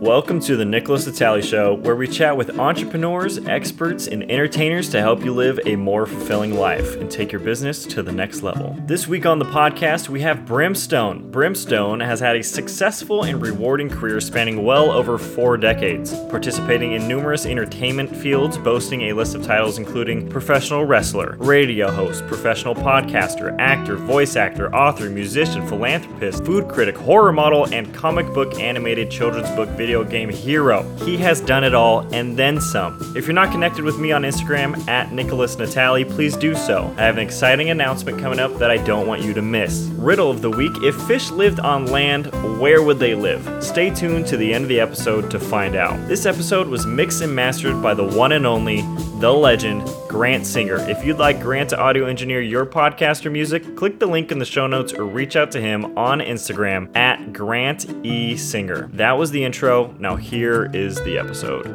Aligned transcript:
Welcome 0.00 0.40
to 0.40 0.56
the 0.56 0.64
Nickolas 0.64 1.06
Natali 1.06 1.42
Show, 1.42 1.74
where 1.74 1.94
we 1.94 2.08
chat 2.08 2.34
with 2.34 2.58
entrepreneurs, 2.58 3.36
experts, 3.36 4.06
and 4.06 4.22
entertainers 4.30 4.88
to 4.88 5.00
help 5.02 5.22
you 5.22 5.34
live 5.34 5.60
a 5.66 5.76
more 5.76 6.06
fulfilling 6.06 6.54
life 6.54 6.96
and 6.96 7.10
take 7.10 7.30
your 7.30 7.42
business 7.42 7.84
to 7.84 8.02
the 8.02 8.10
next 8.10 8.42
level. 8.42 8.74
This 8.86 9.06
week 9.06 9.26
on 9.26 9.38
the 9.38 9.44
podcast, 9.44 10.08
we 10.08 10.22
have 10.22 10.46
Brimstone. 10.46 11.30
Brimstone 11.30 12.00
has 12.00 12.18
had 12.18 12.34
a 12.34 12.42
successful 12.42 13.24
and 13.24 13.42
rewarding 13.42 13.90
career 13.90 14.22
spanning 14.22 14.64
well 14.64 14.90
over 14.90 15.18
four 15.18 15.58
decades, 15.58 16.14
participating 16.30 16.92
in 16.92 17.06
numerous 17.06 17.44
entertainment 17.44 18.16
fields, 18.16 18.56
boasting 18.56 19.02
a 19.02 19.12
list 19.12 19.34
of 19.34 19.44
titles 19.44 19.76
including 19.76 20.30
professional 20.30 20.86
wrestler, 20.86 21.36
radio 21.40 21.90
host, 21.90 22.26
professional 22.26 22.74
podcaster, 22.74 23.54
actor, 23.58 23.96
voice 23.96 24.34
actor, 24.34 24.74
author, 24.74 25.10
musician, 25.10 25.68
philanthropist, 25.68 26.42
food 26.46 26.70
critic, 26.70 26.96
horror 26.96 27.34
model, 27.34 27.66
and 27.66 27.92
comic 27.94 28.26
book 28.32 28.58
animated 28.58 29.10
children's 29.10 29.50
book 29.50 29.68
video 29.76 29.89
video 29.90 30.04
game 30.04 30.28
hero. 30.28 30.84
He 30.98 31.16
has 31.16 31.40
done 31.40 31.64
it 31.64 31.74
all 31.74 32.06
and 32.14 32.36
then 32.36 32.60
some. 32.60 32.96
If 33.16 33.26
you're 33.26 33.34
not 33.34 33.50
connected 33.50 33.84
with 33.84 33.98
me 33.98 34.12
on 34.12 34.22
Instagram 34.22 34.86
at 34.86 35.08
Nickolas 35.08 35.56
Natali, 35.56 36.08
please 36.08 36.36
do 36.36 36.54
so. 36.54 36.94
I 36.96 37.02
have 37.02 37.16
an 37.18 37.24
exciting 37.24 37.70
announcement 37.70 38.20
coming 38.20 38.38
up 38.38 38.56
that 38.58 38.70
I 38.70 38.76
don't 38.76 39.08
want 39.08 39.22
you 39.22 39.34
to 39.34 39.42
miss. 39.42 39.90
Riddle 39.94 40.30
of 40.30 40.42
the 40.42 40.50
week 40.50 40.70
If 40.82 40.94
fish 41.08 41.32
lived 41.32 41.58
on 41.58 41.86
land, 41.86 42.26
where 42.60 42.84
would 42.84 43.00
they 43.00 43.16
live? 43.16 43.42
Stay 43.64 43.90
tuned 43.90 44.28
to 44.28 44.36
the 44.36 44.54
end 44.54 44.62
of 44.62 44.68
the 44.68 44.78
episode 44.78 45.28
to 45.32 45.40
find 45.40 45.74
out. 45.74 46.06
This 46.06 46.24
episode 46.24 46.68
was 46.68 46.86
mixed 46.86 47.20
and 47.20 47.34
mastered 47.34 47.82
by 47.82 47.94
the 47.94 48.04
one 48.04 48.30
and 48.30 48.46
only, 48.46 48.82
the 49.20 49.30
legend, 49.30 49.86
Grant 50.08 50.46
Singer. 50.46 50.76
If 50.88 51.04
you'd 51.04 51.18
like 51.18 51.42
Grant 51.42 51.68
to 51.70 51.78
audio 51.78 52.06
engineer 52.06 52.40
your 52.40 52.64
podcast 52.64 53.26
or 53.26 53.30
music, 53.30 53.76
click 53.76 53.98
the 53.98 54.06
link 54.06 54.32
in 54.32 54.38
the 54.38 54.46
show 54.46 54.66
notes 54.66 54.94
or 54.94 55.04
reach 55.04 55.36
out 55.36 55.50
to 55.50 55.60
him 55.60 55.98
on 55.98 56.20
Instagram 56.20 56.94
at 56.96 57.34
Grant 57.34 57.84
E. 58.02 58.34
Singer. 58.34 58.88
That 58.94 59.18
was 59.18 59.30
the 59.30 59.44
intro. 59.44 59.92
Now, 59.98 60.16
here 60.16 60.70
is 60.72 60.96
the 61.02 61.18
episode. 61.18 61.66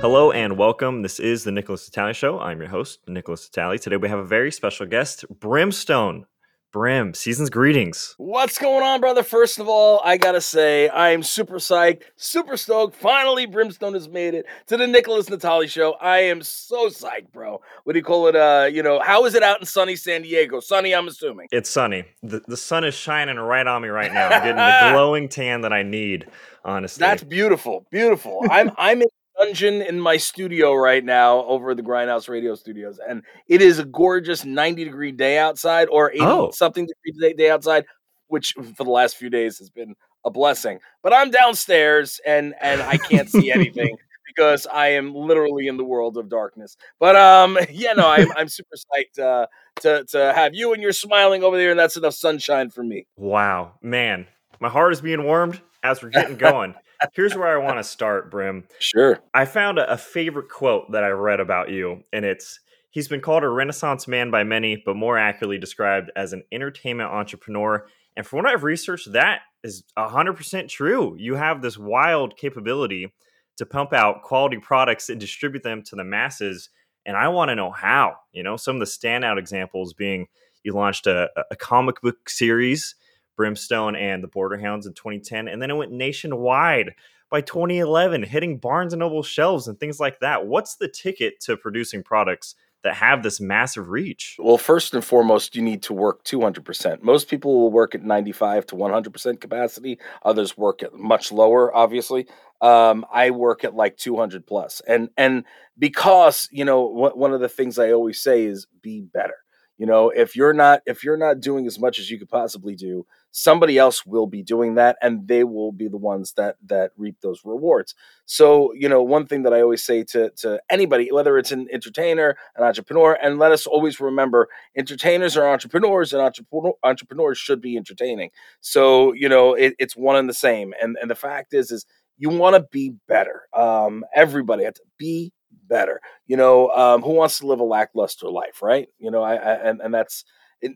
Hello 0.00 0.32
and 0.32 0.58
welcome. 0.58 1.02
This 1.02 1.20
is 1.20 1.44
the 1.44 1.52
Nickolas 1.52 1.88
Natali 1.88 2.16
Show. 2.16 2.40
I'm 2.40 2.58
your 2.58 2.68
host, 2.68 3.06
Nickolas 3.06 3.48
Natali. 3.48 3.80
Today 3.80 3.96
we 3.96 4.08
have 4.08 4.18
a 4.18 4.24
very 4.24 4.50
special 4.50 4.86
guest, 4.86 5.24
Brimstone. 5.38 6.26
Brim, 6.74 7.14
season's 7.14 7.50
greetings. 7.50 8.16
What's 8.18 8.58
going 8.58 8.82
on, 8.82 9.00
brother? 9.00 9.22
First 9.22 9.60
of 9.60 9.68
all, 9.68 10.00
I 10.04 10.16
gotta 10.16 10.40
say, 10.40 10.90
I'm 10.90 11.22
super 11.22 11.58
psyched, 11.58 12.02
super 12.16 12.56
stoked. 12.56 12.96
Finally, 12.96 13.46
Brimstone 13.46 13.94
has 13.94 14.08
made 14.08 14.34
it 14.34 14.44
to 14.66 14.76
the 14.76 14.84
Nickolas 14.84 15.30
Natali 15.30 15.70
show. 15.70 15.92
I 16.00 16.18
am 16.18 16.42
so 16.42 16.88
psyched, 16.88 17.30
bro. 17.32 17.60
What 17.84 17.92
do 17.92 17.98
you 18.00 18.04
call 18.04 18.26
it? 18.26 18.34
Uh, 18.34 18.68
you 18.72 18.82
know, 18.82 18.98
how 18.98 19.24
is 19.24 19.36
it 19.36 19.44
out 19.44 19.60
in 19.60 19.66
sunny 19.66 19.94
San 19.94 20.22
Diego? 20.22 20.58
Sunny, 20.58 20.92
I'm 20.92 21.06
assuming. 21.06 21.46
It's 21.52 21.70
sunny. 21.70 22.06
The, 22.24 22.42
the 22.48 22.56
sun 22.56 22.82
is 22.82 22.94
shining 22.94 23.36
right 23.36 23.68
on 23.68 23.80
me 23.80 23.88
right 23.88 24.12
now. 24.12 24.30
I'm 24.30 24.42
getting 24.42 24.56
the 24.56 24.90
glowing 24.92 25.28
tan 25.28 25.60
that 25.60 25.72
I 25.72 25.84
need, 25.84 26.26
honestly. 26.64 27.02
That's 27.02 27.22
beautiful. 27.22 27.86
Beautiful. 27.92 28.40
I'm 28.50 28.72
I'm 28.76 29.00
in 29.00 29.08
dungeon 29.38 29.82
in 29.82 30.00
my 30.00 30.16
studio 30.16 30.74
right 30.74 31.04
now 31.04 31.44
over 31.44 31.70
at 31.70 31.76
the 31.76 31.82
Grindhouse 31.82 32.28
Radio 32.28 32.54
Studios, 32.54 32.98
and 33.06 33.22
it 33.48 33.62
is 33.62 33.78
a 33.78 33.84
gorgeous 33.84 34.44
90 34.44 34.84
degree 34.84 35.12
day 35.12 35.38
outside 35.38 35.88
or 35.90 36.10
80 36.12 36.20
oh. 36.22 36.50
something 36.52 36.86
degree 36.86 37.34
day 37.34 37.50
outside, 37.50 37.84
which 38.28 38.52
for 38.52 38.84
the 38.84 38.90
last 38.90 39.16
few 39.16 39.30
days 39.30 39.58
has 39.58 39.70
been 39.70 39.94
a 40.24 40.30
blessing. 40.30 40.80
But 41.02 41.12
I'm 41.12 41.30
downstairs 41.30 42.20
and 42.26 42.54
and 42.60 42.82
I 42.82 42.96
can't 42.96 43.28
see 43.28 43.52
anything. 43.52 43.96
because 44.34 44.66
I 44.66 44.88
am 44.88 45.14
literally 45.14 45.68
in 45.68 45.76
the 45.76 45.84
world 45.84 46.16
of 46.16 46.28
darkness. 46.28 46.76
But 46.98 47.16
um, 47.16 47.58
yeah, 47.70 47.92
no, 47.92 48.08
I'm 48.08 48.32
I'm 48.36 48.48
super 48.48 48.76
psyched 48.76 49.22
uh, 49.22 49.46
to 49.80 50.04
to 50.10 50.32
have 50.34 50.54
you 50.54 50.72
and 50.72 50.82
you're 50.82 50.92
smiling 50.92 51.42
over 51.42 51.56
there, 51.56 51.70
and 51.70 51.78
that's 51.78 51.96
enough 51.96 52.14
sunshine 52.14 52.70
for 52.70 52.82
me. 52.82 53.06
Wow, 53.16 53.74
man, 53.82 54.26
my 54.60 54.68
heart 54.68 54.92
is 54.92 55.00
being 55.00 55.24
warmed 55.24 55.60
as 55.82 56.02
we're 56.02 56.10
getting 56.10 56.36
going. 56.36 56.74
Here's 57.12 57.34
where 57.34 57.48
I 57.48 57.62
want 57.62 57.78
to 57.78 57.84
start, 57.84 58.30
Brim. 58.30 58.64
Sure. 58.78 59.20
I 59.32 59.44
found 59.44 59.78
a, 59.78 59.92
a 59.92 59.96
favorite 59.96 60.48
quote 60.48 60.92
that 60.92 61.04
I 61.04 61.10
read 61.10 61.40
about 61.40 61.70
you, 61.70 62.02
and 62.12 62.24
it's 62.24 62.60
He's 62.94 63.08
been 63.08 63.20
called 63.20 63.42
a 63.42 63.48
Renaissance 63.48 64.06
man 64.06 64.30
by 64.30 64.44
many, 64.44 64.80
but 64.86 64.94
more 64.94 65.18
accurately 65.18 65.58
described 65.58 66.12
as 66.14 66.32
an 66.32 66.44
entertainment 66.52 67.10
entrepreneur. 67.10 67.88
And 68.16 68.24
from 68.24 68.36
what 68.36 68.46
I've 68.46 68.62
researched, 68.62 69.10
that 69.14 69.40
is 69.64 69.82
100% 69.98 70.68
true. 70.68 71.16
You 71.18 71.34
have 71.34 71.60
this 71.60 71.76
wild 71.76 72.36
capability 72.36 73.12
to 73.56 73.66
pump 73.66 73.92
out 73.92 74.22
quality 74.22 74.58
products 74.58 75.08
and 75.08 75.18
distribute 75.18 75.64
them 75.64 75.82
to 75.82 75.96
the 75.96 76.04
masses. 76.04 76.68
And 77.04 77.16
I 77.16 77.26
want 77.30 77.48
to 77.48 77.56
know 77.56 77.72
how. 77.72 78.14
You 78.32 78.44
know, 78.44 78.56
some 78.56 78.76
of 78.76 78.80
the 78.80 78.86
standout 78.86 79.38
examples 79.38 79.92
being 79.92 80.28
you 80.62 80.72
launched 80.72 81.08
a, 81.08 81.28
a 81.50 81.56
comic 81.56 82.00
book 82.00 82.30
series 82.30 82.94
Brimstone 83.36 83.96
and 83.96 84.22
the 84.22 84.28
Borderhounds 84.28 84.86
in 84.86 84.94
2010, 84.94 85.48
and 85.48 85.60
then 85.60 85.70
it 85.70 85.74
went 85.74 85.92
nationwide 85.92 86.94
by 87.30 87.40
2011, 87.40 88.22
hitting 88.22 88.58
Barnes 88.58 88.92
and 88.92 89.00
Noble 89.00 89.22
shelves 89.22 89.66
and 89.66 89.78
things 89.78 89.98
like 89.98 90.20
that. 90.20 90.46
What's 90.46 90.76
the 90.76 90.88
ticket 90.88 91.40
to 91.40 91.56
producing 91.56 92.02
products 92.02 92.54
that 92.84 92.94
have 92.94 93.22
this 93.22 93.40
massive 93.40 93.88
reach? 93.88 94.36
Well, 94.38 94.58
first 94.58 94.94
and 94.94 95.04
foremost, 95.04 95.56
you 95.56 95.62
need 95.62 95.82
to 95.84 95.94
work 95.94 96.22
200%. 96.24 97.02
Most 97.02 97.28
people 97.28 97.58
will 97.58 97.72
work 97.72 97.94
at 97.94 98.04
95 98.04 98.66
to 98.66 98.76
100% 98.76 99.40
capacity. 99.40 99.98
Others 100.24 100.56
work 100.56 100.82
at 100.82 100.94
much 100.94 101.32
lower, 101.32 101.74
obviously. 101.74 102.28
Um, 102.60 103.04
I 103.12 103.30
work 103.30 103.64
at 103.64 103.74
like 103.74 103.96
200 103.96 104.46
plus. 104.46 104.80
And 104.86 105.08
and 105.16 105.44
because, 105.78 106.48
you 106.52 106.64
know, 106.64 106.82
one 106.82 107.32
of 107.32 107.40
the 107.40 107.48
things 107.48 107.78
I 107.78 107.90
always 107.90 108.20
say 108.20 108.44
is 108.44 108.66
be 108.80 109.00
better. 109.00 109.34
You 109.76 109.86
know, 109.86 110.10
if 110.10 110.36
you're 110.36 110.52
not 110.52 110.82
if 110.86 111.02
you're 111.02 111.16
not 111.16 111.40
doing 111.40 111.66
as 111.66 111.80
much 111.80 111.98
as 111.98 112.10
you 112.10 112.18
could 112.18 112.28
possibly 112.28 112.76
do, 112.76 113.06
somebody 113.36 113.78
else 113.78 114.06
will 114.06 114.28
be 114.28 114.44
doing 114.44 114.76
that 114.76 114.96
and 115.02 115.26
they 115.26 115.42
will 115.42 115.72
be 115.72 115.88
the 115.88 115.96
ones 115.96 116.34
that 116.36 116.54
that 116.64 116.92
reap 116.96 117.16
those 117.20 117.40
rewards. 117.44 117.96
So 118.26 118.72
you 118.74 118.88
know 118.88 119.02
one 119.02 119.26
thing 119.26 119.42
that 119.42 119.52
i 119.52 119.60
always 119.60 119.82
say 119.82 120.04
to 120.04 120.30
to 120.36 120.60
anybody 120.70 121.10
whether 121.10 121.36
it's 121.36 121.50
an 121.50 121.66
entertainer 121.72 122.36
an 122.56 122.62
entrepreneur 122.64 123.18
and 123.20 123.38
let 123.40 123.50
us 123.52 123.66
always 123.66 123.98
remember 124.00 124.48
entertainers 124.76 125.36
are 125.36 125.48
entrepreneurs 125.48 126.12
and 126.12 126.22
entrepreneur, 126.22 126.74
entrepreneurs 126.84 127.36
should 127.36 127.60
be 127.60 127.76
entertaining. 127.76 128.30
So 128.60 129.12
you 129.14 129.28
know 129.28 129.54
it, 129.54 129.74
it's 129.80 129.96
one 129.96 130.16
and 130.16 130.28
the 130.28 130.34
same 130.34 130.72
and 130.80 130.96
and 131.02 131.10
the 131.10 131.16
fact 131.16 131.54
is 131.54 131.72
is 131.72 131.86
you 132.18 132.30
want 132.30 132.54
to 132.54 132.64
be 132.70 132.92
better 133.08 133.42
um 133.52 134.04
everybody 134.14 134.62
has 134.64 134.74
to 134.74 134.82
be 134.96 135.32
better. 135.68 136.00
You 136.28 136.36
know 136.36 136.68
um 136.70 137.02
who 137.02 137.12
wants 137.14 137.40
to 137.40 137.46
live 137.48 137.58
a 137.60 137.64
lackluster 137.64 138.30
life 138.30 138.62
right? 138.62 138.88
You 139.00 139.10
know 139.10 139.22
i, 139.22 139.34
I 139.34 139.54
and, 139.68 139.80
and 139.80 139.92
that's 139.92 140.24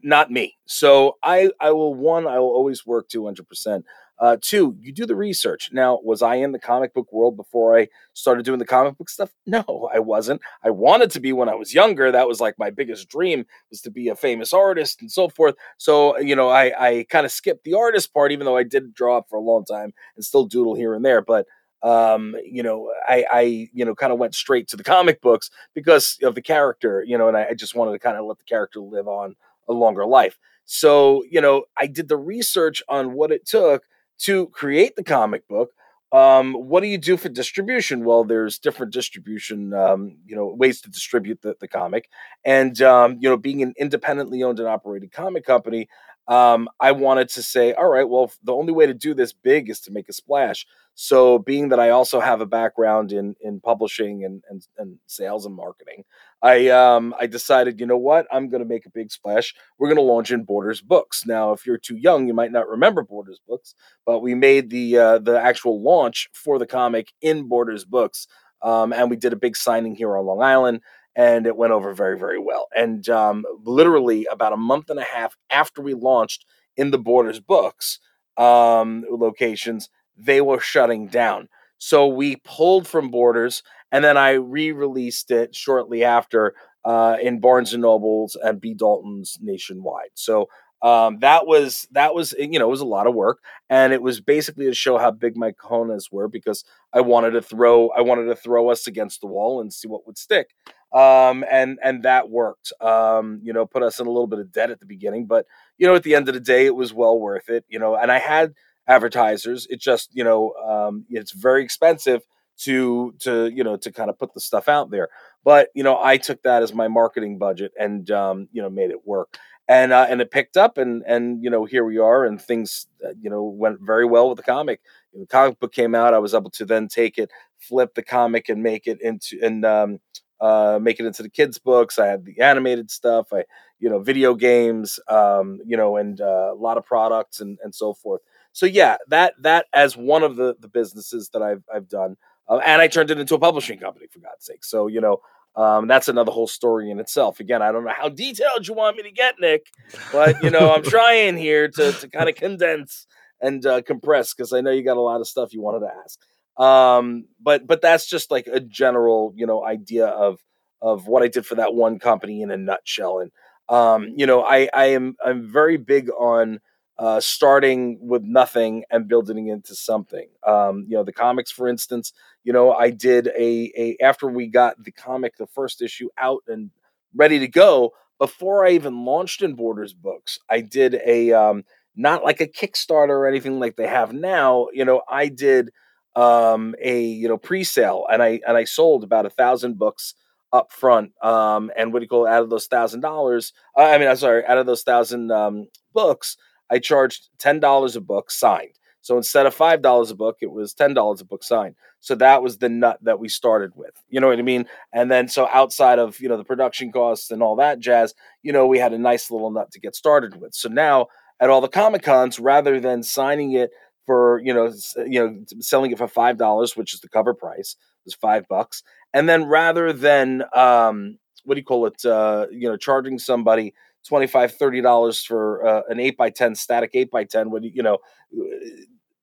not 0.03 0.31
me. 0.31 0.57
So 0.67 1.17
I 1.23 1.51
I 1.61 1.71
will 1.73 1.95
one 1.95 2.27
I 2.27 2.39
will 2.39 2.49
always 2.55 2.87
work 2.87 3.09
200%. 3.09 3.85
Uh, 4.21 4.37
two, 4.41 4.77
you 4.81 4.93
do 4.93 5.07
the 5.07 5.15
research. 5.15 5.71
Now, 5.73 6.01
was 6.03 6.23
I 6.23 6.35
in 6.37 6.51
the 6.51 6.59
comic 6.59 6.93
book 6.93 7.07
world 7.13 7.37
before 7.37 7.79
I 7.79 7.87
started 8.15 8.45
doing 8.45 8.59
the 8.59 8.67
comic 8.67 8.99
book 8.99 9.09
stuff? 9.09 9.31
No, 9.47 9.89
I 9.95 10.01
wasn't. 10.01 10.41
I 10.65 10.71
wanted 10.71 11.11
to 11.13 11.21
be 11.21 11.33
when 11.33 11.49
I 11.49 11.55
was 11.55 11.73
younger. 11.73 12.11
That 12.11 12.27
was 12.29 12.41
like 12.41 12.59
my 12.59 12.69
biggest 12.71 13.09
dream 13.09 13.47
was 13.71 13.81
to 13.83 13.91
be 13.91 14.09
a 14.09 14.17
famous 14.17 14.53
artist 14.53 15.01
and 15.01 15.11
so 15.11 15.29
forth. 15.29 15.55
So, 15.79 16.19
you 16.19 16.35
know, 16.37 16.49
I, 16.49 16.73
I 16.89 17.07
kind 17.09 17.25
of 17.25 17.33
skipped 17.33 17.65
the 17.65 17.75
artist 17.75 18.13
part, 18.13 18.33
even 18.33 18.45
though 18.45 18.57
I 18.57 18.65
did 18.65 18.93
draw 18.93 19.23
for 19.23 19.37
a 19.37 19.41
long 19.43 19.65
time 19.65 19.93
and 20.17 20.25
still 20.25 20.45
doodle 20.47 20.75
here 20.75 20.95
and 20.95 21.05
there. 21.05 21.23
But 21.23 21.47
um 21.85 22.35
you 22.45 22.61
know 22.61 22.91
i 23.09 23.25
i 23.31 23.69
you 23.73 23.85
know 23.85 23.95
kind 23.95 24.13
of 24.13 24.19
went 24.19 24.35
straight 24.35 24.67
to 24.67 24.77
the 24.77 24.83
comic 24.83 25.21
books 25.21 25.49
because 25.75 26.19
of 26.25 26.35
the 26.35 26.43
character 26.43 27.05
you 27.07 27.17
know 27.17 27.29
and 27.29 27.37
I, 27.37 27.51
I 27.51 27.55
just 27.55 27.77
wanted 27.77 27.93
to 27.93 28.01
kind 28.01 28.17
of 28.17 28.25
let 28.25 28.39
the 28.39 28.45
character 28.45 28.81
live 28.81 29.07
on 29.07 29.37
a 29.69 29.73
longer 29.73 30.07
life. 30.07 30.39
So, 30.65 31.23
you 31.31 31.41
know, 31.41 31.65
I 31.79 31.87
did 31.87 32.09
the 32.09 32.17
research 32.17 32.83
on 32.89 33.13
what 33.13 33.33
it 33.33 33.47
took 33.47 33.85
to 34.19 34.49
create 34.49 34.97
the 34.97 35.05
comic 35.05 35.47
book. 35.49 35.71
Um, 36.11 36.55
what 36.55 36.81
do 36.81 36.89
you 36.89 36.97
do 36.97 37.19
for 37.19 37.29
distribution? 37.29 38.05
Well, 38.05 38.25
there's 38.25 38.59
different 38.59 38.93
distribution, 38.95 39.75
um, 39.75 40.17
you 40.25 40.35
know, 40.35 40.47
ways 40.47 40.81
to 40.81 40.91
distribute 40.91 41.43
the, 41.43 41.55
the 41.61 41.69
comic. 41.69 42.09
And, 42.45 42.81
um, 42.81 43.19
you 43.21 43.29
know, 43.29 43.37
being 43.37 43.63
an 43.63 43.75
independently 43.79 44.43
owned 44.43 44.59
and 44.59 44.69
operated 44.69 45.13
comic 45.13 45.45
company, 45.45 45.89
um, 46.29 46.69
I 46.79 46.93
wanted 46.93 47.31
to 47.31 47.43
say, 47.43 47.73
all 47.73 47.89
right, 47.89 48.09
well, 48.09 48.31
the 48.45 48.53
only 48.55 48.73
way 48.73 48.87
to 48.87 48.93
do 48.93 49.15
this 49.15 49.33
big 49.33 49.71
is 49.71 49.81
to 49.81 49.91
make 49.91 50.09
a 50.11 50.13
splash. 50.13 50.67
So, 50.95 51.39
being 51.39 51.69
that 51.71 51.81
I 51.81 51.91
also 51.91 52.21
have 52.21 52.41
a 52.41 52.47
background 52.47 53.13
in 53.13 53.35
in 53.41 53.61
publishing 53.61 54.25
and 54.25 54.43
and, 54.51 54.67
and 54.79 54.99
sales 55.07 55.47
and 55.47 55.55
marketing, 55.55 56.05
I 56.43 56.69
um 56.69 57.15
I 57.19 57.27
decided, 57.27 57.81
you 57.81 57.87
know 57.87 57.97
what, 57.97 58.27
I'm 58.33 58.49
going 58.49 58.63
to 58.63 58.69
make 58.69 58.85
a 58.85 58.91
big 58.91 59.11
splash. 59.11 59.55
We're 59.79 59.89
going 59.89 59.97
to 59.97 60.03
launch 60.03 60.31
in 60.33 60.45
Borders 60.45 60.81
Books. 60.83 61.25
Now, 61.25 61.53
if 61.53 61.65
you're 61.65 61.79
too 61.79 61.97
young, 61.97 62.27
you 62.27 62.35
might 62.35 62.53
not 62.53 62.69
remember 62.69 63.03
Borders 63.03 63.41
Books, 63.49 63.75
but 64.05 64.21
we 64.21 64.35
made 64.35 64.71
the 64.71 64.99
uh, 64.99 65.19
the 65.19 65.41
actual 65.41 65.81
launch 65.83 66.29
for 66.35 66.59
the 66.59 66.67
comic 66.67 67.13
in 67.23 67.49
Borders 67.49 67.85
Books, 67.85 68.27
um, 68.63 68.93
and 68.93 69.09
we 69.09 69.17
did 69.17 69.33
a 69.33 69.37
big 69.37 69.57
signing 69.57 69.95
here 69.95 70.17
on 70.17 70.27
Long 70.27 70.43
Island 70.43 70.81
and 71.19 71.47
it 71.49 71.57
went 71.57 71.73
over 71.73 71.93
very, 71.93 72.17
very 72.17 72.39
well. 72.39 72.69
And 72.75 73.07
um, 73.11 73.45
literally 73.65 74.27
about 74.31 74.53
a 74.55 74.57
month 74.57 74.89
and 74.89 75.01
a 75.01 75.05
half 75.05 75.37
after 75.51 75.83
we 75.83 75.93
launched 75.93 76.47
in 76.77 76.93
the 76.93 76.99
Borders 76.99 77.41
books 77.41 77.99
um, 78.37 79.05
locations, 79.11 79.91
they 80.17 80.41
were 80.41 80.61
shutting 80.61 81.09
down. 81.09 81.49
So 81.79 82.07
we 82.07 82.37
pulled 82.37 82.87
from 82.87 83.11
Borders, 83.11 83.65
and 83.91 84.05
then 84.05 84.17
I 84.17 84.33
re-released 84.33 85.33
it 85.33 85.55
shortly 85.57 86.05
after 86.05 86.55
uh, 86.85 87.17
in 87.21 87.41
Barnes 87.41 87.73
and 87.73 87.83
Nobles 87.83 88.37
and 88.41 88.61
B 88.61 88.75
Dalton's 88.75 89.39
nationwide. 89.43 90.11
So 90.15 90.49
um, 90.83 91.19
that 91.21 91.47
was 91.47 91.89
that 91.91 92.15
was 92.15 92.35
you 92.39 92.59
know 92.59 92.67
it 92.69 92.71
was 92.71 92.81
a 92.81 92.87
lot 92.87 93.09
of 93.09 93.15
work, 93.15 93.41
and 93.69 93.93
it 93.93 94.03
was 94.03 94.21
basically 94.21 94.67
to 94.67 94.75
show 94.75 94.99
how 94.99 95.11
big 95.11 95.37
my 95.37 95.51
cojones 95.53 96.13
were 96.13 96.29
because 96.29 96.65
I 96.93 97.01
wanted 97.01 97.33
to 97.33 97.43
throw 97.43 97.89
I 97.91 98.03
wanted 98.03 98.27
to 98.27 98.37
throw 98.37 98.71
us 98.71 98.87
against 98.87 99.21
the 99.21 99.27
wall 99.27 99.61
and 99.61 99.73
see 99.73 99.89
what 99.89 100.07
would 100.07 100.19
stick, 100.19 100.51
um, 100.93 101.45
and 101.51 101.79
and 101.83 102.03
that 102.05 102.31
worked. 102.31 102.73
Um, 102.81 103.41
you 103.43 103.53
know, 103.53 103.67
put 103.67 103.83
us 103.83 104.01
in 104.01 104.07
a 104.07 104.11
little 104.11 104.27
bit 104.27 104.39
of 104.39 104.53
debt 104.53 104.71
at 104.71 104.81
the 104.81 104.87
beginning, 104.87 105.27
but 105.27 105.47
you 105.79 105.87
know, 105.87 105.95
at 105.95 106.03
the 106.03 106.15
end 106.15 106.29
of 106.29 106.35
the 106.35 106.41
day, 106.41 106.67
it 106.67 106.75
was 106.75 106.93
well 106.93 107.19
worth 107.19 107.49
it. 107.49 107.65
You 107.69 107.79
know, 107.79 107.97
and 107.97 108.11
I 108.11 108.19
had 108.19 108.55
advertisers. 108.87 109.67
It 109.71 109.81
just 109.81 110.15
you 110.15 110.25
know 110.25 110.53
um, 110.55 111.05
it's 111.11 111.33
very 111.33 111.63
expensive 111.63 112.23
to 112.59 113.15
to 113.21 113.47
you 113.49 113.65
know 113.65 113.77
to 113.77 113.93
kind 113.93 114.11
of 114.11 114.19
put 114.19 114.35
the 114.35 114.41
stuff 114.41 114.69
out 114.69 114.91
there 114.91 115.09
but 115.45 115.69
you 115.75 115.83
know 115.83 115.99
i 116.03 116.17
took 116.17 116.43
that 116.43 116.63
as 116.63 116.75
my 116.75 116.89
marketing 116.89 117.39
budget 117.39 117.73
and 117.79 118.11
um, 118.11 118.49
you 118.53 118.61
know 118.61 118.69
made 118.69 118.91
it 118.91 119.07
work 119.07 119.39
and 119.69 119.93
uh, 119.93 120.07
and 120.09 120.21
it 120.21 120.31
picked 120.31 120.57
up 120.57 120.77
and 120.77 121.03
and 121.07 121.43
you 121.43 121.51
know 121.51 121.65
here 121.65 121.85
we 121.85 121.99
are 121.99 122.25
and 122.25 122.41
things 122.41 122.87
uh, 123.07 123.11
you 123.21 123.31
know 123.31 123.45
went 123.45 123.79
very 123.81 124.05
well 124.05 124.29
with 124.29 124.37
the 124.37 124.43
comic 124.43 124.81
the 125.15 125.27
comic 125.27 125.59
book 125.61 125.73
came 125.73 125.95
out 125.95 126.15
i 126.15 126.19
was 126.19 126.35
able 126.35 126.51
to 126.51 126.65
then 126.65 126.89
take 126.89 127.17
it 127.17 127.31
flip 127.59 127.95
the 127.95 128.03
comic 128.03 128.49
and 128.49 128.63
make 128.63 128.87
it 128.87 129.01
into 129.01 129.39
and 129.43 129.65
um, 129.65 130.01
uh, 130.41 130.79
make 130.81 131.01
it 131.01 131.07
into 131.07 131.23
the 131.23 131.29
kids 131.29 131.59
books 131.59 131.99
i 131.99 132.07
had 132.07 132.25
the 132.25 132.41
animated 132.41 132.91
stuff 132.91 133.33
i 133.33 133.45
you 133.79 133.89
know 133.89 133.99
video 133.99 134.35
games 134.35 134.99
um, 135.09 135.61
you 135.65 135.77
know 135.77 135.97
and 135.97 136.21
uh, 136.21 136.53
a 136.53 136.55
lot 136.55 136.77
of 136.79 136.85
products 136.85 137.41
and 137.41 137.59
and 137.63 137.75
so 137.75 137.93
forth 137.93 138.21
so 138.53 138.67
yeah 138.67 138.97
that 139.09 139.35
that 139.41 139.67
as 139.73 139.97
one 139.97 140.23
of 140.23 140.37
the 140.37 140.57
the 140.61 140.69
businesses 140.69 141.29
that 141.31 141.43
i've 141.43 141.63
i've 141.75 141.89
done 141.89 142.17
uh, 142.49 142.61
and 142.65 142.81
i 142.83 142.89
turned 142.89 143.11
it 143.11 143.19
into 143.19 143.35
a 143.35 143.39
publishing 143.39 143.79
company 143.79 144.07
for 144.07 144.21
god's 144.21 144.45
sake 144.45 144.65
so 144.65 144.87
you 144.87 145.01
know 145.01 145.21
um, 145.57 145.89
that's 145.89 146.07
another 146.07 146.31
whole 146.31 146.47
story 146.47 146.89
in 146.89 147.01
itself. 147.01 147.41
Again, 147.41 147.63
I 147.63 147.73
don't 147.73 147.85
know 147.85 147.93
how 147.97 148.09
detailed 148.09 148.69
you 148.69 148.75
want 148.75 148.97
me 148.97 149.03
to 149.03 149.11
get, 149.11 149.41
Nick, 149.41 149.67
but 150.13 150.41
you 150.41 150.51
know, 150.51 150.73
I'm 150.73 150.83
trying 150.85 151.37
here 151.37 151.67
to 151.67 151.93
to 151.93 152.09
kind 152.09 152.29
of 152.29 152.37
condense 152.37 153.09
and 153.41 153.65
uh, 153.67 153.83
compress 153.83 154.35
because 154.35 154.53
I 154.53 154.61
know 154.61 154.71
you 154.71 154.85
got 154.85 154.97
a 154.97 155.01
lot 155.01 155.21
of 155.21 155.27
stuff 155.27 155.53
you 155.53 155.61
wanted 155.61 155.81
to 155.81 155.93
ask. 156.05 156.21
Um, 156.59 157.27
but 157.41 157.67
but 157.67 157.81
that's 157.81 158.07
just 158.07 158.31
like 158.31 158.47
a 158.49 158.61
general, 158.61 159.33
you 159.37 159.47
know, 159.47 159.65
idea 159.65 160.07
of 160.07 160.41
of 160.83 161.07
what 161.07 161.23
I 161.23 161.29
did 161.29 161.47
for 161.47 161.55
that 161.57 161.75
one 161.75 161.99
company 161.99 162.43
in 162.43 162.51
a 162.51 162.57
nutshell. 162.57 163.21
And 163.21 163.31
um, 163.69 164.13
you 164.17 164.27
know, 164.27 164.43
I 164.43 164.69
I 164.75 164.87
am 164.87 165.17
I'm 165.25 165.51
very 165.51 165.77
big 165.77 166.11
on 166.19 166.61
uh, 166.99 167.21
starting 167.21 167.99
with 168.01 168.23
nothing 168.23 168.85
and 168.91 169.07
building 169.07 169.47
into 169.49 169.75
something. 169.75 170.29
Um, 170.45 170.85
you 170.89 170.97
know, 170.97 171.05
the 171.05 171.13
comics, 171.13 171.51
for 171.53 171.69
instance. 171.69 172.13
You 172.45 172.53
know, 172.53 172.73
I 172.73 172.91
did 172.91 173.29
a 173.29 173.73
a 173.77 173.97
after 174.03 174.27
we 174.29 174.49
got 174.49 174.83
the 174.83 174.93
comic, 174.93 175.37
the 175.37 175.47
first 175.47 175.81
issue 175.83 176.09
out 176.19 176.43
and 176.49 176.71
ready 177.15 177.39
to 177.39 177.49
go. 177.49 177.93
Before 178.19 178.67
I 178.67 178.71
even 178.71 179.05
launched 179.05 179.43
in 179.43 179.55
Borders 179.55 179.93
Books, 179.95 180.41
I 180.51 180.61
did 180.61 181.01
a 181.07 181.33
um, 181.33 181.63
not 181.95 182.25
like 182.25 182.41
a 182.41 182.49
Kickstarter 182.49 183.11
or 183.11 183.29
anything 183.29 183.61
like 183.61 183.77
they 183.77 183.87
have 183.87 184.13
now. 184.13 184.67
You 184.73 184.85
know, 184.85 185.03
I 185.09 185.29
did 185.29 185.71
um, 186.17 186.75
a 186.81 187.01
you 187.01 187.29
know 187.29 187.39
pre-sale 187.39 188.07
and 188.11 188.23
I 188.23 188.41
and 188.47 188.57
I 188.57 188.65
sold 188.65 189.05
about 189.05 189.27
a 189.27 189.31
thousand 189.31 189.79
books 189.79 190.15
up 190.53 190.73
front. 190.73 191.13
Um, 191.25 191.71
and 191.77 191.93
what 191.93 192.01
do 192.01 192.05
you 192.05 192.09
call 192.09 192.27
it? 192.27 192.31
Out 192.31 192.43
of 192.43 192.51
those 192.51 192.67
thousand 192.67 193.01
dollars, 193.01 193.53
uh, 193.77 193.83
I 193.83 193.99
mean, 193.99 194.09
I'm 194.09 194.17
sorry, 194.17 194.45
out 194.47 194.59
of 194.59 194.67
those 194.67 194.83
thousand 194.83 195.31
um, 195.31 195.69
books, 195.93 196.37
I 196.71 196.79
charged 196.79 197.29
$10 197.39 197.97
a 197.97 198.01
book 198.01 198.31
signed. 198.31 198.75
So 199.01 199.17
instead 199.17 199.47
of 199.47 199.57
$5 199.57 200.11
a 200.11 200.15
book, 200.15 200.39
it 200.41 200.51
was 200.51 200.75
$10 200.75 201.21
a 201.21 201.25
book 201.25 201.43
signed. 201.43 201.77
So 202.01 202.15
that 202.17 202.43
was 202.43 202.59
the 202.59 202.69
nut 202.69 202.99
that 203.03 203.19
we 203.19 203.29
started 203.29 203.73
with. 203.75 203.93
You 204.09 204.21
know 204.21 204.29
what 204.29 204.39
I 204.39 204.43
mean? 204.43 204.67
And 204.93 205.11
then 205.11 205.29
so 205.29 205.49
outside 205.49 205.99
of, 205.99 206.21
you 206.21 206.29
know, 206.29 206.37
the 206.37 206.45
production 206.45 206.93
costs 206.93 207.31
and 207.31 207.43
all 207.43 207.57
that 207.57 207.81
jazz, 207.81 208.15
you 208.43 208.53
know, 208.53 208.67
we 208.67 208.79
had 208.79 208.93
a 208.93 208.99
nice 208.99 209.31
little 209.31 209.51
nut 209.51 209.71
to 209.73 209.81
get 209.81 209.97
started 209.97 210.41
with. 210.41 210.55
So 210.55 210.69
now 210.69 211.07
at 211.41 211.51
all 211.51 211.61
the 211.61 211.69
Comic 211.69 212.03
Cons, 212.03 212.39
rather 212.39 212.81
than 212.81 213.03
signing 213.03 213.53
it 213.53 213.71
for, 214.09 214.43
you 214.45 214.55
know, 214.55 214.73
you 215.07 215.21
know, 215.21 215.45
selling 215.61 215.93
it 215.93 215.99
for 215.99 216.09
$5, 216.09 216.77
which 216.77 216.95
is 216.95 217.01
the 217.03 217.11
cover 217.11 217.35
price, 217.35 217.77
was 218.07 218.15
5 218.17 218.49
bucks. 218.49 218.83
And 219.15 219.29
then 219.29 219.45
rather 219.47 219.93
than 219.93 220.45
um 220.55 221.19
what 221.45 221.55
do 221.55 221.61
you 221.61 221.65
call 221.65 221.87
it? 221.87 222.05
Uh, 222.05 222.47
you 222.53 222.69
know, 222.69 222.77
charging 222.77 223.19
somebody 223.21 223.75
25 224.09 224.55
30 224.57 224.83
dollars 224.83 225.23
for 225.25 225.67
uh, 225.67 225.83
an 225.91 226.01
8 226.01 226.17
by 226.19 226.31
10 226.31 226.57
static 226.57 226.93
8 226.95 227.11
by 227.13 227.25
10 227.25 227.51
when 227.51 227.63
you, 227.65 227.83
know 227.83 227.99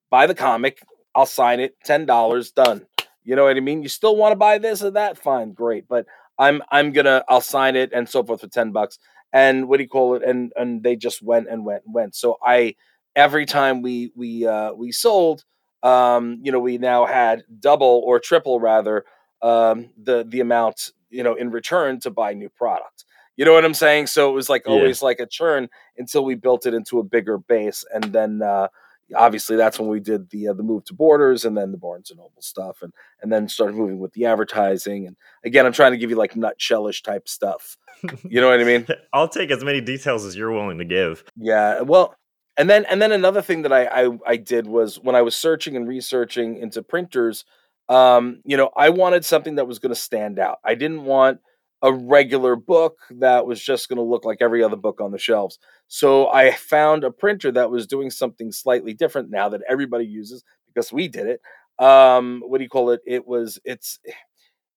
buy 0.10 0.28
the 0.28 0.36
comic 0.36 0.82
i'll 1.16 1.26
sign 1.26 1.60
it 1.60 1.76
$10 1.86 2.52
done. 2.52 2.86
You 3.24 3.36
know 3.36 3.46
what 3.46 3.58
i 3.58 3.60
mean? 3.60 3.84
You 3.84 3.90
still 3.90 4.16
want 4.16 4.34
to 4.34 4.38
buy 4.38 4.58
this 4.60 4.84
or 4.84 4.92
that? 4.92 5.18
Fine 5.18 5.54
great. 5.54 5.88
But 5.88 6.06
i'm 6.38 6.62
i'm 6.72 6.92
gonna 6.92 7.24
i'll 7.30 7.42
sign 7.42 7.76
it 7.76 7.92
and 7.94 8.08
so 8.10 8.24
forth 8.24 8.42
for 8.42 8.48
10 8.48 8.72
bucks. 8.72 9.00
And 9.34 9.68
what 9.68 9.78
do 9.78 9.84
you 9.84 9.90
call 9.90 10.16
it? 10.16 10.24
And 10.24 10.54
and 10.56 10.84
they 10.84 10.96
just 10.96 11.22
went 11.22 11.48
and 11.50 11.66
went 11.66 11.84
and 11.86 11.94
went. 11.94 12.16
So 12.16 12.38
i 12.46 12.76
every 13.16 13.46
time 13.46 13.82
we 13.82 14.12
we 14.16 14.46
uh 14.46 14.74
we 14.74 14.92
sold 14.92 15.44
um 15.84 16.40
you 16.42 16.52
know 16.52 16.60
we 16.60 16.78
now 16.78 17.06
had 17.06 17.44
double 17.60 18.02
or 18.06 18.20
triple 18.20 18.60
rather 18.60 19.06
um 19.42 19.90
the 20.02 20.26
the 20.28 20.40
amount 20.40 20.92
you 21.10 21.24
know 21.24 21.36
in 21.36 21.50
return 21.50 22.00
to 22.02 22.12
buy 22.12 22.34
new 22.34 22.50
product. 22.50 23.06
you 23.38 23.46
know 23.46 23.54
what 23.54 23.66
I'm 23.66 23.74
saying? 23.74 24.08
So 24.08 24.30
it 24.30 24.34
was 24.34 24.50
like 24.50 24.68
always 24.68 25.02
yeah. 25.02 25.06
like 25.06 25.20
a 25.20 25.26
churn 25.26 25.70
until 25.98 26.24
we 26.26 26.36
built 26.36 26.66
it 26.66 26.74
into 26.74 27.00
a 27.00 27.04
bigger 27.04 27.38
base, 27.38 27.84
and 27.94 28.04
then 28.06 28.42
uh, 28.42 28.68
obviously 29.16 29.56
that's 29.56 29.80
when 29.80 29.90
we 29.90 30.00
did 30.00 30.30
the 30.30 30.50
uh, 30.50 30.54
the 30.54 30.64
move 30.64 30.86
to 30.86 30.94
Borders, 30.94 31.46
and 31.46 31.58
then 31.58 31.72
the 31.72 31.78
Barnes 31.78 32.10
and 32.10 32.18
Noble 32.18 32.42
stuff, 32.42 32.82
and 32.82 32.94
and 33.22 33.32
then 33.32 33.48
started 33.48 33.76
moving 33.76 34.00
with 34.00 34.14
the 34.14 34.26
advertising. 34.26 35.08
And 35.08 35.16
again, 35.44 35.66
I'm 35.66 35.74
trying 35.74 35.92
to 35.92 35.98
give 35.98 36.10
you 36.10 36.16
like 36.16 36.34
nutshellish 36.34 37.04
type 37.04 37.28
stuff. 37.28 37.78
You 38.30 38.42
know 38.42 38.50
what 38.50 38.60
I 38.60 38.66
mean? 38.66 38.86
I'll 39.14 39.30
take 39.30 39.50
as 39.52 39.64
many 39.64 39.82
details 39.82 40.26
as 40.26 40.36
you're 40.36 40.52
willing 40.52 40.78
to 40.78 40.86
give. 40.86 41.24
Yeah. 41.38 41.82
Well, 41.82 42.14
and 42.58 42.70
then 42.70 42.86
and 42.86 43.02
then 43.02 43.12
another 43.12 43.42
thing 43.42 43.64
that 43.64 43.74
I 43.74 43.86
I, 43.86 44.18
I 44.28 44.38
did 44.38 44.68
was 44.68 45.00
when 45.00 45.16
I 45.16 45.22
was 45.22 45.36
searching 45.36 45.76
and 45.76 45.88
researching 45.88 46.58
into 46.58 46.82
printers. 46.82 47.46
Um, 47.88 48.42
you 48.46 48.58
know, 48.58 48.72
I 48.76 48.90
wanted 48.90 49.24
something 49.26 49.56
that 49.56 49.68
was 49.68 49.78
going 49.80 49.94
to 49.94 50.00
stand 50.00 50.40
out. 50.40 50.58
I 50.64 50.74
didn't 50.76 51.04
want 51.04 51.40
a 51.84 51.94
regular 51.94 52.56
book 52.56 52.98
that 53.12 53.46
was 53.46 53.62
just 53.62 53.90
going 53.90 53.98
to 53.98 54.04
look 54.04 54.26
like 54.26 54.40
every 54.42 54.64
other 54.64 54.76
book 54.76 55.00
on 55.00 55.12
the 55.12 55.20
shelves. 55.20 55.60
So 55.88 56.30
I 56.30 56.52
found 56.52 57.04
a 57.04 57.12
printer 57.12 57.52
that 57.52 57.70
was 57.70 57.86
doing 57.86 58.10
something 58.10 58.52
slightly 58.52 58.94
different 58.94 59.30
now 59.30 59.50
that 59.50 59.62
everybody 59.70 60.06
uses 60.06 60.44
because 60.68 60.92
we 60.92 61.08
did 61.08 61.28
it. 61.28 61.42
Um, 61.84 62.42
what 62.46 62.58
do 62.58 62.64
you 62.64 62.70
call 62.70 62.90
it? 62.90 63.02
It 63.06 63.28
was 63.28 63.60
it's 63.66 64.00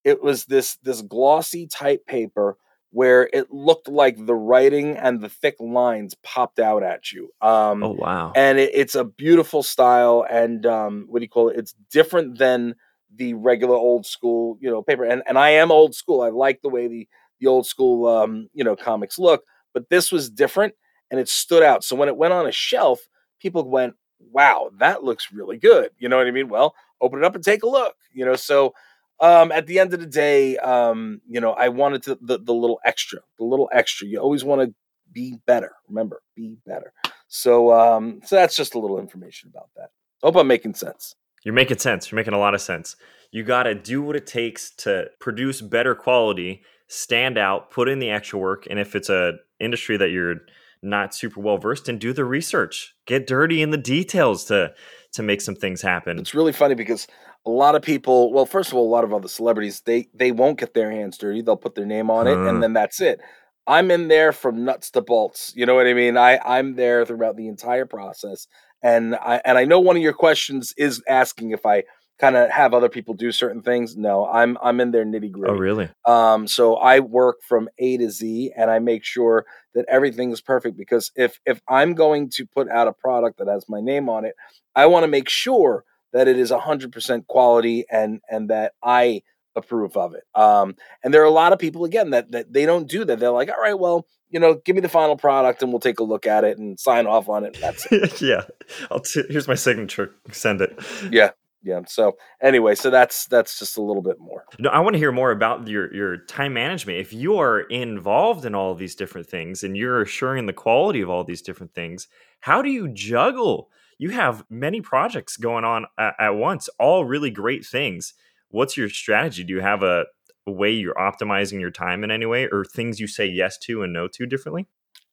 it 0.05 0.23
was 0.23 0.45
this 0.45 0.77
this 0.83 1.03
glossy 1.03 1.67
type 1.67 2.07
paper 2.07 2.57
where 2.90 3.29
it 3.32 3.50
looked 3.50 3.88
like 3.88 4.25
the 4.25 4.35
writing 4.35 4.96
and 4.96 5.20
the 5.20 5.29
thick 5.29 5.56
lines 5.61 6.14
popped 6.23 6.58
out 6.58 6.82
at 6.82 7.12
you. 7.12 7.31
Um, 7.40 7.82
oh 7.82 7.96
wow! 7.99 8.32
And 8.35 8.58
it, 8.58 8.70
it's 8.75 8.94
a 8.94 9.05
beautiful 9.05 9.62
style, 9.62 10.25
and 10.29 10.64
um, 10.67 11.06
what 11.08 11.19
do 11.19 11.25
you 11.25 11.29
call 11.29 11.50
it? 11.50 11.58
It's 11.58 11.75
different 11.90 12.38
than 12.38 12.75
the 13.14 13.35
regular 13.35 13.75
old 13.75 14.07
school, 14.07 14.59
you 14.61 14.71
know, 14.71 14.83
paper. 14.83 15.04
And 15.04 15.23
and 15.26 15.38
I 15.38 15.50
am 15.50 15.71
old 15.71 15.95
school. 15.95 16.23
I 16.23 16.30
like 16.30 16.61
the 16.62 16.68
way 16.68 16.88
the 16.88 17.09
the 17.40 17.47
old 17.47 17.66
school, 17.66 18.07
um, 18.07 18.49
you 18.54 18.64
know, 18.64 18.76
comics 18.76 19.18
look. 19.18 19.45
But 19.75 19.90
this 19.90 20.11
was 20.11 20.30
different, 20.30 20.75
and 21.11 21.21
it 21.21 21.28
stood 21.28 21.62
out. 21.62 21.85
So 21.85 21.95
when 21.95 22.09
it 22.09 22.16
went 22.16 22.33
on 22.33 22.47
a 22.47 22.52
shelf, 22.52 23.00
people 23.38 23.68
went, 23.68 23.95
"Wow, 24.33 24.71
that 24.78 25.04
looks 25.04 25.30
really 25.33 25.59
good." 25.59 25.90
You 25.99 26.09
know 26.09 26.16
what 26.16 26.26
I 26.26 26.30
mean? 26.30 26.49
Well, 26.49 26.75
open 27.00 27.18
it 27.18 27.25
up 27.25 27.35
and 27.35 27.45
take 27.45 27.62
a 27.62 27.68
look. 27.68 27.95
You 28.12 28.25
know, 28.25 28.35
so 28.37 28.73
um, 29.21 29.53
at 29.53 29.67
the 29.67 29.79
end 29.79 29.95
of 29.95 30.01
the 30.01 30.07
day, 30.07 30.57
um, 30.59 31.21
you 31.29 31.41
know, 31.41 31.53
I 31.53 31.69
wanted 31.69 32.03
to, 32.05 32.19
the 32.21 32.39
the 32.39 32.55
little 32.55 32.81
extra, 32.85 33.21
the 33.39 33.45
little 33.45 33.69
extra. 33.73 34.07
You 34.07 34.19
always 34.19 34.45
want 34.45 34.63
to 34.63 34.75
be 35.13 35.37
better. 35.47 35.73
Remember, 35.89 36.23
be 36.37 36.59
better. 36.67 36.93
So 37.29 37.73
um, 37.73 38.21
so 38.25 38.37
that's 38.37 38.57
just 38.57 38.75
a 38.75 38.79
little 38.79 38.99
information 38.99 39.51
about 39.53 39.71
that. 39.77 39.91
Hope 40.23 40.37
I'm 40.37 40.47
making 40.47 40.75
sense. 40.75 41.15
You're 41.45 41.55
making 41.55 41.79
sense. 41.79 42.11
You're 42.11 42.17
making 42.17 42.35
a 42.35 42.39
lot 42.39 42.55
of 42.55 42.61
sense. 42.61 42.97
You 43.31 43.43
got 43.43 43.65
to 43.65 43.75
do 43.75 44.03
what 44.03 44.17
it 44.17 44.27
takes 44.27 44.71
to 44.77 45.07
produce 45.21 45.61
better 45.61 45.95
quality, 45.95 46.63
stand 46.89 47.37
out, 47.39 47.71
put 47.71 47.89
in 47.89 47.99
the 47.99 48.11
extra 48.11 48.39
work, 48.39 48.67
and 48.71 48.79
if 48.79 48.97
it's 48.97 49.11
a 49.11 49.35
industry 49.61 49.97
that 49.97 50.11
you're 50.11 50.37
not 50.83 51.15
super 51.15 51.41
well 51.41 51.59
versed 51.59 51.89
in, 51.89 51.99
do 51.99 52.13
the 52.13 52.25
research. 52.25 52.95
Get 53.07 53.27
dirty 53.27 53.63
in 53.63 53.71
the 53.71 53.77
details 53.77 54.45
to 54.45 54.73
to 55.19 55.23
make 55.23 55.41
some 55.41 55.55
things 55.55 55.83
happen. 55.83 56.19
It's 56.19 56.35
really 56.35 56.53
funny 56.53 56.75
because 56.75 57.07
a 57.45 57.51
lot 57.51 57.75
of 57.75 57.83
people, 57.83 58.33
well, 58.33 58.47
first 58.47 58.71
of 58.71 58.77
all, 58.77 58.89
a 58.89 58.89
lot 58.89 59.05
of 59.05 59.13
other 59.13 59.29
celebrities, 59.29 59.83
they 59.85 60.09
they 60.15 60.33
won't 60.33 60.59
get 60.59 60.75
their 60.75 60.91
hands 60.91 61.19
dirty. 61.19 61.43
They'll 61.43 61.57
put 61.57 61.75
their 61.75 61.87
name 61.87 62.11
on 62.11 62.27
it 62.27 62.39
and 62.39 62.63
then 62.63 62.73
that's 62.73 63.01
it. 63.01 63.21
I'm 63.67 63.91
in 63.91 64.09
there 64.09 64.33
from 64.33 64.65
nuts 64.65 64.91
to 64.93 65.03
bolts. 65.03 65.53
You 65.55 65.67
know 65.67 65.75
what 65.75 65.87
I 65.87 65.93
mean? 65.93 66.17
I 66.17 66.39
I'm 66.45 66.77
there 66.77 67.05
throughout 67.05 67.37
the 67.37 67.49
entire 67.49 67.85
process. 67.85 68.47
And 68.83 69.17
I 69.17 69.43
and 69.45 69.59
I 69.59 69.65
know 69.65 69.81
one 69.81 69.97
of 69.97 70.03
your 70.03 70.13
questions 70.13 70.73
is 70.79 71.03
asking 71.09 71.51
if 71.51 71.67
I 71.67 71.83
kind 72.19 72.37
of 72.37 72.51
have 72.51 72.75
other 72.75 72.89
people 72.89 73.15
do 73.15 73.33
certain 73.33 73.63
things. 73.63 73.97
No, 73.97 74.27
I'm 74.27 74.59
I'm 74.63 74.81
in 74.81 74.91
their 74.91 75.05
nitty 75.05 75.31
gritty. 75.31 75.53
Oh, 75.53 75.57
really? 75.57 75.89
Um, 76.05 76.47
so 76.49 76.77
I 76.77 77.01
work 77.01 77.39
from 77.43 77.69
A 77.79 77.97
to 77.97 78.11
Z, 78.11 78.53
and 78.57 78.71
I 78.71 78.79
make 78.79 79.05
sure 79.05 79.47
that 79.75 79.87
everything 79.89 80.33
is 80.33 80.41
perfect. 80.41 80.77
Because 80.77 81.11
if 81.17 81.41
if 81.47 81.61
I'm 81.69 81.95
going 81.95 82.31
to 82.31 82.47
put 82.47 82.69
out 82.69 82.89
a 82.89 82.93
product 82.93 83.39
that 83.39 83.49
has 83.49 83.69
my 83.69 83.81
name 83.81 84.09
on 84.09 84.25
it, 84.25 84.35
I 84.75 84.87
want 84.87 85.05
to 85.05 85.09
make 85.09 85.29
sure 85.29 85.85
that 86.13 86.29
it 86.29 86.39
is 86.39 86.51
hundred 86.51 86.93
percent 86.93 87.27
quality 87.27 87.85
and 87.91 88.21
and 88.29 88.51
that 88.51 88.73
I 88.83 89.23
approve 89.55 89.97
of 89.97 90.15
it. 90.15 90.25
Um, 90.35 90.77
and 91.03 91.13
there 91.13 91.23
are 91.23 91.27
a 91.27 91.31
lot 91.31 91.53
of 91.53 91.59
people 91.59 91.85
again 91.85 92.11
that 92.11 92.33
that 92.33 92.53
they 92.53 92.67
don't 92.67 92.89
do 92.89 93.05
that. 93.05 93.19
They're 93.21 93.31
like, 93.31 93.49
all 93.49 93.61
right, 93.61 93.79
well, 93.79 94.07
you 94.31 94.41
know, 94.41 94.55
give 94.65 94.75
me 94.77 94.83
the 94.83 94.89
final 94.89 95.17
product 95.17 95.63
and 95.63 95.73
we'll 95.73 95.81
take 95.81 96.01
a 96.01 96.05
look 96.05 96.27
at 96.27 96.45
it 96.45 96.59
and 96.59 96.79
sign 96.79 97.07
off 97.07 97.29
on 97.29 97.45
it. 97.45 97.57
that's 97.61 97.87
it. 97.91 98.21
yeah. 98.23 98.43
I'll 98.91 99.01
t- 99.01 99.25
here's 99.29 99.49
my 99.49 99.55
signature. 99.55 100.15
Send 100.31 100.61
it. 100.61 100.79
Yeah. 101.11 101.31
Yeah. 101.62 101.81
So 101.87 102.17
anyway, 102.41 102.75
so 102.75 102.91
that's 102.91 103.27
that's 103.27 103.59
just 103.59 103.77
a 103.77 103.83
little 103.83 104.03
bit 104.03 104.19
more. 104.21 104.45
No, 104.59 104.71
I 104.71 104.79
want 104.81 104.95
to 104.95 104.99
hear 104.99 105.12
more 105.12 105.31
about 105.31 105.67
your 105.67 105.93
your 105.93 106.17
time 106.17 106.55
management. 106.55 106.99
If 106.99 107.12
you 107.12 107.38
are 107.38 107.61
involved 107.62 108.45
in 108.45 108.55
all 108.55 108.75
these 108.75 108.95
different 108.95 109.27
things 109.29 109.65
and 109.65 109.77
you're 109.77 110.00
assuring 110.00 110.47
the 110.47 110.53
quality 110.53 111.00
of 111.00 111.11
all 111.11 111.25
these 111.25 111.43
different 111.43 111.75
things, 111.75 112.07
how 112.41 112.62
do 112.62 112.71
you 112.71 112.88
juggle? 112.88 113.71
You 113.99 114.11
have 114.11 114.45
many 114.49 114.81
projects 114.81 115.37
going 115.37 115.65
on 115.65 115.87
at, 115.99 116.15
at 116.21 116.31
once, 116.37 116.69
all 116.79 117.05
really 117.05 117.31
great 117.31 117.67
things. 117.67 118.15
What's 118.50 118.77
your 118.77 118.88
strategy? 118.88 119.43
Do 119.43 119.53
you 119.53 119.61
have 119.61 119.83
a 119.83 120.05
way 120.47 120.71
you're 120.71 120.95
optimizing 120.95 121.61
your 121.61 121.71
time 121.71 122.05
in 122.05 122.11
any 122.11 122.27
way 122.27 122.49
or 122.50 122.65
things 122.65 123.00
you 123.00 123.07
say 123.07 123.27
yes 123.27 123.59
to 123.59 123.83
and 123.83 123.93
no 123.93 124.09
to 124.09 124.27
differently? 124.27 124.67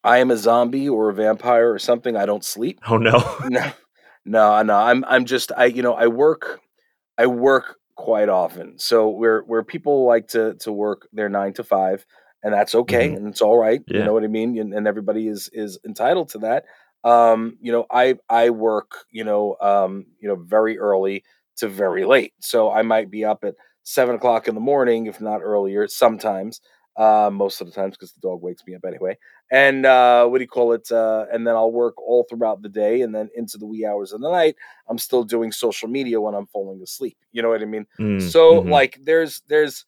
I 0.04 0.18
am 0.18 0.30
a 0.30 0.36
zombie 0.36 0.88
or 0.88 1.10
a 1.10 1.14
vampire 1.14 1.72
or 1.72 1.80
something. 1.80 2.16
I 2.16 2.26
don't 2.26 2.44
sleep. 2.44 2.80
Oh 2.88 2.96
no. 2.96 3.36
no. 3.48 3.72
No, 4.26 4.60
no. 4.62 4.76
I'm 4.76 5.04
I'm 5.06 5.24
just 5.24 5.52
I 5.56 5.66
you 5.66 5.82
know, 5.82 5.94
I 5.94 6.08
work 6.08 6.60
I 7.16 7.26
work 7.26 7.76
quite 7.94 8.28
often. 8.28 8.78
So 8.78 9.08
where 9.08 9.40
where 9.42 9.62
people 9.62 10.06
like 10.06 10.28
to 10.28 10.54
to 10.60 10.72
work 10.72 11.08
their 11.12 11.28
9 11.28 11.54
to 11.54 11.64
5 11.64 12.06
and 12.42 12.52
that's 12.52 12.74
okay 12.74 13.08
mm-hmm. 13.08 13.16
and 13.16 13.28
it's 13.28 13.40
all 13.40 13.58
right. 13.58 13.80
Yeah. 13.86 13.98
You 13.98 14.04
know 14.04 14.12
what 14.12 14.24
I 14.24 14.28
mean? 14.28 14.58
And, 14.58 14.74
and, 14.74 14.86
everybody 14.86 15.28
is 15.28 15.48
is 15.52 15.78
entitled 15.86 16.28
to 16.30 16.38
that. 16.38 16.64
Um, 17.04 17.56
you 17.60 17.72
know, 17.72 17.86
I 17.90 18.16
I 18.28 18.50
work, 18.50 18.92
you 19.10 19.24
know, 19.24 19.56
um, 19.60 20.06
you 20.20 20.28
know, 20.28 20.36
very 20.36 20.78
early 20.78 21.24
to 21.58 21.68
very 21.68 22.04
late. 22.04 22.34
So 22.40 22.70
I 22.70 22.82
might 22.82 23.10
be 23.10 23.24
up 23.24 23.44
at 23.44 23.54
seven 23.84 24.16
o'clock 24.16 24.48
in 24.48 24.54
the 24.54 24.60
morning, 24.60 25.06
if 25.06 25.20
not 25.20 25.40
earlier, 25.42 25.88
sometimes. 25.88 26.60
Uh, 26.96 27.28
most 27.30 27.60
of 27.60 27.66
the 27.66 27.72
times 27.74 27.94
because 27.94 28.12
the 28.12 28.20
dog 28.20 28.40
wakes 28.42 28.62
me 28.66 28.74
up 28.74 28.82
anyway. 28.86 29.18
And 29.50 29.84
uh, 29.84 30.26
what 30.26 30.38
do 30.38 30.44
you 30.44 30.48
call 30.48 30.72
it? 30.72 30.90
Uh, 30.90 31.26
and 31.30 31.46
then 31.46 31.54
I'll 31.54 31.70
work 31.70 32.00
all 32.00 32.24
throughout 32.24 32.62
the 32.62 32.70
day, 32.70 33.02
and 33.02 33.14
then 33.14 33.28
into 33.36 33.58
the 33.58 33.66
wee 33.66 33.84
hours 33.84 34.12
of 34.12 34.22
the 34.22 34.30
night, 34.30 34.56
I'm 34.88 34.98
still 34.98 35.22
doing 35.22 35.52
social 35.52 35.88
media 35.88 36.20
when 36.20 36.34
I'm 36.34 36.46
falling 36.46 36.80
asleep. 36.82 37.18
You 37.32 37.42
know 37.42 37.50
what 37.50 37.60
I 37.60 37.66
mean? 37.66 37.86
Mm, 38.00 38.22
so 38.22 38.60
mm-hmm. 38.60 38.70
like, 38.70 38.98
there's 39.02 39.42
there's 39.46 39.84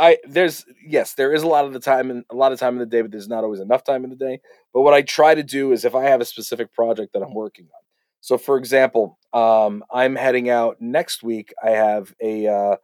I 0.00 0.16
there's 0.26 0.64
yes, 0.84 1.12
there 1.14 1.32
is 1.34 1.42
a 1.42 1.46
lot 1.46 1.66
of 1.66 1.74
the 1.74 1.78
time 1.78 2.10
and 2.10 2.24
a 2.30 2.34
lot 2.34 2.52
of 2.52 2.58
time 2.58 2.72
in 2.72 2.78
the 2.78 2.86
day, 2.86 3.02
but 3.02 3.10
there's 3.10 3.28
not 3.28 3.44
always 3.44 3.60
enough 3.60 3.84
time 3.84 4.02
in 4.02 4.10
the 4.10 4.16
day. 4.16 4.40
But 4.72 4.80
what 4.80 4.94
I 4.94 5.02
try 5.02 5.34
to 5.34 5.42
do 5.42 5.72
is 5.72 5.84
if 5.84 5.94
I 5.94 6.04
have 6.04 6.22
a 6.22 6.24
specific 6.24 6.72
project 6.72 7.12
that 7.12 7.22
I'm 7.22 7.34
working 7.34 7.66
on. 7.66 7.82
So 8.22 8.38
for 8.38 8.56
example, 8.56 9.18
um, 9.34 9.84
I'm 9.92 10.16
heading 10.16 10.48
out 10.48 10.80
next 10.80 11.22
week. 11.22 11.52
I 11.62 11.70
have 11.70 12.14
a 12.22 12.46
uh, 12.46 12.76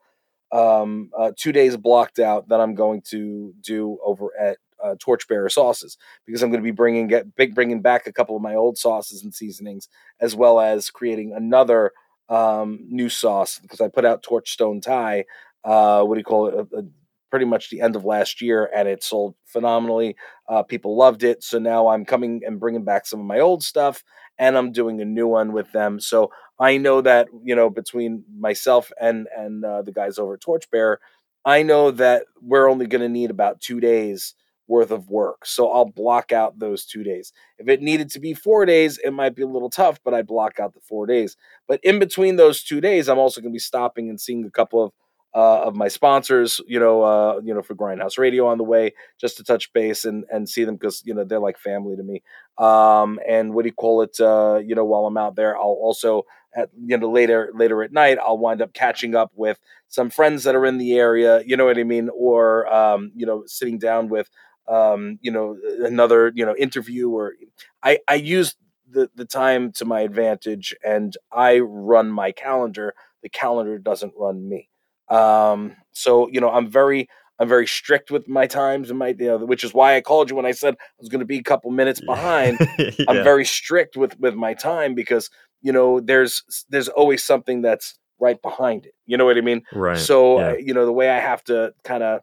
um, 0.57 1.11
uh, 1.17 1.33
two 1.37 1.53
days 1.53 1.77
blocked 1.77 2.19
out 2.19 2.49
that 2.49 2.61
I'm 2.61 2.75
going 2.75 3.03
to 3.11 3.55
do 3.61 3.99
over 4.03 4.31
at 4.41 4.57
uh, 4.83 4.95
Torchbearer 4.99 5.51
Sauces 5.51 5.99
because 6.25 6.43
I'm 6.43 6.51
going 6.51 6.63
to 6.63 6.65
be 6.65 6.71
bringing 6.71 7.09
get 7.09 7.35
big 7.35 7.55
bringing 7.55 7.83
back 7.83 8.07
a 8.07 8.13
couple 8.13 8.37
of 8.37 8.43
my 8.43 8.55
old 8.55 8.79
sauces 8.79 9.23
and 9.23 9.35
seasonings 9.35 9.89
as 10.21 10.35
well 10.35 10.61
as 10.61 10.91
creating 10.91 11.33
another 11.35 11.93
um, 12.29 12.81
new 12.89 13.09
sauce 13.09 13.59
because 13.59 13.81
I 13.81 13.89
put 13.89 14.05
out 14.05 14.23
Torchstone 14.23 14.81
Thai. 14.83 15.25
Uh, 15.63 16.03
what 16.05 16.15
do 16.15 16.21
you 16.21 16.25
call 16.25 16.47
it? 16.47 16.55
A, 16.55 16.79
a, 16.79 16.83
pretty 17.29 17.45
much 17.45 17.69
the 17.69 17.81
end 17.81 17.97
of 17.97 18.05
last 18.05 18.41
year, 18.41 18.71
and 18.75 18.89
it 18.89 19.03
sold 19.03 19.35
phenomenally. 19.45 20.17
Uh, 20.49 20.63
people 20.63 20.97
loved 20.97 21.25
it, 21.25 21.43
so 21.43 21.59
now 21.59 21.89
I'm 21.89 22.05
coming 22.05 22.41
and 22.47 22.61
bringing 22.61 22.85
back 22.85 23.05
some 23.05 23.21
of 23.21 23.27
my 23.27 23.41
old 23.41 23.65
stuff, 23.65 24.05
and 24.39 24.57
I'm 24.57 24.73
doing 24.73 25.01
a 25.01 25.05
new 25.05 25.27
one 25.27 25.53
with 25.53 25.73
them. 25.73 26.01
So 26.01 26.31
I 26.59 26.77
know 26.77 27.01
that 27.03 27.29
you 27.45 27.55
know 27.55 27.71
between 27.71 28.25
myself 28.39 28.93
and 29.01 29.29
and 29.37 29.65
uh, 29.65 29.83
the 29.83 29.93
guys 29.93 30.19
over 30.19 30.35
at 30.35 30.41
Torchbearer, 30.41 31.01
I 31.45 31.63
know 31.63 31.91
that 31.93 32.25
we're 32.41 32.69
only 32.71 32.87
going 32.87 33.03
to 33.03 33.09
need 33.09 33.31
about 33.31 33.61
two 33.61 33.81
days 33.81 34.35
worth 34.69 34.91
of 34.91 35.09
work. 35.09 35.47
So 35.47 35.71
I'll 35.71 35.85
block 35.85 36.33
out 36.33 36.59
those 36.59 36.85
two 36.85 37.05
days. 37.05 37.33
If 37.59 37.69
it 37.69 37.83
needed 37.83 38.11
to 38.11 38.21
be 38.21 38.35
four 38.35 38.67
days, 38.67 38.99
it 38.99 39.13
might 39.13 39.37
be 39.37 39.43
a 39.43 39.47
little 39.47 39.71
tough, 39.71 40.01
but 40.05 40.13
I 40.13 40.23
block 40.23 40.59
out 40.59 40.75
the 40.75 40.81
four 40.81 41.07
days. 41.07 41.37
But 41.69 41.81
in 41.85 41.99
between 41.99 42.37
those 42.37 42.63
two 42.65 42.81
days, 42.81 43.09
I'm 43.09 43.19
also 43.19 43.41
going 43.41 43.53
to 43.53 43.57
be 43.57 43.61
stopping 43.61 44.09
and 44.11 44.21
seeing 44.21 44.45
a 44.45 44.51
couple 44.51 44.83
of 44.83 44.93
uh, 45.37 45.65
of 45.65 45.77
my 45.77 45.87
sponsors, 45.87 46.63
you 46.67 46.81
know, 46.81 47.03
uh, 47.03 47.41
you 47.45 47.53
know, 47.53 47.61
for 47.61 47.75
Grindhouse 47.75 48.17
Radio 48.17 48.47
on 48.47 48.57
the 48.57 48.65
way, 48.65 48.95
just 49.21 49.37
to 49.37 49.45
touch 49.45 49.71
base 49.75 50.07
and 50.07 50.25
and 50.33 50.49
see 50.49 50.65
them 50.65 50.77
because 50.77 51.03
you 51.05 51.13
know 51.13 51.25
they're 51.25 51.39
like 51.39 51.59
family 51.59 51.95
to 51.95 52.03
me. 52.03 52.23
Um, 52.57 53.21
and 53.29 53.53
what 53.53 53.63
do 53.63 53.69
you 53.69 53.75
call 53.75 54.01
it? 54.01 54.19
Uh, 54.19 54.63
you 54.65 54.75
know, 54.75 54.87
while 54.87 55.05
I'm 55.05 55.19
out 55.19 55.37
there, 55.37 55.55
I'll 55.55 55.79
also 55.83 56.23
at 56.57 56.71
you 56.83 56.97
know 56.97 57.11
later 57.11 57.53
later 57.55 57.83
at 57.83 57.93
night, 57.93 58.17
I'll 58.19 58.39
wind 58.39 58.63
up 58.63 58.73
catching 58.73 59.15
up 59.15 59.31
with 59.35 59.59
some 59.89 60.09
friends 60.09 60.45
that 60.45 60.55
are 60.55 60.65
in 60.65 60.79
the 60.79 60.95
area. 60.95 61.43
You 61.45 61.59
know 61.59 61.67
what 61.67 61.77
I 61.79 61.85
mean? 61.85 62.09
Or 62.17 62.73
um, 62.73 63.13
you 63.15 63.27
know, 63.27 63.45
sitting 63.47 63.79
down 63.79 64.09
with 64.09 64.31
um, 64.69 65.19
you 65.21 65.31
know 65.31 65.59
another 65.81 66.33
you 66.35 66.47
know 66.47 66.57
interview 66.57 67.11
or 67.11 67.35
I 67.83 67.99
I 68.09 68.15
use 68.15 68.57
the 68.91 69.11
the 69.15 69.27
time 69.27 69.71
to 69.73 69.85
my 69.85 70.01
advantage 70.01 70.75
and 70.83 71.15
I 71.31 71.59
run 71.59 72.11
my 72.11 72.33
calendar. 72.33 72.95
The 73.23 73.29
calendar 73.29 73.77
doesn't 73.77 74.15
run 74.17 74.49
me. 74.49 74.71
Um, 75.09 75.77
so 75.93 76.29
you 76.29 76.41
know, 76.41 76.51
I'm 76.51 76.71
very 76.71 77.09
I'm 77.39 77.49
very 77.49 77.67
strict 77.67 78.11
with 78.11 78.29
my 78.29 78.47
times 78.47 78.91
and 78.91 78.99
my 78.99 79.09
you 79.09 79.27
know, 79.27 79.39
which 79.39 79.65
is 79.65 79.75
why 79.75 79.97
I 79.97 80.01
called 80.01 80.31
you 80.31 80.37
when 80.37 80.47
I 80.47 80.53
said 80.53 80.75
I 80.75 80.85
was 80.99 81.09
going 81.09 81.21
to 81.21 81.27
be 81.27 81.39
a 81.39 81.43
couple 81.43 81.71
minutes 81.71 82.01
behind. 82.01 82.59
yeah. 82.79 82.91
I'm 83.09 83.23
very 83.23 83.45
strict 83.45 83.97
with 83.97 84.19
with 84.19 84.35
my 84.35 84.55
time 84.55 84.95
because 84.95 85.31
you 85.63 85.73
know 85.73 86.01
there's 86.01 86.43
there's 86.69 86.89
always 86.89 87.23
something 87.23 87.63
that's 87.63 87.99
right 88.19 88.41
behind 88.41 88.87
it. 88.87 88.95
You 89.05 89.17
know 89.17 89.27
what 89.27 89.37
I 89.37 89.43
mean? 89.43 89.63
Right. 89.73 89.99
So 89.99 90.39
yeah. 90.39 90.51
uh, 90.51 90.55
you 90.55 90.75
know 90.75 90.87
the 90.87 90.93
way 90.93 91.11
I 91.11 91.19
have 91.19 91.45
to 91.45 91.75
kind 91.85 92.03
of 92.03 92.21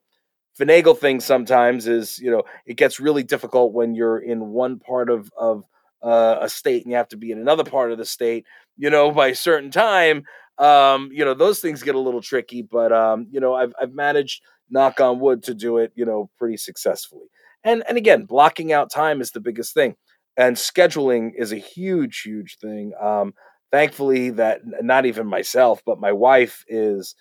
finagle 0.59 0.97
things 0.97 1.25
sometimes 1.25 1.87
is 1.87 2.19
you 2.19 2.31
know 2.31 2.43
it 2.65 2.77
gets 2.77 2.99
really 2.99 3.23
difficult 3.23 3.73
when 3.73 3.95
you're 3.95 4.19
in 4.19 4.49
one 4.49 4.79
part 4.79 5.09
of 5.09 5.31
of 5.37 5.63
uh, 6.01 6.37
a 6.41 6.49
state 6.49 6.83
and 6.83 6.91
you 6.91 6.97
have 6.97 7.07
to 7.07 7.17
be 7.17 7.31
in 7.31 7.39
another 7.39 7.63
part 7.63 7.91
of 7.91 7.97
the 7.97 8.05
state 8.05 8.45
you 8.77 8.89
know 8.89 9.09
by 9.09 9.29
a 9.29 9.35
certain 9.35 9.71
time 9.71 10.23
um, 10.57 11.09
you 11.11 11.25
know, 11.25 11.33
those 11.33 11.59
things 11.59 11.83
get 11.83 11.95
a 11.95 11.99
little 11.99 12.21
tricky, 12.21 12.61
but 12.61 12.91
um, 12.91 13.27
you 13.31 13.39
know, 13.39 13.53
I've 13.53 13.73
I've 13.81 13.93
managed, 13.93 14.41
knock 14.69 14.99
on 15.01 15.19
wood, 15.19 15.43
to 15.43 15.53
do 15.53 15.77
it, 15.77 15.91
you 15.95 16.05
know, 16.05 16.29
pretty 16.37 16.57
successfully. 16.57 17.27
And 17.63 17.83
and 17.87 17.97
again, 17.97 18.25
blocking 18.25 18.71
out 18.71 18.91
time 18.91 19.21
is 19.21 19.31
the 19.31 19.39
biggest 19.41 19.73
thing, 19.73 19.95
and 20.37 20.55
scheduling 20.55 21.31
is 21.37 21.51
a 21.51 21.57
huge, 21.57 22.21
huge 22.21 22.57
thing. 22.59 22.93
Um, 23.01 23.33
thankfully, 23.71 24.29
that 24.31 24.61
not 24.81 25.05
even 25.05 25.27
myself, 25.27 25.81
but 25.85 25.99
my 25.99 26.11
wife 26.11 26.63
is, 26.67 27.15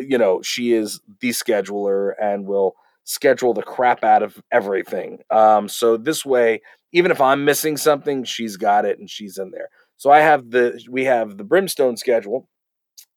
you 0.00 0.18
know, 0.18 0.42
she 0.42 0.72
is 0.72 1.00
the 1.20 1.30
scheduler 1.30 2.12
and 2.20 2.46
will 2.46 2.74
schedule 3.04 3.54
the 3.54 3.62
crap 3.62 4.04
out 4.04 4.22
of 4.22 4.40
everything. 4.52 5.18
Um, 5.30 5.68
so 5.68 5.96
this 5.96 6.24
way, 6.24 6.60
even 6.92 7.10
if 7.10 7.20
I'm 7.20 7.44
missing 7.44 7.76
something, 7.76 8.24
she's 8.24 8.56
got 8.56 8.84
it 8.84 8.98
and 8.98 9.08
she's 9.10 9.38
in 9.38 9.50
there. 9.50 9.68
So 9.96 10.10
I 10.10 10.20
have 10.20 10.50
the 10.50 10.80
we 10.90 11.04
have 11.04 11.36
the 11.36 11.44
brimstone 11.44 11.96
schedule, 11.96 12.48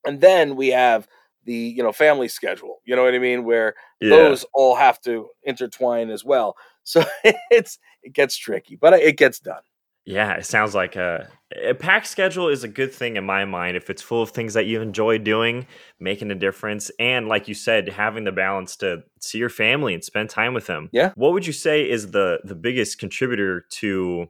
and 0.06 0.22
then 0.22 0.56
we 0.56 0.70
have 0.70 1.08
the 1.46 1.54
you 1.54 1.84
know 1.84 1.92
family 1.92 2.28
schedule 2.28 2.80
you 2.86 2.96
know 2.96 3.04
what 3.04 3.14
i 3.14 3.20
mean 3.20 3.44
where 3.44 3.76
yeah. 4.00 4.10
those 4.10 4.46
all 4.54 4.76
have 4.76 5.00
to 5.02 5.30
intertwine 5.44 6.10
as 6.10 6.24
well. 6.24 6.56
So 6.86 7.02
it's 7.50 7.80
it 8.02 8.12
gets 8.12 8.36
tricky 8.36 8.76
but 8.76 8.92
it 8.94 9.16
gets 9.16 9.40
done. 9.40 9.62
Yeah 10.04 10.34
it 10.34 10.46
sounds 10.46 10.76
like 10.76 10.98
a, 10.98 11.30
a 11.66 11.74
packed 11.74 12.08
schedule 12.08 12.50
is 12.50 12.66
a 12.66 12.68
good 12.68 12.94
thing 12.94 13.16
in 13.16 13.24
my 13.24 13.46
mind 13.46 13.78
if 13.78 13.90
it's 13.90 14.02
full 14.02 14.22
of 14.22 14.32
things 14.32 14.54
that 14.56 14.66
you 14.66 14.82
enjoy 14.82 15.18
doing 15.18 15.66
making 16.02 16.30
a 16.30 16.36
difference 16.36 16.92
and 17.00 17.30
like 17.30 17.48
you 17.48 17.54
said 17.54 17.88
having 17.88 18.26
the 18.26 18.34
balance 18.34 18.76
to 18.76 19.02
see 19.22 19.38
your 19.38 19.48
family 19.48 19.94
and 19.94 20.04
spend 20.04 20.30
time 20.30 20.54
with 20.54 20.68
them. 20.68 20.90
Yeah. 20.92 21.14
What 21.16 21.32
would 21.32 21.48
you 21.48 21.54
say 21.54 21.90
is 21.90 22.12
the 22.12 22.42
the 22.44 22.56
biggest 22.56 23.00
contributor 23.00 23.66
to 23.80 24.28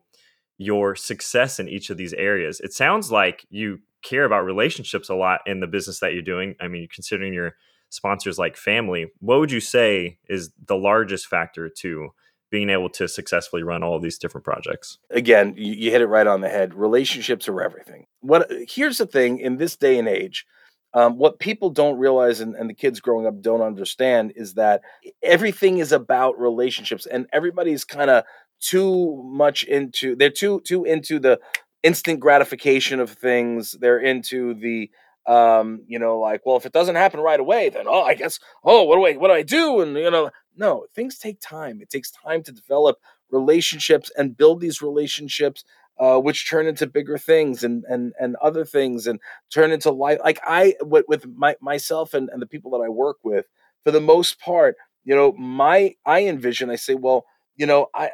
your 0.60 0.96
success 0.96 1.60
in 1.60 1.68
each 1.68 1.90
of 1.90 1.98
these 1.98 2.14
areas? 2.14 2.60
It 2.60 2.72
sounds 2.72 3.12
like 3.12 3.48
you 3.50 3.80
care 4.04 4.26
about 4.26 4.46
relationships 4.46 5.10
a 5.10 5.16
lot 5.16 5.42
in 5.46 5.60
the 5.60 5.68
business 5.68 6.00
that 6.00 6.14
you're 6.14 6.22
doing. 6.22 6.56
I 6.60 6.68
mean, 6.68 6.88
considering 6.94 7.34
your 7.34 7.56
sponsors 7.90 8.38
like 8.38 8.58
family, 8.58 9.08
what 9.20 9.40
would 9.40 9.52
you 9.52 9.60
say 9.60 10.18
is 10.28 10.52
the 10.66 10.76
largest 10.76 11.28
factor 11.28 11.70
to 11.70 12.10
being 12.52 12.70
able 12.70 12.90
to 12.90 13.08
successfully 13.08 13.64
run 13.64 13.84
all 13.84 14.00
these 14.00 14.18
different 14.18 14.46
projects? 14.46 15.00
Again, 15.10 15.56
you, 15.58 15.74
you 15.74 15.92
hit 15.92 16.02
it 16.02 16.08
right 16.08 16.28
on 16.28 16.42
the 16.42 16.50
head. 16.50 16.74
Relationships 16.74 17.48
are 17.48 17.62
everything. 17.62 18.06
What 18.22 18.52
here's 18.68 19.00
the 19.00 19.08
thing 19.08 19.40
in 19.40 19.58
this 19.58 19.76
day 19.76 19.98
and 19.98 20.08
age, 20.08 20.46
um, 20.94 21.18
what 21.18 21.40
people 21.40 21.72
don't 21.72 21.98
realize 21.98 22.40
and, 22.40 22.56
and, 22.56 22.70
the 22.70 22.76
kids 22.76 23.00
growing 23.00 23.26
up 23.26 23.42
don't 23.42 23.62
understand 23.62 24.34
is 24.36 24.54
that 24.54 24.82
everything 25.24 25.80
is 25.80 25.92
about 25.92 26.40
relationships 26.40 27.08
and 27.08 27.26
everybody's 27.34 27.84
kind 27.84 28.12
of 28.12 28.24
too 28.60 29.22
much 29.26 29.64
into 29.64 30.16
they're 30.16 30.30
too 30.30 30.62
too 30.62 30.86
into 30.86 31.20
the 31.20 31.40
instant 31.84 32.20
gratification 32.20 33.00
of 33.00 33.12
things. 33.12 33.76
They're 33.80 34.00
into 34.00 34.54
the 34.54 34.90
um, 35.26 35.84
you 35.88 36.00
know, 36.00 36.20
like, 36.20 36.46
well, 36.46 36.58
if 36.58 36.66
it 36.66 36.74
doesn't 36.74 36.96
happen 36.96 37.22
right 37.22 37.40
away, 37.40 37.70
then 37.70 37.86
oh, 37.88 38.04
I 38.04 38.14
guess, 38.14 38.40
oh, 38.66 38.84
what 38.84 38.96
do 38.98 39.06
I 39.06 39.14
what 39.14 39.30
do 39.30 39.34
I 39.34 39.44
do? 39.44 39.82
And 39.82 39.96
you 39.96 40.12
know, 40.12 40.32
no, 40.56 40.86
things 40.96 41.18
take 41.18 41.40
time. 41.40 41.82
It 41.82 41.90
takes 41.90 42.12
time 42.12 42.44
to 42.44 42.52
develop 42.52 42.98
relationships 43.32 44.12
and 44.18 44.38
build 44.38 44.60
these 44.60 44.82
relationships 44.82 45.64
uh, 46.00 46.18
which 46.18 46.50
turn 46.50 46.68
into 46.68 46.88
bigger 46.88 47.18
things 47.18 47.64
and 47.64 47.84
and 47.88 48.14
and 48.20 48.36
other 48.38 48.66
things 48.66 49.08
and 49.08 49.20
turn 49.52 49.72
into 49.72 49.92
life 49.92 50.20
like 50.24 50.40
i 50.44 50.76
with, 50.82 51.06
with 51.08 51.26
my 51.36 51.56
myself 51.62 52.14
and, 52.14 52.30
and 52.30 52.42
the 52.42 52.48
people 52.48 52.72
that 52.72 52.84
i 52.84 52.90
work 52.90 53.18
with 53.24 53.46
for 53.84 53.92
the 53.92 54.02
most 54.02 54.40
part 54.40 54.76
you 55.04 55.16
know 55.16 55.32
my 55.34 55.96
i 56.06 56.26
envision 56.26 56.70
i 56.70 56.76
say 56.76 56.96
well 56.96 57.26
you 57.56 57.66
know, 57.66 57.88
I 57.94 58.10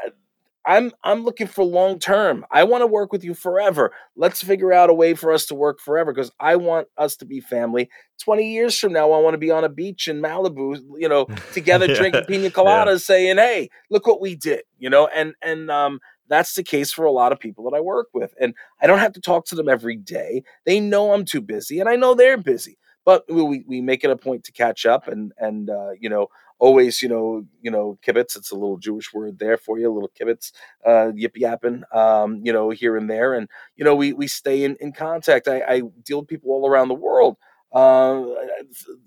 I'm 0.70 0.92
I'm 1.04 1.24
looking 1.24 1.48
for 1.48 1.64
long 1.64 1.98
term. 1.98 2.46
I 2.52 2.64
want 2.64 2.84
to 2.84 2.88
work 2.88 3.12
with 3.12 3.24
you 3.24 3.34
forever. 3.34 3.92
Let's 4.16 4.44
figure 4.44 4.72
out 4.72 4.92
a 4.92 4.94
way 4.94 5.16
for 5.16 5.34
us 5.34 5.48
to 5.48 5.56
work 5.56 5.80
forever 5.80 6.14
because 6.14 6.32
I 6.40 6.58
want 6.58 6.88
us 6.96 7.16
to 7.18 7.26
be 7.26 7.40
family. 7.40 7.90
20 8.20 8.54
years 8.54 8.78
from 8.78 8.94
now, 8.94 9.12
I 9.12 9.20
want 9.20 9.34
to 9.34 9.40
be 9.40 9.50
on 9.50 9.64
a 9.64 9.70
beach 9.70 10.08
in 10.08 10.22
Malibu, 10.22 10.80
you 11.00 11.10
know, 11.10 11.26
together 11.54 11.88
yeah. 11.88 11.96
drinking 11.96 12.26
pina 12.26 12.50
coladas, 12.52 12.86
yeah. 12.86 12.98
saying, 12.98 13.38
"Hey, 13.38 13.70
look 13.90 14.06
what 14.06 14.22
we 14.22 14.36
did," 14.36 14.62
you 14.78 14.92
know, 14.92 15.08
and 15.08 15.34
and 15.42 15.72
um, 15.72 16.00
that's 16.28 16.54
the 16.54 16.64
case 16.64 16.94
for 16.94 17.04
a 17.04 17.12
lot 17.12 17.32
of 17.32 17.40
people 17.40 17.68
that 17.68 17.76
I 17.76 17.82
work 17.82 18.10
with, 18.14 18.36
and 18.40 18.54
I 18.80 18.86
don't 18.86 19.00
have 19.00 19.14
to 19.14 19.22
talk 19.22 19.48
to 19.48 19.56
them 19.56 19.70
every 19.70 19.96
day. 19.96 20.44
They 20.68 20.80
know 20.80 21.14
I'm 21.14 21.26
too 21.26 21.42
busy, 21.42 21.80
and 21.80 21.90
I 21.90 21.96
know 21.96 22.14
they're 22.14 22.38
busy 22.38 22.78
but 23.06 23.24
we, 23.28 23.64
we 23.66 23.82
make 23.82 24.04
it 24.04 24.12
a 24.12 24.16
point 24.16 24.44
to 24.44 24.52
catch 24.52 24.86
up 24.86 25.08
and 25.08 25.32
and 25.40 25.72
uh, 25.72 25.92
you 26.00 26.10
know 26.10 26.28
always, 26.60 27.02
you 27.02 27.10
know, 27.10 27.46
you 27.62 27.72
know, 27.72 27.98
kibitz. 28.06 28.36
It's 28.36 28.52
a 28.52 28.56
little 28.56 28.78
Jewish 28.78 29.14
word 29.14 29.40
there 29.40 29.58
for 29.58 29.80
you, 29.80 29.92
a 29.92 29.94
little 29.94 30.12
kibitz, 30.20 30.52
uh, 30.86 31.12
yip 31.16 31.38
yapping, 31.38 31.84
um, 31.94 32.42
you 32.44 32.54
know, 32.54 32.70
here 32.70 32.98
and 32.98 33.10
there, 33.10 33.34
and 33.34 33.50
you 33.76 33.86
know, 33.86 33.96
we 33.96 34.14
we 34.14 34.28
stay 34.28 34.64
in 34.64 34.76
in 34.80 34.92
contact. 34.94 35.48
I, 35.48 35.62
I 35.62 35.82
deal 36.06 36.20
with 36.20 36.28
people 36.30 36.52
all 36.52 36.68
around 36.70 36.90
the 36.90 36.96
world. 36.96 37.38
Uh, 37.72 38.24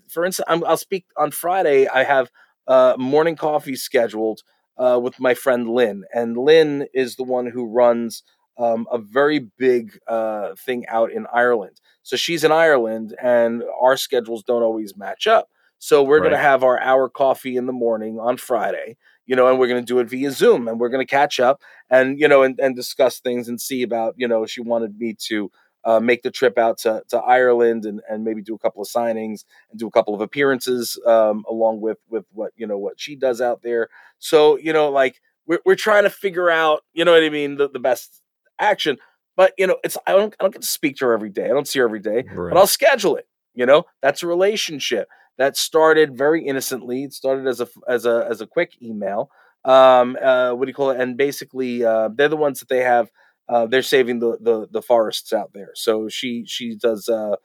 for 0.09 0.25
instance, 0.25 0.45
i 0.47 0.55
will 0.55 0.77
speak 0.77 1.05
on 1.17 1.31
Friday. 1.31 1.87
I 1.87 2.03
have 2.03 2.31
uh, 2.67 2.95
morning 2.97 3.35
coffee 3.35 3.75
scheduled 3.75 4.41
uh, 4.77 4.99
with 5.01 5.19
my 5.19 5.33
friend 5.33 5.69
Lynn, 5.69 6.03
and 6.13 6.37
Lynn 6.37 6.87
is 6.93 7.15
the 7.15 7.23
one 7.23 7.47
who 7.47 7.65
runs 7.65 8.23
um, 8.57 8.87
a 8.91 8.97
very 8.99 9.39
big 9.57 9.97
uh, 10.07 10.53
thing 10.55 10.85
out 10.87 11.11
in 11.11 11.25
Ireland. 11.33 11.81
So 12.03 12.15
she's 12.15 12.43
in 12.43 12.51
Ireland, 12.51 13.15
and 13.21 13.63
our 13.81 13.97
schedules 13.97 14.43
don't 14.43 14.63
always 14.63 14.95
match 14.95 15.27
up. 15.27 15.49
So 15.83 16.01
we're 16.01 16.19
right. 16.19 16.29
going 16.29 16.31
to 16.31 16.37
have 16.37 16.63
our 16.63 16.79
hour 16.79 17.09
coffee 17.09 17.57
in 17.57 17.65
the 17.65 17.73
morning 17.73 18.17
on 18.17 18.37
Friday, 18.37 18.95
you 19.25 19.35
know, 19.35 19.49
and 19.49 19.59
we're 19.59 19.67
going 19.67 19.81
to 19.81 19.85
do 19.85 19.99
it 19.99 20.09
via 20.09 20.31
Zoom 20.31 20.69
and 20.69 20.79
we're 20.79 20.87
going 20.87 21.05
to 21.05 21.11
catch 21.11 21.41
up 21.41 21.61
and, 21.89 22.17
you 22.17 22.25
know, 22.25 22.41
and, 22.41 22.57
and 22.57 22.73
discuss 22.73 23.19
things 23.19 23.49
and 23.49 23.59
see 23.59 23.83
about, 23.83 24.13
you 24.15 24.25
know, 24.25 24.45
she 24.45 24.61
wanted 24.61 24.97
me 24.97 25.13
to 25.25 25.51
uh, 25.83 25.99
make 25.99 26.23
the 26.23 26.31
trip 26.31 26.57
out 26.57 26.77
to, 26.77 27.03
to 27.09 27.17
Ireland 27.17 27.83
and, 27.83 27.99
and 28.09 28.23
maybe 28.23 28.41
do 28.41 28.55
a 28.55 28.59
couple 28.59 28.81
of 28.81 28.87
signings 28.87 29.43
and 29.71 29.77
do 29.77 29.85
a 29.85 29.91
couple 29.91 30.15
of 30.15 30.21
appearances 30.21 30.97
um, 31.05 31.43
along 31.49 31.81
with, 31.81 31.97
with 32.07 32.23
what, 32.31 32.53
you 32.55 32.65
know, 32.65 32.77
what 32.77 32.97
she 32.97 33.17
does 33.17 33.41
out 33.41 33.61
there. 33.61 33.89
So, 34.19 34.57
you 34.57 34.71
know, 34.71 34.89
like 34.89 35.19
we're, 35.45 35.59
we're 35.65 35.75
trying 35.75 36.03
to 36.03 36.09
figure 36.09 36.49
out, 36.49 36.83
you 36.93 37.03
know 37.03 37.11
what 37.11 37.25
I 37.25 37.29
mean? 37.29 37.57
The, 37.57 37.69
the 37.69 37.79
best 37.79 38.21
action, 38.57 38.99
but 39.35 39.51
you 39.57 39.67
know, 39.67 39.79
it's, 39.83 39.97
I 40.07 40.13
don't, 40.13 40.33
I 40.39 40.45
don't 40.45 40.53
get 40.53 40.61
to 40.61 40.67
speak 40.67 40.95
to 40.99 41.05
her 41.07 41.13
every 41.13 41.29
day. 41.29 41.43
I 41.43 41.49
don't 41.49 41.67
see 41.67 41.79
her 41.79 41.85
every 41.85 41.99
day, 41.99 42.23
right. 42.33 42.53
but 42.53 42.57
I'll 42.57 42.67
schedule 42.67 43.17
it. 43.17 43.27
You 43.53 43.65
know, 43.65 43.83
that's 44.01 44.23
a 44.23 44.27
relationship 44.27 45.09
that 45.37 45.57
started 45.57 46.17
very 46.17 46.45
innocently. 46.45 47.03
It 47.03 47.13
started 47.13 47.47
as 47.47 47.61
a 47.61 47.67
as 47.87 48.05
a 48.05 48.27
as 48.29 48.41
a 48.41 48.47
quick 48.47 48.73
email. 48.81 49.29
Um, 49.65 50.17
uh, 50.21 50.51
what 50.53 50.65
do 50.65 50.69
you 50.69 50.73
call 50.73 50.91
it? 50.91 50.99
And 50.99 51.17
basically, 51.17 51.83
uh, 51.83 52.09
they're 52.13 52.29
the 52.29 52.37
ones 52.37 52.59
that 52.59 52.69
they 52.69 52.81
have. 52.81 53.09
Uh, 53.49 53.65
they're 53.65 53.81
saving 53.81 54.19
the, 54.19 54.37
the 54.39 54.67
the 54.71 54.81
forests 54.81 55.33
out 55.33 55.51
there. 55.53 55.71
So 55.75 56.09
she 56.09 56.45
she 56.45 56.75
does. 56.75 57.09
Uh, 57.09 57.35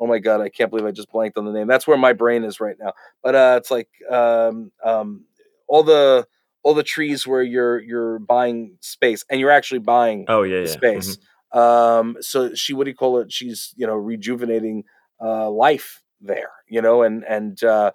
oh 0.00 0.06
my 0.06 0.18
god, 0.18 0.40
I 0.40 0.48
can't 0.48 0.70
believe 0.70 0.86
I 0.86 0.90
just 0.90 1.10
blanked 1.10 1.38
on 1.38 1.44
the 1.44 1.52
name. 1.52 1.66
That's 1.66 1.86
where 1.86 1.96
my 1.96 2.12
brain 2.12 2.44
is 2.44 2.60
right 2.60 2.76
now. 2.80 2.92
But 3.22 3.34
uh, 3.34 3.54
it's 3.58 3.70
like 3.70 3.88
um, 4.10 4.72
um, 4.84 5.24
all 5.68 5.82
the 5.82 6.26
all 6.62 6.74
the 6.74 6.82
trees 6.82 7.26
where 7.26 7.42
you're 7.42 7.80
you're 7.80 8.18
buying 8.18 8.78
space 8.80 9.24
and 9.30 9.38
you're 9.38 9.50
actually 9.50 9.80
buying 9.80 10.24
oh 10.28 10.42
yeah, 10.42 10.60
yeah. 10.60 10.66
space. 10.66 11.16
Mm-hmm. 11.16 11.58
Um, 11.58 12.16
so 12.20 12.54
she 12.54 12.72
what 12.72 12.84
do 12.84 12.90
you 12.90 12.96
call 12.96 13.18
it? 13.18 13.32
She's 13.32 13.74
you 13.76 13.86
know 13.86 13.94
rejuvenating 13.94 14.84
uh, 15.20 15.50
life 15.50 16.03
there, 16.24 16.50
you 16.68 16.82
know, 16.82 17.02
and 17.02 17.24
and 17.24 17.62
uh, 17.64 17.92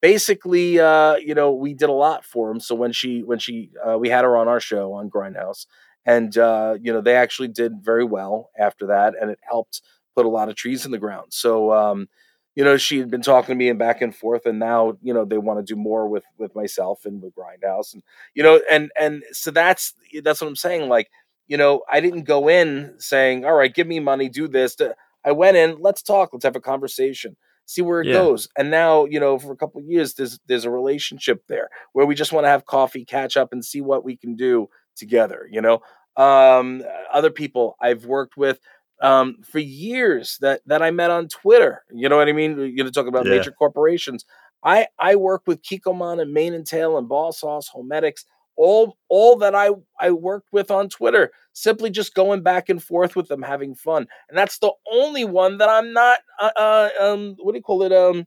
basically, 0.00 0.78
uh, 0.80 1.16
you 1.16 1.34
know, 1.34 1.52
we 1.52 1.74
did 1.74 1.88
a 1.88 1.92
lot 1.92 2.24
for 2.24 2.50
him. 2.50 2.60
So 2.60 2.74
when 2.74 2.92
she 2.92 3.22
when 3.22 3.38
she 3.38 3.70
uh, 3.86 3.98
we 3.98 4.08
had 4.08 4.24
her 4.24 4.36
on 4.36 4.48
our 4.48 4.60
show 4.60 4.92
on 4.94 5.10
Grindhouse, 5.10 5.66
and 6.06 6.36
uh, 6.38 6.76
you 6.80 6.92
know, 6.92 7.00
they 7.00 7.16
actually 7.16 7.48
did 7.48 7.82
very 7.82 8.04
well 8.04 8.50
after 8.58 8.86
that, 8.88 9.14
and 9.20 9.30
it 9.30 9.38
helped 9.42 9.82
put 10.16 10.26
a 10.26 10.30
lot 10.30 10.48
of 10.48 10.56
trees 10.56 10.84
in 10.84 10.92
the 10.92 10.98
ground. 10.98 11.32
So. 11.32 11.72
Um, 11.72 12.08
you 12.54 12.62
know, 12.62 12.76
she 12.76 12.98
had 12.98 13.10
been 13.10 13.22
talking 13.22 13.54
to 13.54 13.56
me 13.56 13.70
and 13.70 13.78
back 13.78 14.02
and 14.02 14.14
forth, 14.14 14.44
and 14.44 14.58
now 14.58 14.98
you 15.00 15.14
know 15.14 15.24
they 15.24 15.38
want 15.38 15.58
to 15.58 15.74
do 15.74 15.74
more 15.74 16.06
with 16.06 16.24
with 16.36 16.54
myself 16.54 17.06
and 17.06 17.22
with 17.22 17.34
Grindhouse, 17.34 17.94
and 17.94 18.02
you 18.34 18.42
know, 18.42 18.60
and 18.70 18.92
and 19.00 19.22
so 19.32 19.50
that's 19.50 19.94
that's 20.22 20.42
what 20.42 20.48
I'm 20.48 20.56
saying. 20.56 20.90
Like, 20.90 21.10
you 21.46 21.56
know, 21.56 21.80
I 21.90 22.00
didn't 22.00 22.24
go 22.24 22.50
in 22.50 22.94
saying, 22.98 23.46
"All 23.46 23.54
right, 23.54 23.74
give 23.74 23.86
me 23.86 24.00
money, 24.00 24.28
do 24.28 24.48
this." 24.48 24.76
I 25.24 25.32
went 25.32 25.56
in, 25.56 25.78
let's 25.80 26.02
talk, 26.02 26.30
let's 26.32 26.44
have 26.44 26.56
a 26.56 26.60
conversation 26.60 27.36
see 27.66 27.82
where 27.82 28.00
it 28.00 28.08
yeah. 28.08 28.14
goes. 28.14 28.48
And 28.56 28.70
now, 28.70 29.04
you 29.04 29.20
know, 29.20 29.38
for 29.38 29.52
a 29.52 29.56
couple 29.56 29.80
years, 29.80 30.14
there's 30.14 30.38
there's 30.46 30.64
a 30.64 30.70
relationship 30.70 31.44
there 31.48 31.68
where 31.92 32.06
we 32.06 32.14
just 32.14 32.32
want 32.32 32.44
to 32.44 32.50
have 32.50 32.66
coffee, 32.66 33.04
catch 33.04 33.36
up, 33.36 33.52
and 33.52 33.64
see 33.64 33.80
what 33.80 34.04
we 34.04 34.16
can 34.16 34.36
do 34.36 34.68
together. 34.96 35.48
You 35.50 35.60
know, 35.60 35.80
um, 36.16 36.82
other 37.12 37.30
people 37.30 37.76
I've 37.80 38.04
worked 38.04 38.36
with 38.36 38.60
um, 39.02 39.38
for 39.42 39.58
years 39.58 40.38
that 40.40 40.62
that 40.66 40.82
I 40.82 40.90
met 40.90 41.10
on 41.10 41.28
Twitter. 41.28 41.82
You 41.92 42.08
know 42.08 42.16
what 42.16 42.28
I 42.28 42.32
mean? 42.32 42.58
You 42.58 42.84
know, 42.84 42.90
talk 42.90 43.06
about 43.06 43.26
yeah. 43.26 43.32
major 43.32 43.52
corporations. 43.52 44.24
I 44.64 44.86
I 44.98 45.16
work 45.16 45.42
with 45.46 45.62
Kikkoman 45.62 46.20
and 46.20 46.32
Mane 46.32 46.54
and 46.54 46.66
Tail 46.66 46.96
and 46.96 47.08
Ball 47.08 47.32
Sauce, 47.32 47.70
Homedics 47.74 48.24
all 48.56 48.96
all 49.08 49.36
that 49.38 49.54
I 49.54 49.70
I 50.00 50.10
worked 50.10 50.48
with 50.52 50.70
on 50.70 50.88
Twitter, 50.88 51.32
simply 51.52 51.90
just 51.90 52.14
going 52.14 52.42
back 52.42 52.68
and 52.68 52.82
forth 52.82 53.16
with 53.16 53.28
them, 53.28 53.42
having 53.42 53.74
fun, 53.74 54.06
and 54.28 54.36
that's 54.36 54.58
the 54.58 54.72
only 54.90 55.24
one 55.24 55.58
that 55.58 55.68
I'm 55.68 55.92
not 55.92 56.20
uh, 56.40 56.50
uh 56.56 56.88
um 57.00 57.36
what 57.38 57.52
do 57.52 57.58
you 57.58 57.62
call 57.62 57.82
it 57.82 57.92
um 57.92 58.26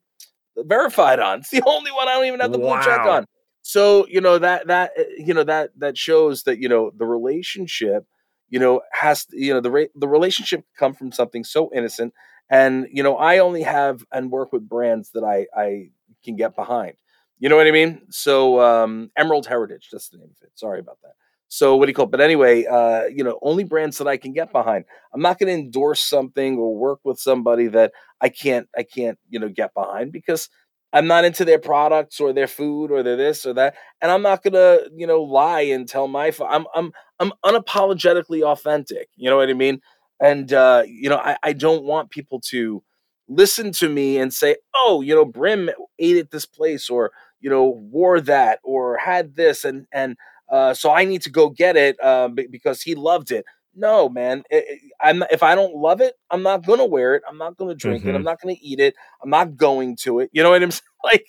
verified 0.57 1.19
on. 1.19 1.39
It's 1.39 1.49
the 1.49 1.63
only 1.65 1.91
one 1.91 2.07
I 2.07 2.13
don't 2.13 2.25
even 2.25 2.39
have 2.39 2.51
the 2.51 2.59
wow. 2.59 2.75
blue 2.75 2.85
check 2.85 3.05
on. 3.05 3.25
So 3.61 4.07
you 4.07 4.21
know 4.21 4.37
that 4.39 4.67
that 4.67 4.91
eh, 4.97 5.03
you 5.17 5.33
know 5.33 5.43
that 5.43 5.71
that 5.77 5.97
shows 5.97 6.43
that 6.43 6.59
you 6.59 6.69
know 6.69 6.91
the 6.95 7.05
relationship 7.05 8.05
you 8.49 8.59
know 8.59 8.81
has 8.91 9.25
you 9.31 9.53
know 9.53 9.59
the 9.59 9.71
re- 9.71 9.89
the 9.95 10.07
relationship 10.07 10.63
come 10.77 10.93
from 10.93 11.11
something 11.11 11.43
so 11.43 11.71
innocent 11.73 12.13
and 12.49 12.87
you 12.91 13.01
know 13.01 13.17
I 13.17 13.39
only 13.39 13.63
have 13.63 14.05
and 14.11 14.31
work 14.31 14.53
with 14.53 14.69
brands 14.69 15.11
that 15.13 15.23
I 15.23 15.47
I 15.59 15.89
can 16.23 16.35
get 16.35 16.55
behind 16.55 16.93
you 17.39 17.49
know 17.49 17.55
what 17.55 17.67
I 17.67 17.71
mean? 17.71 18.01
So 18.09 18.59
um, 18.61 19.11
Emerald 19.17 19.45
Heritage, 19.45 19.89
that's 19.91 20.09
the 20.09 20.17
name 20.17 20.29
of 20.29 20.43
it. 20.43 20.51
Sorry 20.55 20.79
about 20.79 20.97
that. 21.03 21.13
So 21.47 21.75
what 21.75 21.85
do 21.85 21.91
you 21.91 21.93
call 21.95 22.05
it? 22.05 22.11
But 22.11 22.21
anyway, 22.21 22.65
uh, 22.65 23.03
you 23.05 23.23
know, 23.23 23.39
only 23.41 23.63
brands 23.63 23.97
that 23.99 24.07
I 24.07 24.17
can 24.17 24.33
get 24.33 24.51
behind. 24.51 24.85
I'm 25.13 25.21
not 25.21 25.39
going 25.39 25.47
to 25.47 25.61
endorse 25.63 26.01
something 26.01 26.57
or 26.57 26.75
work 26.75 26.99
with 27.03 27.19
somebody 27.19 27.67
that 27.67 27.91
I 28.19 28.29
can't, 28.29 28.67
I 28.75 28.83
can't, 28.83 29.17
you 29.29 29.39
know, 29.39 29.49
get 29.49 29.73
behind 29.73 30.11
because 30.11 30.49
I'm 30.95 31.07
not 31.07 31.25
into 31.25 31.43
their 31.43 31.59
products 31.59 32.19
or 32.21 32.31
their 32.31 32.47
food 32.47 32.89
or 32.89 33.03
their 33.03 33.17
this 33.17 33.45
or 33.45 33.53
that, 33.55 33.75
and 34.01 34.09
I'm 34.09 34.21
not 34.21 34.41
gonna, 34.43 34.79
you 34.95 35.05
know, 35.05 35.21
lie 35.21 35.61
and 35.61 35.87
tell 35.87 36.07
my. 36.07 36.31
I'm, 36.47 36.65
I'm, 36.73 36.93
I'm 37.19 37.33
unapologetically 37.43 38.43
authentic. 38.43 39.09
You 39.17 39.29
know 39.29 39.35
what 39.35 39.49
I 39.49 39.53
mean? 39.53 39.81
And 40.21 40.53
uh, 40.53 40.83
you 40.87 41.09
know, 41.09 41.17
I, 41.17 41.35
I 41.43 41.51
don't 41.51 41.83
want 41.83 42.11
people 42.11 42.39
to 42.51 42.81
listen 43.27 43.73
to 43.73 43.89
me 43.89 44.17
and 44.19 44.33
say, 44.33 44.55
"Oh, 44.73 45.01
you 45.01 45.13
know, 45.13 45.25
Brim 45.25 45.69
ate 45.99 46.15
at 46.17 46.31
this 46.31 46.45
place," 46.45 46.89
or 46.89 47.11
you 47.39 47.49
know, 47.49 47.65
wore 47.91 48.21
that 48.21 48.59
or 48.63 48.97
had 48.97 49.35
this, 49.35 49.63
and 49.63 49.87
and 49.91 50.17
uh, 50.49 50.73
so 50.73 50.91
I 50.91 51.05
need 51.05 51.21
to 51.23 51.29
go 51.29 51.49
get 51.49 51.75
it 51.75 51.97
uh, 52.01 52.29
because 52.29 52.81
he 52.81 52.95
loved 52.95 53.31
it. 53.31 53.45
No, 53.75 54.07
man. 54.07 54.43
It, 54.49 54.65
it, 54.67 54.81
I'm 55.01 55.23
if 55.31 55.43
I 55.43 55.55
don't 55.55 55.75
love 55.75 56.01
it, 56.01 56.15
I'm 56.31 56.43
not 56.43 56.65
gonna 56.65 56.85
wear 56.85 57.15
it. 57.15 57.23
I'm 57.27 57.37
not 57.37 57.57
gonna 57.57 57.75
drink 57.75 58.01
mm-hmm. 58.01 58.09
it. 58.09 58.11
I'm 58.13 58.17
mm-hmm. 58.19 58.25
not 58.25 58.41
gonna 58.41 58.55
eat 58.61 58.79
it. 58.79 58.95
I'm 59.21 59.29
not 59.29 59.57
going 59.57 59.97
to 60.01 60.19
it. 60.19 60.29
You 60.31 60.43
know 60.43 60.51
what 60.51 60.63
I'm 60.63 60.71
saying? 60.71 60.81
Like 61.03 61.27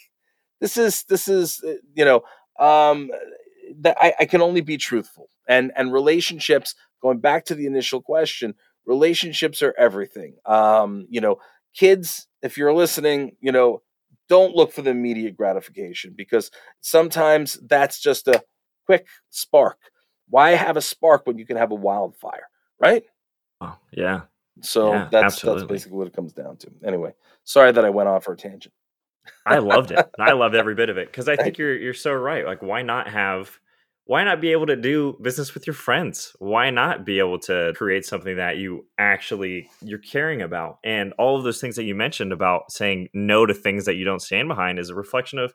this 0.59 0.79
is 0.79 1.05
this 1.05 1.29
is 1.29 1.62
uh, 1.62 1.75
you 1.95 2.05
know 2.07 2.23
um, 2.59 3.11
that 3.81 3.99
I, 4.01 4.14
I 4.21 4.25
can 4.25 4.40
only 4.40 4.62
be 4.62 4.79
truthful 4.79 5.29
and 5.47 5.71
and 5.77 5.92
relationships. 5.92 6.75
Going 7.03 7.19
back 7.19 7.45
to 7.47 7.55
the 7.55 7.66
initial 7.66 8.01
question, 8.01 8.55
relationships 8.87 9.62
are 9.62 9.75
everything. 9.79 10.37
Um, 10.47 11.07
you 11.11 11.21
know, 11.21 11.37
kids, 11.75 12.27
if 12.42 12.57
you're 12.57 12.73
listening, 12.73 13.37
you 13.40 13.53
know, 13.53 13.83
don't 14.29 14.55
look 14.55 14.73
for 14.73 14.83
the 14.83 14.91
immediate 14.91 15.37
gratification 15.37 16.15
because 16.17 16.51
sometimes 16.81 17.59
that's 17.69 18.01
just 18.01 18.29
a 18.29 18.43
quick 18.87 19.07
spark. 19.31 19.79
Why 20.29 20.51
have 20.51 20.77
a 20.77 20.83
spark 20.83 21.27
when 21.27 21.39
you 21.39 21.47
can 21.47 21.57
have 21.57 21.71
a 21.71 21.77
wildfire, 21.77 22.49
right? 22.81 23.05
Oh, 23.61 23.77
yeah. 23.93 24.23
So 24.62 24.93
yeah, 24.93 25.09
that's 25.11 25.35
absolutely. 25.35 25.61
that's 25.61 25.71
basically 25.71 25.99
what 25.99 26.07
it 26.07 26.15
comes 26.15 26.33
down 26.33 26.57
to. 26.59 26.71
Anyway, 26.85 27.12
sorry 27.45 27.73
that 27.73 27.85
I 27.85 27.91
went 27.91 28.09
off 28.09 28.25
for 28.25 28.33
a 28.33 28.37
tangent. 28.37 28.75
I 29.45 29.59
loved 29.59 29.91
it. 29.91 30.09
I 30.19 30.33
loved 30.35 30.55
every 30.55 30.75
bit 30.75 30.89
of 30.89 30.99
it 30.99 31.09
because 31.09 31.29
I 31.29 31.37
think 31.37 31.59
you're 31.59 31.77
you're 31.77 31.95
so 31.95 32.12
right. 32.12 32.47
Like, 32.47 32.62
why 32.62 32.83
not 32.83 33.09
have 33.09 33.59
why 34.07 34.23
not 34.23 34.40
be 34.40 34.53
able 34.53 34.66
to 34.66 34.77
do 34.77 35.19
business 35.21 35.53
with 35.53 35.66
your 35.66 35.75
friends? 35.75 36.35
Why 36.38 36.71
not 36.71 37.05
be 37.05 37.19
able 37.19 37.40
to 37.40 37.73
create 37.77 38.07
something 38.07 38.37
that 38.37 38.57
you 38.57 38.87
actually 38.99 39.69
you're 39.83 39.99
caring 39.99 40.42
about? 40.42 40.79
And 40.85 41.12
all 41.19 41.37
of 41.37 41.42
those 41.42 41.61
things 41.61 41.75
that 41.75 41.85
you 41.85 41.95
mentioned 41.97 42.33
about 42.33 42.71
saying 42.71 43.09
no 43.12 43.47
to 43.47 43.53
things 43.53 43.85
that 43.85 43.97
you 43.97 44.05
don't 44.05 44.23
stand 44.23 44.49
behind 44.49 44.79
is 44.79 44.90
a 44.90 44.95
reflection 44.95 45.40
of 45.40 45.53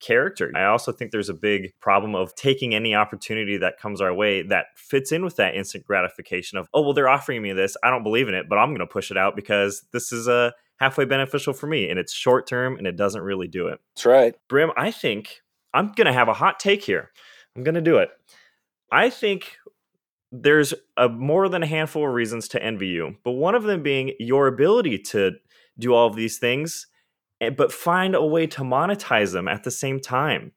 character. 0.00 0.52
I 0.54 0.64
also 0.64 0.92
think 0.92 1.12
there's 1.12 1.30
a 1.30 1.34
big 1.34 1.72
problem 1.80 2.14
of 2.14 2.34
taking 2.34 2.74
any 2.74 2.94
opportunity 2.94 3.56
that 3.56 3.78
comes 3.80 4.02
our 4.02 4.12
way 4.12 4.42
that 4.42 4.66
fits 4.76 5.10
in 5.10 5.24
with 5.24 5.36
that 5.36 5.54
instant 5.54 5.86
gratification 5.86 6.58
of 6.58 6.68
oh 6.74 6.82
well 6.82 6.92
they're 6.92 7.08
offering 7.08 7.40
me 7.40 7.54
this. 7.54 7.74
I 7.82 7.88
don't 7.88 8.02
believe 8.02 8.28
in 8.28 8.34
it 8.34 8.46
but 8.48 8.58
i'm 8.58 8.70
going 8.70 8.80
to 8.80 8.86
push 8.86 9.10
it 9.10 9.16
out 9.16 9.34
because 9.34 9.82
this 9.92 10.12
is 10.12 10.28
a 10.28 10.52
halfway 10.78 11.06
beneficial 11.06 11.54
for 11.54 11.68
me 11.68 11.88
and 11.88 11.98
it's 11.98 12.12
short 12.12 12.46
term 12.46 12.76
and 12.76 12.86
it 12.86 12.96
doesn't 12.96 13.22
really 13.22 13.48
do 13.48 13.68
it. 13.68 13.78
That's 13.94 14.04
right. 14.04 14.34
Brim 14.48 14.72
i 14.76 14.90
think 14.90 15.40
i'm 15.72 15.92
going 15.92 16.06
to 16.06 16.12
have 16.12 16.28
a 16.28 16.34
hot 16.34 16.60
take 16.60 16.82
here 16.82 17.10
I'm 17.56 17.62
going 17.62 17.74
to 17.74 17.80
do 17.80 17.98
it. 17.98 18.10
I 18.90 19.10
think 19.10 19.56
there's 20.32 20.74
a 20.96 21.08
more 21.08 21.48
than 21.48 21.62
a 21.62 21.66
handful 21.66 22.06
of 22.06 22.14
reasons 22.14 22.48
to 22.48 22.62
envy 22.62 22.88
you, 22.88 23.16
but 23.24 23.32
one 23.32 23.54
of 23.54 23.62
them 23.62 23.82
being 23.82 24.12
your 24.18 24.46
ability 24.48 24.98
to 24.98 25.32
do 25.78 25.94
all 25.94 26.06
of 26.06 26.16
these 26.16 26.38
things, 26.38 26.86
eh, 27.40 27.50
but 27.50 27.72
find 27.72 28.14
a 28.14 28.24
way 28.24 28.46
to 28.48 28.62
monetize 28.62 29.32
them 29.32 29.48
at 29.48 29.62
the 29.62 29.70
same 29.70 30.00
time. 30.00 30.52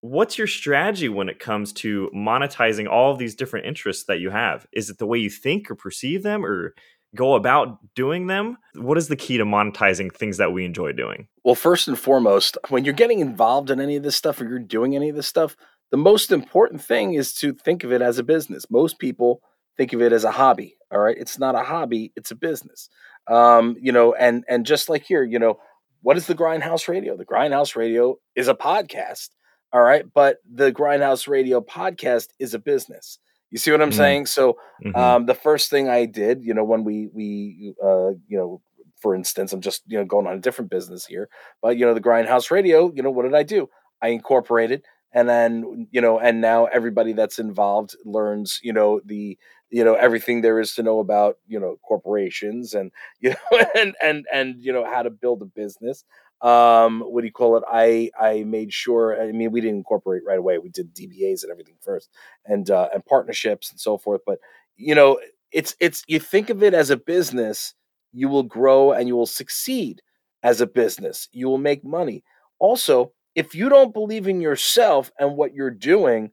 What's 0.00 0.36
your 0.36 0.46
strategy 0.46 1.08
when 1.08 1.28
it 1.28 1.38
comes 1.38 1.72
to 1.74 2.10
monetizing 2.14 2.88
all 2.88 3.12
of 3.12 3.18
these 3.18 3.34
different 3.34 3.66
interests 3.66 4.04
that 4.04 4.20
you 4.20 4.30
have? 4.30 4.66
Is 4.72 4.90
it 4.90 4.98
the 4.98 5.06
way 5.06 5.18
you 5.18 5.30
think 5.30 5.70
or 5.70 5.74
perceive 5.74 6.22
them, 6.22 6.44
or 6.44 6.74
go 7.14 7.34
about 7.34 7.78
doing 7.94 8.26
them? 8.26 8.58
What 8.74 8.98
is 8.98 9.08
the 9.08 9.16
key 9.16 9.38
to 9.38 9.44
monetizing 9.44 10.14
things 10.14 10.36
that 10.36 10.52
we 10.52 10.64
enjoy 10.64 10.92
doing? 10.92 11.28
Well, 11.42 11.54
first 11.54 11.88
and 11.88 11.98
foremost, 11.98 12.58
when 12.68 12.84
you're 12.84 12.94
getting 12.94 13.20
involved 13.20 13.70
in 13.70 13.80
any 13.80 13.96
of 13.96 14.02
this 14.02 14.16
stuff 14.16 14.40
or 14.40 14.44
you're 14.44 14.58
doing 14.58 14.94
any 14.96 15.08
of 15.08 15.16
this 15.16 15.26
stuff, 15.26 15.56
the 15.94 15.98
most 15.98 16.32
important 16.32 16.82
thing 16.82 17.14
is 17.14 17.32
to 17.34 17.52
think 17.52 17.84
of 17.84 17.92
it 17.92 18.02
as 18.02 18.18
a 18.18 18.24
business. 18.24 18.68
Most 18.68 18.98
people 18.98 19.40
think 19.76 19.92
of 19.92 20.02
it 20.02 20.12
as 20.12 20.24
a 20.24 20.32
hobby. 20.32 20.76
All 20.90 20.98
right. 20.98 21.16
It's 21.16 21.38
not 21.38 21.54
a 21.54 21.62
hobby, 21.62 22.12
it's 22.16 22.32
a 22.32 22.34
business. 22.34 22.88
Um, 23.30 23.76
you 23.80 23.92
know, 23.92 24.12
and 24.12 24.42
and 24.48 24.66
just 24.66 24.88
like 24.88 25.04
here, 25.04 25.22
you 25.22 25.38
know, 25.38 25.60
what 26.02 26.16
is 26.16 26.26
the 26.26 26.34
Grindhouse 26.34 26.88
Radio? 26.88 27.16
The 27.16 27.24
Grindhouse 27.24 27.76
Radio 27.76 28.18
is 28.34 28.48
a 28.48 28.56
podcast. 28.56 29.28
All 29.72 29.82
right. 29.82 30.04
But 30.12 30.38
the 30.52 30.72
Grindhouse 30.72 31.28
Radio 31.28 31.60
podcast 31.60 32.30
is 32.40 32.54
a 32.54 32.58
business. 32.58 33.20
You 33.52 33.58
see 33.58 33.70
what 33.70 33.80
I'm 33.80 33.90
mm-hmm. 33.90 33.96
saying? 33.96 34.26
So 34.26 34.56
mm-hmm. 34.84 34.96
um, 34.96 35.26
the 35.26 35.34
first 35.36 35.70
thing 35.70 35.88
I 35.88 36.06
did, 36.06 36.42
you 36.42 36.54
know, 36.54 36.64
when 36.64 36.82
we 36.82 37.06
we 37.14 37.72
uh, 37.80 38.14
you 38.26 38.36
know, 38.36 38.60
for 39.00 39.14
instance, 39.14 39.52
I'm 39.52 39.60
just 39.60 39.82
you 39.86 39.96
know 39.96 40.04
going 40.04 40.26
on 40.26 40.38
a 40.38 40.40
different 40.40 40.72
business 40.72 41.06
here, 41.06 41.28
but 41.62 41.78
you 41.78 41.86
know, 41.86 41.94
the 41.94 42.00
Grindhouse 42.00 42.50
Radio, 42.50 42.92
you 42.92 43.04
know, 43.04 43.12
what 43.12 43.22
did 43.22 43.34
I 43.36 43.44
do? 43.44 43.68
I 44.02 44.08
incorporated, 44.08 44.82
and 45.14 45.28
then 45.28 45.88
you 45.90 46.00
know, 46.00 46.18
and 46.18 46.40
now 46.40 46.66
everybody 46.66 47.12
that's 47.12 47.38
involved 47.38 47.96
learns, 48.04 48.60
you 48.62 48.72
know, 48.72 49.00
the 49.04 49.38
you 49.70 49.84
know 49.84 49.94
everything 49.94 50.42
there 50.42 50.60
is 50.60 50.74
to 50.74 50.82
know 50.82 51.00
about 51.00 51.36
you 51.46 51.58
know 51.60 51.78
corporations 51.86 52.74
and 52.74 52.92
you 53.20 53.30
know 53.30 53.66
and 53.74 53.94
and 54.02 54.26
and 54.32 54.64
you 54.64 54.72
know 54.72 54.84
how 54.84 55.02
to 55.02 55.10
build 55.10 55.42
a 55.42 55.46
business 55.46 56.04
um, 56.40 57.00
what 57.00 57.22
do 57.22 57.26
you 57.26 57.32
call 57.32 57.56
it? 57.56 57.62
I 57.70 58.10
I 58.20 58.44
made 58.44 58.72
sure. 58.72 59.18
I 59.22 59.32
mean, 59.32 59.50
we 59.50 59.62
didn't 59.62 59.78
incorporate 59.78 60.22
right 60.26 60.38
away. 60.38 60.58
We 60.58 60.68
did 60.68 60.94
DBAs 60.94 61.42
and 61.42 61.50
everything 61.50 61.76
first, 61.80 62.10
and 62.44 62.68
uh, 62.70 62.88
and 62.92 63.04
partnerships 63.06 63.70
and 63.70 63.80
so 63.80 63.96
forth. 63.96 64.20
But 64.26 64.38
you 64.76 64.94
know, 64.94 65.18
it's 65.52 65.74
it's 65.80 66.02
you 66.06 66.18
think 66.20 66.50
of 66.50 66.62
it 66.62 66.74
as 66.74 66.90
a 66.90 66.96
business, 66.98 67.74
you 68.12 68.28
will 68.28 68.42
grow 68.42 68.92
and 68.92 69.08
you 69.08 69.16
will 69.16 69.26
succeed 69.26 70.02
as 70.42 70.60
a 70.60 70.66
business. 70.66 71.28
You 71.32 71.48
will 71.48 71.58
make 71.58 71.84
money. 71.84 72.24
Also, 72.58 73.12
if 73.34 73.54
you 73.54 73.68
don't 73.68 73.92
believe 73.92 74.28
in 74.28 74.40
yourself 74.40 75.10
and 75.18 75.36
what 75.36 75.54
you're 75.54 75.70
doing, 75.70 76.30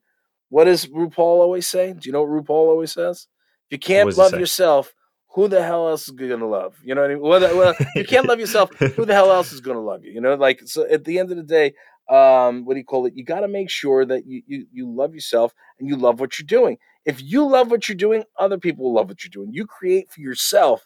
what 0.49 0.65
does 0.65 0.85
RuPaul 0.87 1.17
always 1.17 1.67
say? 1.67 1.93
Do 1.93 2.07
you 2.07 2.13
know 2.13 2.23
what 2.23 2.45
RuPaul 2.45 2.49
always 2.49 2.91
says? 2.91 3.27
If 3.69 3.75
you 3.75 3.79
can't 3.79 4.15
love 4.17 4.33
yourself, 4.33 4.93
who 5.33 5.47
the 5.47 5.63
hell 5.63 5.87
else 5.87 6.07
is 6.07 6.13
gonna 6.13 6.47
love? 6.47 6.75
You 6.83 6.93
know 6.93 7.01
what 7.01 7.11
I 7.11 7.13
mean? 7.13 7.23
Well, 7.23 7.57
well 7.57 7.75
you 7.95 8.05
can't 8.05 8.27
love 8.27 8.39
yourself. 8.39 8.69
Who 8.95 9.05
the 9.05 9.13
hell 9.13 9.31
else 9.31 9.53
is 9.53 9.61
gonna 9.61 9.81
love 9.81 10.03
you? 10.03 10.11
You 10.11 10.21
know, 10.21 10.35
like 10.35 10.61
so. 10.65 10.85
At 10.89 11.05
the 11.05 11.19
end 11.19 11.31
of 11.31 11.37
the 11.37 11.43
day, 11.43 11.73
um, 12.09 12.65
what 12.65 12.73
do 12.73 12.79
you 12.79 12.85
call 12.85 13.05
it? 13.05 13.15
You 13.15 13.23
got 13.23 13.39
to 13.39 13.47
make 13.47 13.69
sure 13.69 14.05
that 14.05 14.25
you, 14.25 14.43
you 14.45 14.65
you 14.71 14.91
love 14.91 15.15
yourself 15.15 15.53
and 15.79 15.87
you 15.87 15.95
love 15.95 16.19
what 16.19 16.37
you're 16.37 16.45
doing. 16.45 16.77
If 17.05 17.21
you 17.21 17.47
love 17.47 17.71
what 17.71 17.87
you're 17.87 17.95
doing, 17.95 18.23
other 18.37 18.57
people 18.57 18.85
will 18.85 18.93
love 18.93 19.07
what 19.07 19.23
you're 19.23 19.29
doing. 19.29 19.53
You 19.53 19.65
create 19.65 20.11
for 20.11 20.19
yourself, 20.19 20.85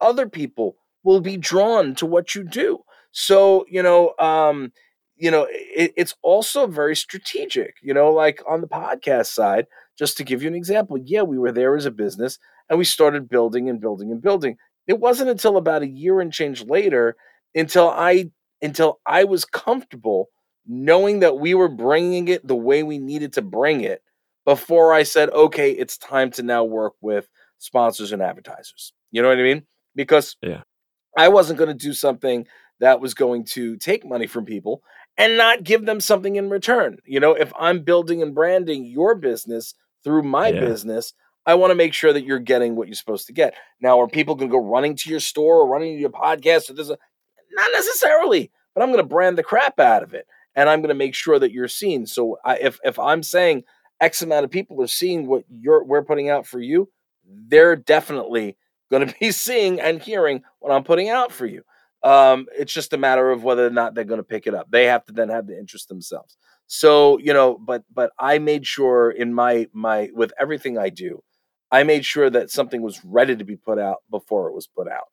other 0.00 0.28
people 0.28 0.76
will 1.04 1.20
be 1.20 1.36
drawn 1.36 1.94
to 1.96 2.06
what 2.06 2.34
you 2.34 2.42
do. 2.42 2.80
So 3.12 3.64
you 3.68 3.82
know, 3.82 4.14
um, 4.18 4.72
you 5.16 5.30
know, 5.30 5.46
it, 5.50 5.92
it's 5.96 6.14
also 6.22 6.66
very 6.66 6.96
strategic. 6.96 7.76
You 7.82 7.94
know, 7.94 8.10
like 8.10 8.42
on 8.48 8.60
the 8.60 8.68
podcast 8.68 9.26
side, 9.26 9.66
just 9.98 10.16
to 10.18 10.24
give 10.24 10.42
you 10.42 10.48
an 10.48 10.54
example, 10.54 10.98
yeah, 10.98 11.22
we 11.22 11.38
were 11.38 11.52
there 11.52 11.76
as 11.76 11.86
a 11.86 11.90
business 11.90 12.38
and 12.68 12.78
we 12.78 12.84
started 12.84 13.28
building 13.28 13.68
and 13.68 13.80
building 13.80 14.10
and 14.10 14.22
building. 14.22 14.56
It 14.86 14.98
wasn't 14.98 15.30
until 15.30 15.56
about 15.56 15.82
a 15.82 15.88
year 15.88 16.20
and 16.20 16.32
change 16.32 16.64
later 16.64 17.16
until 17.54 17.88
I 17.90 18.30
until 18.62 19.00
I 19.06 19.24
was 19.24 19.44
comfortable 19.44 20.28
knowing 20.66 21.20
that 21.20 21.38
we 21.38 21.54
were 21.54 21.68
bringing 21.68 22.28
it 22.28 22.46
the 22.46 22.56
way 22.56 22.82
we 22.82 22.98
needed 22.98 23.34
to 23.34 23.42
bring 23.42 23.82
it 23.82 24.02
before 24.44 24.92
I 24.92 25.02
said, 25.02 25.30
okay, 25.30 25.70
it's 25.70 25.98
time 25.98 26.30
to 26.32 26.42
now 26.42 26.64
work 26.64 26.94
with 27.00 27.28
sponsors 27.58 28.12
and 28.12 28.22
advertisers. 28.22 28.92
You 29.10 29.22
know 29.22 29.28
what 29.28 29.38
I 29.38 29.42
mean? 29.42 29.62
Because 29.94 30.36
yeah. 30.42 30.62
I 31.16 31.28
wasn't 31.28 31.58
going 31.58 31.68
to 31.68 31.74
do 31.74 31.92
something 31.92 32.46
that 32.80 33.00
was 33.00 33.14
going 33.14 33.44
to 33.44 33.76
take 33.76 34.06
money 34.06 34.26
from 34.26 34.44
people 34.44 34.82
and 35.16 35.36
not 35.36 35.64
give 35.64 35.86
them 35.86 36.00
something 36.00 36.36
in 36.36 36.50
return. 36.50 36.98
You 37.04 37.20
know, 37.20 37.32
if 37.32 37.52
I'm 37.58 37.82
building 37.82 38.22
and 38.22 38.34
branding 38.34 38.84
your 38.84 39.14
business 39.14 39.74
through 40.02 40.22
my 40.22 40.48
yeah. 40.48 40.60
business, 40.60 41.14
I 41.46 41.54
want 41.54 41.70
to 41.70 41.76
make 41.76 41.92
sure 41.92 42.12
that 42.12 42.24
you're 42.24 42.38
getting 42.38 42.74
what 42.74 42.88
you're 42.88 42.94
supposed 42.94 43.26
to 43.26 43.32
get. 43.32 43.54
Now, 43.80 44.00
are 44.00 44.08
people 44.08 44.34
going 44.34 44.48
to 44.48 44.56
go 44.56 44.64
running 44.64 44.96
to 44.96 45.10
your 45.10 45.20
store 45.20 45.56
or 45.56 45.68
running 45.68 45.94
to 45.94 46.00
your 46.00 46.10
podcast? 46.10 46.70
Or 46.70 46.74
there's 46.74 46.90
a, 46.90 46.98
not 47.52 47.70
necessarily, 47.72 48.50
but 48.74 48.82
I'm 48.82 48.88
going 48.88 49.02
to 49.02 49.08
brand 49.08 49.38
the 49.38 49.42
crap 49.42 49.78
out 49.78 50.02
of 50.02 50.14
it, 50.14 50.26
and 50.54 50.68
I'm 50.68 50.80
going 50.80 50.88
to 50.88 50.94
make 50.94 51.14
sure 51.14 51.38
that 51.38 51.52
you're 51.52 51.68
seen. 51.68 52.06
So, 52.06 52.38
I, 52.44 52.56
if 52.56 52.78
if 52.82 52.98
I'm 52.98 53.22
saying 53.22 53.64
X 54.00 54.22
amount 54.22 54.44
of 54.44 54.50
people 54.50 54.82
are 54.82 54.86
seeing 54.86 55.26
what 55.26 55.44
you're 55.48 55.84
we're 55.84 56.04
putting 56.04 56.30
out 56.30 56.46
for 56.46 56.60
you, 56.60 56.88
they're 57.26 57.76
definitely 57.76 58.56
going 58.90 59.06
to 59.06 59.14
be 59.20 59.30
seeing 59.30 59.80
and 59.80 60.00
hearing 60.02 60.42
what 60.60 60.72
I'm 60.72 60.84
putting 60.84 61.10
out 61.10 61.30
for 61.30 61.46
you. 61.46 61.62
Um, 62.04 62.46
it's 62.56 62.72
just 62.72 62.92
a 62.92 62.98
matter 62.98 63.30
of 63.30 63.44
whether 63.44 63.66
or 63.66 63.70
not 63.70 63.94
they're 63.94 64.04
going 64.04 64.20
to 64.20 64.24
pick 64.24 64.46
it 64.46 64.54
up. 64.54 64.70
They 64.70 64.86
have 64.86 65.04
to 65.06 65.12
then 65.12 65.30
have 65.30 65.46
the 65.46 65.58
interest 65.58 65.88
themselves. 65.88 66.36
So 66.66 67.18
you 67.18 67.32
know, 67.32 67.58
but 67.58 67.84
but 67.92 68.12
I 68.18 68.38
made 68.38 68.66
sure 68.66 69.10
in 69.10 69.34
my 69.34 69.68
my 69.72 70.10
with 70.14 70.32
everything 70.38 70.78
I 70.78 70.90
do 70.90 71.22
I 71.74 71.82
made 71.82 72.04
sure 72.04 72.30
that 72.30 72.50
something 72.50 72.82
was 72.82 73.04
ready 73.04 73.34
to 73.34 73.44
be 73.44 73.56
put 73.56 73.80
out 73.80 73.98
before 74.08 74.48
it 74.48 74.54
was 74.54 74.68
put 74.68 74.86
out. 74.88 75.08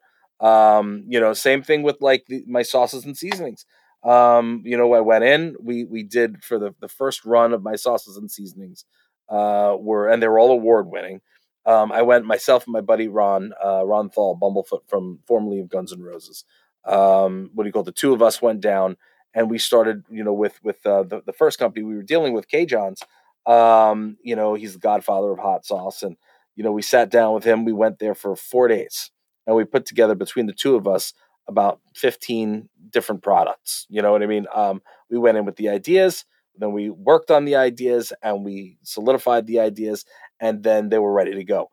Um, 0.47 1.05
you 1.07 1.19
know, 1.19 1.33
same 1.33 1.63
thing 1.63 1.81
with 1.81 1.97
like 2.01 2.25
the, 2.27 2.43
my 2.47 2.61
sauces 2.61 3.03
and 3.03 3.17
seasonings. 3.17 3.65
Um, 4.03 4.61
you 4.63 4.77
know, 4.77 4.93
I 4.93 5.01
went 5.01 5.23
in, 5.23 5.55
we 5.59 5.85
we 5.85 6.03
did 6.03 6.43
for 6.43 6.59
the, 6.59 6.75
the 6.79 6.87
first 6.87 7.25
run 7.25 7.53
of 7.53 7.63
my 7.63 7.75
sauces 7.75 8.15
and 8.15 8.29
seasonings, 8.29 8.85
uh, 9.29 9.75
were 9.79 10.07
and 10.07 10.21
they 10.21 10.27
were 10.27 10.39
all 10.39 10.51
award 10.51 10.87
winning. 10.87 11.21
Um, 11.65 11.91
I 11.91 12.03
went 12.03 12.25
myself 12.25 12.65
and 12.65 12.73
my 12.73 12.81
buddy 12.81 13.07
Ron, 13.07 13.53
uh, 13.63 13.85
Ron 13.85 14.09
Thal, 14.09 14.37
Bumblefoot 14.39 14.81
from 14.87 15.19
formerly 15.27 15.59
of 15.59 15.69
Guns 15.69 15.93
N' 15.93 16.01
Roses. 16.01 16.45
Um, 16.85 17.51
what 17.53 17.63
do 17.63 17.67
you 17.67 17.73
call 17.73 17.83
it? 17.83 17.85
the 17.85 17.91
two 17.91 18.13
of 18.13 18.21
us 18.21 18.41
went 18.41 18.61
down 18.61 18.97
and 19.33 19.49
we 19.49 19.57
started, 19.57 20.03
you 20.09 20.23
know, 20.23 20.33
with 20.33 20.59
with 20.63 20.85
uh, 20.85 21.03
the, 21.03 21.21
the 21.25 21.33
first 21.33 21.59
company 21.59 21.83
we 21.83 21.95
were 21.95 22.03
dealing 22.03 22.33
with, 22.33 22.49
CaJohn's. 22.49 23.01
Um, 23.45 24.17
you 24.23 24.35
know, 24.35 24.53
he's 24.53 24.73
the 24.73 24.79
godfather 24.79 25.31
of 25.31 25.39
hot 25.39 25.65
sauce 25.65 26.03
and 26.03 26.15
you 26.55 26.63
know, 26.63 26.71
we 26.71 26.81
sat 26.81 27.09
down 27.09 27.33
with 27.33 27.43
him. 27.43 27.65
We 27.65 27.73
went 27.73 27.99
there 27.99 28.13
for 28.13 28.35
four 28.35 28.67
days 28.67 29.09
and 29.47 29.55
we 29.55 29.63
put 29.63 29.85
together 29.85 30.15
between 30.15 30.45
the 30.45 30.53
two 30.53 30.75
of 30.75 30.87
us 30.87 31.13
about 31.47 31.79
15 31.95 32.69
different 32.89 33.23
products. 33.23 33.85
You 33.89 34.01
know 34.01 34.11
what 34.11 34.23
I 34.23 34.27
mean? 34.27 34.45
Um, 34.53 34.81
we 35.09 35.17
went 35.17 35.37
in 35.37 35.45
with 35.45 35.55
the 35.55 35.69
ideas, 35.69 36.25
then 36.57 36.71
we 36.71 36.89
worked 36.89 37.31
on 37.31 37.45
the 37.45 37.55
ideas 37.55 38.13
and 38.21 38.45
we 38.45 38.77
solidified 38.83 39.47
the 39.47 39.59
ideas, 39.59 40.05
and 40.39 40.63
then 40.63 40.89
they 40.89 40.99
were 40.99 41.13
ready 41.13 41.33
to 41.33 41.43
go. 41.43 41.69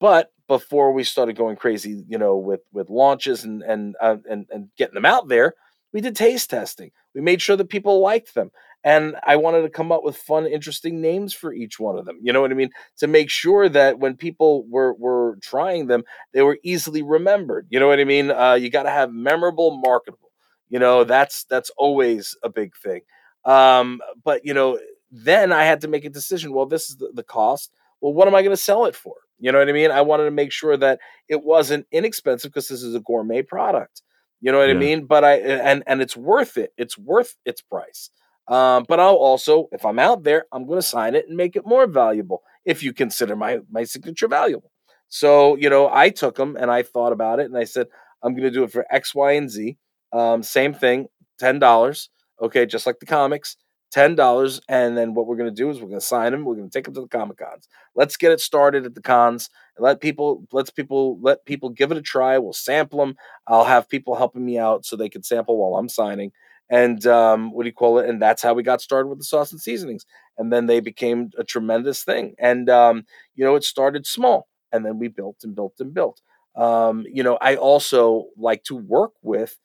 But 0.00 0.32
before 0.52 0.92
we 0.92 1.02
started 1.02 1.34
going 1.34 1.56
crazy, 1.56 2.04
you 2.06 2.18
know, 2.18 2.36
with 2.36 2.60
with 2.74 2.90
launches 2.90 3.42
and 3.44 3.62
and 3.62 3.96
uh, 4.02 4.18
and 4.28 4.46
and 4.50 4.68
getting 4.76 4.94
them 4.94 5.06
out 5.06 5.28
there, 5.28 5.54
we 5.94 6.02
did 6.02 6.14
taste 6.14 6.50
testing. 6.50 6.90
We 7.14 7.22
made 7.22 7.40
sure 7.40 7.56
that 7.56 7.70
people 7.70 8.00
liked 8.00 8.34
them, 8.34 8.50
and 8.84 9.16
I 9.26 9.36
wanted 9.36 9.62
to 9.62 9.70
come 9.70 9.90
up 9.90 10.04
with 10.04 10.14
fun, 10.14 10.46
interesting 10.46 11.00
names 11.00 11.32
for 11.32 11.54
each 11.54 11.80
one 11.80 11.98
of 11.98 12.04
them. 12.04 12.18
You 12.20 12.34
know 12.34 12.42
what 12.42 12.50
I 12.50 12.54
mean? 12.54 12.68
To 12.98 13.06
make 13.06 13.30
sure 13.30 13.70
that 13.70 13.98
when 13.98 14.14
people 14.14 14.66
were 14.68 14.92
were 14.92 15.38
trying 15.40 15.86
them, 15.86 16.04
they 16.34 16.42
were 16.42 16.58
easily 16.62 17.00
remembered. 17.02 17.66
You 17.70 17.80
know 17.80 17.88
what 17.88 17.98
I 18.00 18.04
mean? 18.04 18.30
Uh, 18.30 18.58
you 18.60 18.68
got 18.68 18.82
to 18.82 18.90
have 18.90 19.10
memorable, 19.10 19.80
marketable. 19.82 20.32
You 20.68 20.80
know 20.80 21.04
that's 21.04 21.44
that's 21.44 21.70
always 21.78 22.36
a 22.42 22.50
big 22.50 22.76
thing. 22.76 23.00
Um, 23.46 24.02
but 24.22 24.44
you 24.44 24.52
know, 24.52 24.78
then 25.10 25.50
I 25.50 25.64
had 25.64 25.80
to 25.80 25.88
make 25.88 26.04
a 26.04 26.10
decision. 26.10 26.52
Well, 26.52 26.66
this 26.66 26.90
is 26.90 26.96
the, 26.96 27.10
the 27.14 27.22
cost. 27.22 27.72
Well, 28.02 28.12
what 28.12 28.28
am 28.28 28.34
I 28.34 28.42
going 28.42 28.54
to 28.54 28.62
sell 28.62 28.84
it 28.84 28.94
for? 28.94 29.14
You 29.42 29.50
know 29.50 29.58
what 29.58 29.68
I 29.68 29.72
mean? 29.72 29.90
I 29.90 30.02
wanted 30.02 30.26
to 30.26 30.30
make 30.30 30.52
sure 30.52 30.76
that 30.76 31.00
it 31.28 31.42
wasn't 31.42 31.88
inexpensive 31.90 32.52
because 32.52 32.68
this 32.68 32.80
is 32.80 32.94
a 32.94 33.00
gourmet 33.00 33.42
product. 33.42 34.00
You 34.40 34.52
know 34.52 34.58
what 34.58 34.68
yeah. 34.68 34.76
I 34.76 34.78
mean? 34.78 35.06
But 35.06 35.24
I 35.24 35.34
and 35.38 35.82
and 35.88 36.00
it's 36.00 36.16
worth 36.16 36.56
it. 36.56 36.72
It's 36.78 36.96
worth 36.96 37.34
its 37.44 37.60
price. 37.60 38.10
Um, 38.46 38.86
but 38.88 39.00
I'll 39.00 39.16
also, 39.16 39.68
if 39.72 39.84
I'm 39.84 39.98
out 39.98 40.22
there, 40.22 40.46
I'm 40.52 40.64
going 40.64 40.78
to 40.78 40.86
sign 40.86 41.16
it 41.16 41.26
and 41.26 41.36
make 41.36 41.56
it 41.56 41.66
more 41.66 41.88
valuable 41.88 42.42
if 42.64 42.84
you 42.84 42.92
consider 42.92 43.34
my 43.34 43.58
my 43.68 43.82
signature 43.82 44.28
valuable. 44.28 44.70
So 45.08 45.56
you 45.56 45.68
know, 45.68 45.90
I 45.92 46.10
took 46.10 46.36
them 46.36 46.56
and 46.56 46.70
I 46.70 46.84
thought 46.84 47.12
about 47.12 47.40
it 47.40 47.46
and 47.46 47.58
I 47.58 47.64
said 47.64 47.88
I'm 48.22 48.34
going 48.34 48.44
to 48.44 48.50
do 48.52 48.62
it 48.62 48.70
for 48.70 48.86
X, 48.90 49.12
Y, 49.12 49.32
and 49.32 49.50
Z. 49.50 49.76
Um, 50.12 50.44
same 50.44 50.72
thing, 50.72 51.08
ten 51.40 51.58
dollars. 51.58 52.10
Okay, 52.40 52.64
just 52.64 52.86
like 52.86 53.00
the 53.00 53.06
comics, 53.06 53.56
ten 53.92 54.14
dollars. 54.16 54.60
And 54.68 54.96
then 54.96 55.14
what 55.14 55.26
we're 55.26 55.36
going 55.36 55.50
to 55.54 55.56
do 55.56 55.70
is 55.70 55.80
we're 55.80 55.88
going 55.88 56.00
to 56.00 56.06
sign 56.06 56.32
them. 56.32 56.44
We're 56.44 56.56
going 56.56 56.68
to 56.70 56.76
take 56.76 56.86
them 56.86 56.94
to 56.94 57.02
the 57.02 57.08
comic 57.08 57.38
cons. 57.38 57.68
Let's 57.94 58.16
get 58.16 58.32
it 58.32 58.40
started 58.40 58.86
at 58.86 58.94
the 58.94 59.02
cons. 59.02 59.50
Let 59.78 60.00
people 60.00 60.46
let's 60.52 60.70
people 60.70 61.18
let 61.20 61.44
people 61.46 61.70
give 61.70 61.92
it 61.92 61.98
a 61.98 62.02
try. 62.02 62.38
We'll 62.38 62.52
sample 62.54 62.98
them. 63.00 63.16
I'll 63.46 63.64
have 63.64 63.88
people 63.88 64.16
helping 64.16 64.44
me 64.44 64.58
out 64.58 64.84
so 64.84 64.96
they 64.96 65.08
can 65.08 65.22
sample 65.22 65.56
while 65.58 65.78
I'm 65.78 65.88
signing 65.88 66.32
and 66.70 67.06
um, 67.06 67.52
what 67.52 67.64
do 67.64 67.68
you 67.68 67.72
call 67.74 67.98
it? 67.98 68.08
And 68.08 68.20
that's 68.20 68.42
how 68.42 68.54
we 68.54 68.62
got 68.62 68.80
started 68.80 69.08
with 69.08 69.18
the 69.18 69.24
sauce 69.24 69.52
and 69.52 69.60
seasonings. 69.60 70.06
And 70.38 70.52
then 70.52 70.66
they 70.66 70.80
became 70.80 71.30
a 71.38 71.44
tremendous 71.44 72.02
thing. 72.04 72.34
And 72.38 72.70
um, 72.70 73.04
you 73.34 73.44
know, 73.44 73.56
it 73.56 73.64
started 73.64 74.06
small, 74.06 74.48
and 74.72 74.84
then 74.84 74.98
we 74.98 75.08
built 75.08 75.36
and 75.42 75.54
built 75.54 75.74
and 75.80 75.92
built. 75.92 76.20
Um, 76.56 77.04
you 77.10 77.22
know, 77.22 77.38
I 77.40 77.56
also 77.56 78.26
like 78.36 78.64
to 78.64 78.76
work 78.76 79.12
with 79.22 79.58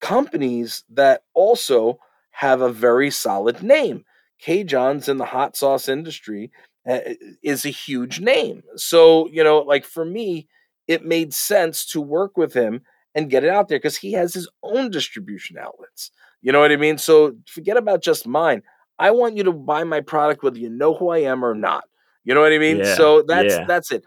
companies 0.00 0.84
that 0.92 1.22
also 1.34 1.98
have 2.32 2.60
a 2.60 2.72
very 2.72 3.10
solid 3.10 3.62
name. 3.62 4.04
CaJohn's 4.44 5.08
in 5.08 5.18
the 5.18 5.24
hot 5.24 5.56
sauce 5.56 5.88
industry 5.88 6.50
uh, 6.88 6.98
is 7.42 7.64
a 7.64 7.70
huge 7.70 8.20
name. 8.20 8.62
So, 8.76 9.28
you 9.28 9.44
know, 9.44 9.58
like 9.58 9.84
for 9.84 10.04
me, 10.04 10.48
it 10.88 11.04
made 11.04 11.32
sense 11.32 11.86
to 11.86 12.00
work 12.00 12.36
with 12.36 12.52
him 12.52 12.82
and 13.14 13.30
get 13.30 13.44
it 13.44 13.50
out 13.50 13.68
there 13.68 13.78
because 13.78 13.96
he 13.96 14.12
has 14.12 14.34
his 14.34 14.48
own 14.62 14.90
distribution 14.90 15.58
outlets. 15.58 16.10
You 16.40 16.50
know 16.50 16.60
what 16.60 16.72
I 16.72 16.76
mean? 16.76 16.98
So 16.98 17.36
forget 17.46 17.76
about 17.76 18.02
just 18.02 18.26
mine. 18.26 18.62
I 18.98 19.10
want 19.12 19.36
you 19.36 19.44
to 19.44 19.52
buy 19.52 19.84
my 19.84 20.00
product 20.00 20.42
whether 20.42 20.58
you 20.58 20.68
know 20.68 20.94
who 20.94 21.10
I 21.10 21.18
am 21.18 21.44
or 21.44 21.54
not. 21.54 21.84
You 22.24 22.34
know 22.34 22.40
what 22.40 22.52
I 22.52 22.58
mean? 22.58 22.78
Yeah, 22.78 22.94
so 22.94 23.22
that's 23.22 23.54
yeah. 23.54 23.64
that's 23.66 23.92
it. 23.92 24.04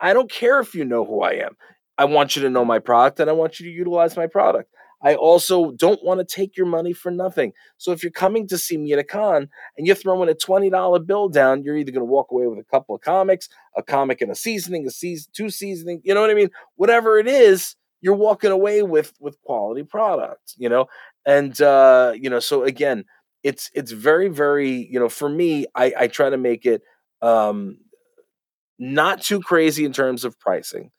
I 0.00 0.12
don't 0.12 0.30
care 0.30 0.60
if 0.60 0.74
you 0.74 0.84
know 0.84 1.04
who 1.04 1.22
I 1.22 1.32
am. 1.32 1.56
I 1.96 2.04
want 2.04 2.36
you 2.36 2.42
to 2.42 2.50
know 2.50 2.64
my 2.64 2.78
product 2.78 3.20
and 3.20 3.28
I 3.28 3.32
want 3.32 3.58
you 3.58 3.66
to 3.66 3.72
utilize 3.72 4.16
my 4.16 4.26
product. 4.26 4.72
I 5.02 5.14
also 5.14 5.70
don't 5.72 6.02
want 6.04 6.20
to 6.20 6.24
take 6.24 6.56
your 6.56 6.66
money 6.66 6.92
for 6.92 7.10
nothing. 7.10 7.52
So 7.76 7.92
if 7.92 8.02
you're 8.02 8.10
coming 8.12 8.46
to 8.48 8.58
see 8.58 8.76
me 8.76 8.92
at 8.92 8.98
a 8.98 9.04
con 9.04 9.48
and 9.76 9.86
you're 9.86 9.96
throwing 9.96 10.28
a 10.28 10.34
$20 10.34 11.06
bill 11.06 11.28
down, 11.28 11.62
you're 11.62 11.76
either 11.76 11.92
going 11.92 12.00
to 12.06 12.10
walk 12.12 12.30
away 12.32 12.46
with 12.46 12.58
a 12.58 12.64
couple 12.64 12.94
of 12.94 13.00
comics, 13.00 13.48
a 13.76 13.82
comic 13.82 14.20
and 14.20 14.30
a 14.30 14.34
seasoning, 14.34 14.86
a 14.86 14.90
season, 14.90 15.30
two 15.34 15.50
seasoning, 15.50 16.00
you 16.04 16.14
know 16.14 16.20
what 16.20 16.30
I 16.30 16.34
mean? 16.34 16.50
Whatever 16.76 17.18
it 17.18 17.28
is, 17.28 17.76
you're 18.00 18.14
walking 18.14 18.50
away 18.50 18.82
with 18.82 19.12
with 19.20 19.40
quality 19.42 19.82
product, 19.82 20.54
you 20.56 20.68
know? 20.68 20.86
And 21.26 21.60
uh, 21.60 22.12
you 22.16 22.30
know, 22.30 22.40
so 22.40 22.62
again, 22.64 23.04
it's 23.42 23.70
it's 23.74 23.92
very 23.92 24.28
very, 24.28 24.70
you 24.90 24.98
know, 24.98 25.08
for 25.08 25.28
me, 25.28 25.66
I 25.74 25.92
I 25.98 26.06
try 26.08 26.30
to 26.30 26.36
make 26.38 26.64
it 26.66 26.82
um 27.22 27.78
not 28.78 29.20
too 29.22 29.40
crazy 29.40 29.84
in 29.84 29.92
terms 29.92 30.24
of 30.24 30.38
pricing 30.38 30.90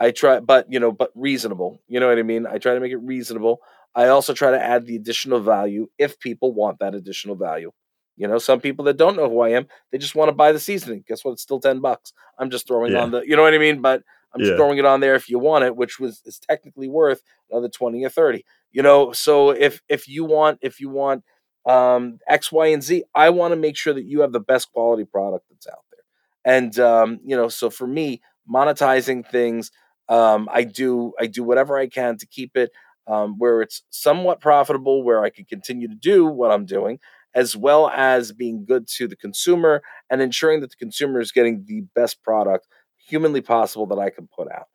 I 0.00 0.10
try, 0.10 0.40
but 0.40 0.66
you 0.70 0.78
know, 0.80 0.92
but 0.92 1.10
reasonable. 1.14 1.80
You 1.88 2.00
know 2.00 2.08
what 2.08 2.18
I 2.18 2.22
mean? 2.22 2.46
I 2.46 2.58
try 2.58 2.74
to 2.74 2.80
make 2.80 2.92
it 2.92 2.98
reasonable. 2.98 3.60
I 3.94 4.08
also 4.08 4.34
try 4.34 4.50
to 4.50 4.62
add 4.62 4.86
the 4.86 4.96
additional 4.96 5.40
value 5.40 5.88
if 5.98 6.18
people 6.18 6.52
want 6.52 6.78
that 6.80 6.94
additional 6.94 7.34
value. 7.34 7.72
You 8.16 8.28
know, 8.28 8.38
some 8.38 8.60
people 8.60 8.84
that 8.86 8.96
don't 8.96 9.16
know 9.16 9.28
who 9.28 9.40
I 9.40 9.50
am, 9.50 9.66
they 9.92 9.98
just 9.98 10.14
want 10.14 10.28
to 10.28 10.34
buy 10.34 10.52
the 10.52 10.60
seasoning. 10.60 11.04
Guess 11.06 11.24
what? 11.24 11.32
It's 11.32 11.42
still 11.42 11.60
10 11.60 11.80
bucks. 11.80 12.12
I'm 12.38 12.50
just 12.50 12.66
throwing 12.66 12.92
Yeah. 12.92 13.00
on 13.02 13.10
the, 13.10 13.22
you 13.22 13.36
know 13.36 13.42
what 13.42 13.54
I 13.54 13.58
mean? 13.58 13.80
But 13.82 14.02
I'm 14.34 14.40
just 14.40 14.52
Yeah. 14.52 14.56
throwing 14.56 14.78
it 14.78 14.84
on 14.84 15.00
there 15.00 15.14
if 15.14 15.28
you 15.28 15.38
want 15.38 15.64
it, 15.64 15.76
which 15.76 15.98
was 15.98 16.22
is 16.24 16.38
technically 16.38 16.88
worth 16.88 17.22
another 17.50 17.68
20 17.68 18.04
or 18.04 18.08
30. 18.10 18.44
You 18.72 18.82
know, 18.82 19.12
so 19.12 19.50
if 19.50 19.80
if 19.88 20.08
you 20.08 20.24
want 20.24 20.58
if 20.62 20.80
you 20.80 20.88
want 20.90 21.24
um 21.66 22.18
X, 22.28 22.52
Y, 22.52 22.66
and 22.68 22.82
Z, 22.82 23.04
I 23.14 23.30
want 23.30 23.52
to 23.52 23.56
make 23.56 23.76
sure 23.76 23.94
that 23.94 24.04
you 24.04 24.20
have 24.20 24.32
the 24.32 24.40
best 24.40 24.72
quality 24.72 25.04
product 25.04 25.46
that's 25.50 25.66
out 25.66 25.84
there. 25.90 26.54
And 26.54 26.78
um, 26.78 27.20
you 27.24 27.36
know, 27.36 27.48
so 27.48 27.70
for 27.70 27.86
me, 27.86 28.20
monetizing 28.50 29.28
things, 29.30 29.70
um, 30.08 30.48
I 30.52 30.64
do 30.64 31.12
I 31.20 31.26
do 31.26 31.42
whatever 31.42 31.76
I 31.78 31.88
can 31.88 32.16
to 32.18 32.26
keep 32.26 32.56
it 32.56 32.70
um, 33.06 33.36
where 33.38 33.62
it's 33.62 33.82
somewhat 33.90 34.40
profitable, 34.40 35.02
where 35.02 35.22
I 35.24 35.30
can 35.30 35.44
continue 35.44 35.88
to 35.88 35.94
do 35.94 36.26
what 36.26 36.50
I'm 36.50 36.66
doing, 36.66 36.98
as 37.34 37.56
well 37.56 37.88
as 37.90 38.32
being 38.32 38.64
good 38.64 38.86
to 38.96 39.06
the 39.08 39.16
consumer 39.16 39.82
and 40.10 40.20
ensuring 40.20 40.60
that 40.60 40.70
the 40.70 40.76
consumer 40.76 41.20
is 41.20 41.32
getting 41.32 41.64
the 41.66 41.82
best 41.94 42.22
product 42.22 42.66
humanly 43.08 43.40
possible 43.40 43.86
that 43.86 43.98
I 43.98 44.10
can 44.10 44.28
put 44.34 44.48
out. 44.50 44.66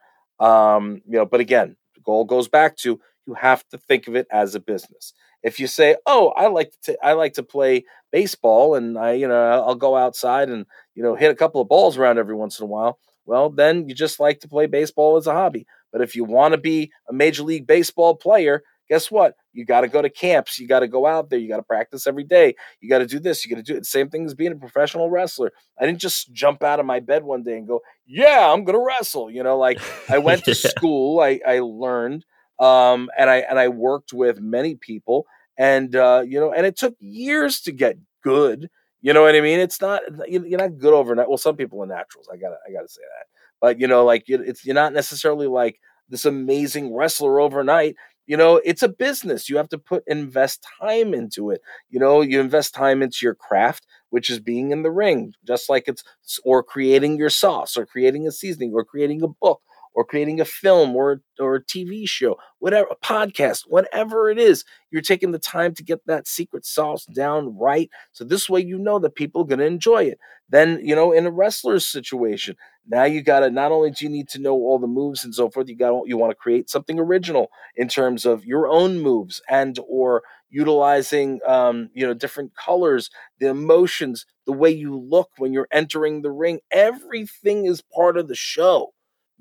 Um, 0.46 1.02
you 1.06 1.18
know, 1.18 1.26
but 1.26 1.40
again, 1.40 1.76
the 1.96 2.02
goal 2.02 2.26
goes 2.26 2.48
back 2.48 2.78
to 2.78 3.00
you 3.28 3.34
have 3.36 3.68
to 3.70 3.78
think 3.78 4.08
of 4.08 4.16
it 4.16 4.28
as 4.32 4.56
a 4.56 4.60
business. 4.60 5.14
If 5.44 5.60
you 5.60 5.68
say, 5.68 5.96
"Oh, 6.06 6.30
I 6.30 6.48
like 6.48 6.74
to 6.84 6.98
I 7.06 7.14
like 7.14 7.34
to 7.34 7.44
play 7.44 7.86
baseball 8.12 8.76
and 8.76 8.98
I, 8.98 9.14
you 9.14 9.28
know, 9.28 9.42
I'll 9.64 9.76
go 9.76 9.96
outside 9.96 10.50
and, 10.50 10.66
you 10.96 11.04
know, 11.04 11.16
hit 11.16 11.32
a 11.32 11.36
couple 11.36 11.62
of 11.62 11.68
balls 11.68 11.98
around 11.98 12.18
every 12.18 12.36
once 12.36 12.60
in 12.60 12.64
a 12.64 12.68
while." 12.68 13.00
Well, 13.32 13.50
then 13.50 13.88
you 13.88 13.96
just 13.96 14.20
like 14.20 14.42
to 14.42 14.50
play 14.50 14.66
baseball 14.66 15.16
as 15.16 15.26
a 15.26 15.32
hobby. 15.32 15.66
But 15.94 16.02
if 16.02 16.18
you 16.18 16.26
want 16.26 16.52
to 16.52 16.58
be 16.58 16.92
a 17.10 17.14
major 17.14 17.44
league 17.44 17.66
baseball 17.66 18.14
player, 18.14 18.62
guess 18.90 19.10
what? 19.10 19.36
You 19.54 19.64
got 19.64 19.82
to 19.82 19.88
go 19.88 20.02
to 20.02 20.10
camps. 20.10 20.60
You 20.60 20.68
got 20.68 20.82
to 20.82 20.88
go 20.90 21.08
out 21.08 21.30
there. 21.30 21.40
You 21.40 21.48
got 21.48 21.56
to 21.56 21.64
practice 21.64 22.08
every 22.08 22.26
day. 22.26 22.56
You 22.82 22.90
got 22.90 22.98
to 22.98 23.06
do 23.06 23.22
this. 23.22 23.46
You 23.46 23.56
got 23.56 23.66
to 23.66 23.72
do 23.74 23.78
it. 23.78 23.86
Same 23.86 24.10
thing 24.10 24.26
as 24.26 24.34
being 24.34 24.52
a 24.52 24.58
professional 24.58 25.10
wrestler. 25.10 25.54
I 25.80 25.86
didn't 25.86 26.00
just 26.00 26.34
jump 26.34 26.62
out 26.62 26.82
of 26.82 26.86
my 26.86 27.00
bed 27.00 27.24
one 27.24 27.42
day 27.42 27.58
and 27.58 27.66
go, 27.66 27.80
"Yeah, 28.06 28.52
I'm 28.52 28.66
going 28.66 28.78
to 28.78 28.86
wrestle." 28.86 29.32
You 29.32 29.44
know, 29.44 29.58
like 29.58 29.80
I 30.10 30.18
went 30.28 30.44
to 30.44 30.54
school. 30.54 31.22
I 31.22 31.40
I 31.48 31.60
learned, 31.60 32.26
um, 32.60 33.10
and 33.18 33.30
I 33.30 33.38
and 33.38 33.58
I 33.58 33.70
worked 33.70 34.12
with 34.12 34.42
many 34.42 34.76
people, 34.76 35.26
and 35.58 35.96
uh, 35.96 36.26
you 36.28 36.38
know, 36.38 36.52
and 36.52 36.66
it 36.66 36.76
took 36.76 36.96
years 37.00 37.62
to 37.62 37.72
get 37.72 37.98
good. 38.26 38.70
You 39.02 39.14
know 39.14 39.22
what 39.24 39.36
I 39.36 39.42
mean? 39.42 39.60
It's 39.60 39.82
not 39.82 40.02
you- 40.28 40.46
you're 40.46 40.60
not 40.60 40.78
good 40.78 40.94
overnight. 40.94 41.28
Well, 41.28 41.38
some 41.38 41.56
people 41.56 41.82
are 41.84 41.88
naturals. 41.88 42.30
I 42.32 42.38
gotta 42.38 42.58
I 42.68 42.72
gotta 42.72 42.88
say 42.88 43.02
that. 43.02 43.26
But 43.60 43.80
you 43.80 43.88
know, 43.88 44.06
like 44.06 44.26
it's 44.28 44.66
you're 44.66 44.76
not 44.76 44.94
necessarily 44.94 45.48
like 45.48 45.80
this 46.10 46.26
amazing 46.26 46.94
wrestler 46.94 47.40
overnight. 47.40 47.96
You 48.28 48.38
know, 48.38 48.58
it's 48.64 48.84
a 48.84 48.88
business. 48.90 49.50
You 49.50 49.58
have 49.58 49.70
to 49.70 49.78
put 49.78 50.04
invest 50.08 50.66
time 50.80 51.14
into 51.14 51.50
it. 51.50 51.62
You 51.90 52.00
know, 52.00 52.22
you 52.22 52.40
invest 52.40 52.74
time 52.76 53.02
into 53.02 53.20
your 53.24 53.36
craft, 53.36 53.86
which 54.10 54.30
is 54.30 54.40
being 54.40 54.72
in 54.72 54.84
the 54.84 54.92
ring, 54.92 55.34
just 55.46 55.70
like 55.70 55.88
it's 55.88 56.04
or 56.44 56.64
creating 56.64 57.18
your 57.18 57.30
sauce, 57.30 57.76
or 57.78 57.86
creating 57.86 58.28
a 58.28 58.32
seasoning, 58.32 58.72
or 58.74 58.86
creating 58.86 59.24
a 59.24 59.28
book, 59.28 59.62
or 59.94 60.06
creating 60.06 60.40
a 60.40 60.46
film, 60.46 60.96
or 60.96 61.22
or 61.40 61.56
a 61.56 61.64
TV 61.64 62.08
show, 62.08 62.38
whatever, 62.60 62.88
a 62.92 62.96
podcast, 63.06 63.64
whatever 63.68 64.30
it 64.30 64.40
is. 64.40 64.64
You're 64.92 65.02
taking 65.02 65.32
the 65.32 65.40
time 65.40 65.74
to 65.76 65.84
get 65.84 66.06
that 66.08 66.28
secret 66.28 66.66
sauce 66.66 67.06
down 67.06 67.58
right, 67.58 67.90
so 68.12 68.24
this 68.24 68.50
way 68.50 68.62
you 68.62 68.78
know 68.78 69.00
that 69.00 69.16
people 69.16 69.42
are 69.42 69.48
going 69.48 69.60
to 69.60 69.66
enjoy 69.66 70.04
it. 70.04 70.20
Then 70.50 70.80
you 70.84 70.96
know, 70.96 71.12
in 71.12 71.26
a 71.26 71.32
wrestler's 71.32 71.86
situation, 71.88 72.56
now 72.88 73.04
you 73.04 73.22
got 73.22 73.42
to 73.42 73.50
not 73.50 73.72
only 73.72 73.92
do 73.92 74.06
you 74.06 74.12
need 74.12 74.30
to 74.30 74.40
know 74.40 74.54
all 74.54 74.80
the 74.80 74.88
moves 74.88 75.24
and 75.24 75.34
so 75.34 75.50
forth, 75.50 75.70
you 75.70 75.76
got 75.78 76.04
you 76.08 76.18
want 76.18 76.32
to 76.32 76.36
create 76.36 76.70
something 76.70 77.00
original 77.00 77.50
in 77.76 77.88
terms 77.88 78.26
of 78.26 78.46
your 78.46 78.68
own 78.68 79.00
moves 79.00 79.42
and 79.50 79.80
or 79.88 80.24
utilizing 80.50 81.40
um, 81.48 81.90
you 81.94 82.06
know 82.06 82.14
different 82.14 82.54
colors 82.56 83.10
the 83.40 83.48
emotions 83.48 84.26
the 84.46 84.52
way 84.52 84.70
you 84.70 84.98
look 84.98 85.30
when 85.38 85.54
you're 85.54 85.68
entering 85.72 86.22
the 86.22 86.32
ring 86.32 86.60
everything 86.72 87.66
is 87.66 87.82
part 87.96 88.18
of 88.18 88.28
the 88.28 88.36
show 88.36 88.92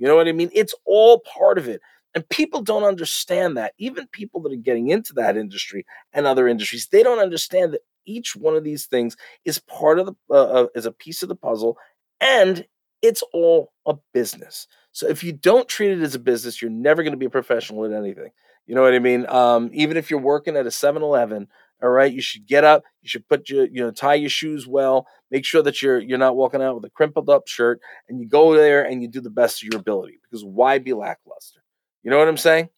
you 0.00 0.08
know 0.08 0.16
what 0.16 0.26
i 0.26 0.32
mean? 0.32 0.50
It's 0.52 0.74
all 0.84 1.20
part 1.20 1.58
of 1.58 1.68
it 1.68 1.80
and 2.14 2.28
people 2.28 2.60
don't 2.60 2.82
understand 2.82 3.56
that. 3.56 3.72
Even 3.78 4.08
people 4.08 4.40
that 4.42 4.52
are 4.52 4.56
getting 4.56 4.88
into 4.88 5.12
that 5.14 5.36
industry 5.36 5.86
and 6.12 6.26
other 6.26 6.48
industries 6.48 6.88
they 6.90 7.02
don't 7.02 7.20
understand 7.20 7.72
that 7.72 7.82
each 8.06 8.34
one 8.34 8.56
of 8.56 8.64
these 8.64 8.86
things 8.86 9.16
is 9.44 9.60
part 9.60 9.98
of 9.98 10.06
the 10.06 10.14
uh, 10.30 10.62
uh, 10.62 10.66
is 10.74 10.86
a 10.86 10.92
piece 10.92 11.22
of 11.22 11.28
the 11.28 11.36
puzzle 11.36 11.76
and 12.20 12.66
it's 13.02 13.22
all 13.32 13.72
a 13.86 13.94
business. 14.12 14.66
So 14.92 15.06
if 15.06 15.22
you 15.22 15.32
don't 15.32 15.68
treat 15.68 15.92
it 15.92 16.02
as 16.02 16.14
a 16.14 16.18
business 16.18 16.60
you're 16.60 16.70
never 16.70 17.02
going 17.02 17.12
to 17.12 17.18
be 17.18 17.26
a 17.26 17.30
professional 17.30 17.84
at 17.84 17.92
anything. 17.92 18.30
You 18.66 18.74
know 18.74 18.82
what 18.82 18.94
I 18.94 18.98
mean? 18.98 19.26
Um, 19.28 19.70
even 19.72 19.96
if 19.96 20.10
you're 20.10 20.20
working 20.20 20.56
at 20.56 20.66
a 20.66 20.70
7-Eleven, 20.70 21.48
all 21.82 21.90
right, 21.90 22.12
you 22.12 22.20
should 22.20 22.46
get 22.46 22.64
up, 22.64 22.82
you 23.02 23.08
should 23.08 23.28
put 23.28 23.48
your, 23.48 23.66
you 23.66 23.80
know, 23.80 23.90
tie 23.90 24.14
your 24.14 24.30
shoes 24.30 24.66
well, 24.66 25.06
make 25.30 25.44
sure 25.44 25.62
that 25.62 25.82
you're 25.82 25.98
you're 25.98 26.18
not 26.18 26.36
walking 26.36 26.62
out 26.62 26.74
with 26.74 26.84
a 26.84 26.90
crimpled 26.90 27.30
up 27.30 27.48
shirt, 27.48 27.80
and 28.08 28.20
you 28.20 28.26
go 28.26 28.54
there 28.54 28.84
and 28.84 29.02
you 29.02 29.08
do 29.08 29.20
the 29.20 29.30
best 29.30 29.62
of 29.62 29.68
your 29.72 29.80
ability. 29.80 30.20
Because 30.22 30.44
why 30.44 30.78
be 30.78 30.92
lackluster? 30.92 31.60
You 32.02 32.10
know 32.10 32.18
what 32.18 32.28
I'm 32.28 32.36
saying? 32.36 32.68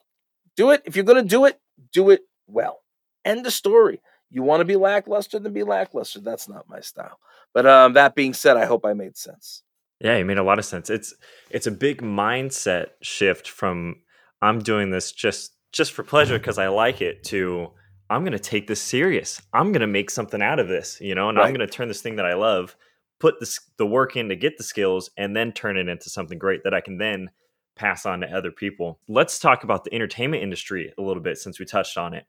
Do 0.55 0.71
it. 0.71 0.83
If 0.85 0.95
you're 0.95 1.05
gonna 1.05 1.23
do 1.23 1.45
it, 1.45 1.59
do 1.91 2.09
it 2.09 2.21
well. 2.47 2.81
End 3.25 3.45
the 3.45 3.51
story. 3.51 4.01
You 4.29 4.41
want 4.41 4.61
to 4.61 4.65
be 4.65 4.75
lackluster, 4.75 5.39
then 5.39 5.53
be 5.53 5.63
lackluster. 5.63 6.19
That's 6.19 6.49
not 6.49 6.67
my 6.67 6.79
style. 6.79 7.19
But 7.53 7.67
um, 7.67 7.93
that 7.93 8.15
being 8.15 8.33
said, 8.33 8.57
I 8.57 8.65
hope 8.65 8.83
I 8.85 8.93
made 8.93 9.15
sense. 9.15 9.63
Yeah, 9.99 10.15
it 10.15 10.23
made 10.23 10.39
a 10.39 10.43
lot 10.43 10.59
of 10.59 10.65
sense. 10.65 10.89
It's 10.89 11.13
it's 11.49 11.67
a 11.67 11.71
big 11.71 12.01
mindset 12.01 12.87
shift 13.01 13.47
from 13.47 13.97
I'm 14.41 14.59
doing 14.59 14.89
this 14.89 15.11
just 15.11 15.55
just 15.71 15.93
for 15.93 16.03
pleasure 16.03 16.37
because 16.37 16.57
I 16.57 16.67
like 16.67 17.01
it 17.01 17.23
to 17.25 17.71
I'm 18.13 18.21
going 18.21 18.33
to 18.33 18.39
take 18.39 18.67
this 18.67 18.79
serious. 18.81 19.41
I'm 19.53 19.71
going 19.71 19.81
to 19.81 19.87
make 19.87 20.11
something 20.11 20.39
out 20.41 20.59
of 20.59 20.67
this, 20.67 21.01
you 21.01 21.15
know, 21.15 21.29
and 21.29 21.39
I'm 21.39 21.47
going 21.53 21.67
to 21.67 21.73
turn 21.73 21.87
this 21.87 22.01
thing 22.01 22.17
that 22.17 22.27
I 22.27 22.35
love, 22.35 22.75
put 23.19 23.39
the 23.39 23.59
the 23.77 23.87
work 23.87 24.15
in 24.15 24.29
to 24.29 24.35
get 24.35 24.57
the 24.57 24.63
skills 24.63 25.09
and 25.17 25.35
then 25.35 25.51
turn 25.51 25.77
it 25.77 25.89
into 25.89 26.11
something 26.11 26.37
great 26.37 26.63
that 26.63 26.75
I 26.75 26.81
can 26.81 26.99
then 26.99 27.31
pass 27.75 28.05
on 28.05 28.21
to 28.21 28.27
other 28.27 28.51
people. 28.51 28.99
Let's 29.07 29.39
talk 29.39 29.63
about 29.63 29.83
the 29.83 29.93
entertainment 29.95 30.43
industry 30.43 30.93
a 30.95 31.01
little 31.01 31.23
bit 31.23 31.39
since 31.39 31.59
we 31.59 31.65
touched 31.65 31.97
on 31.97 32.13
it. 32.13 32.25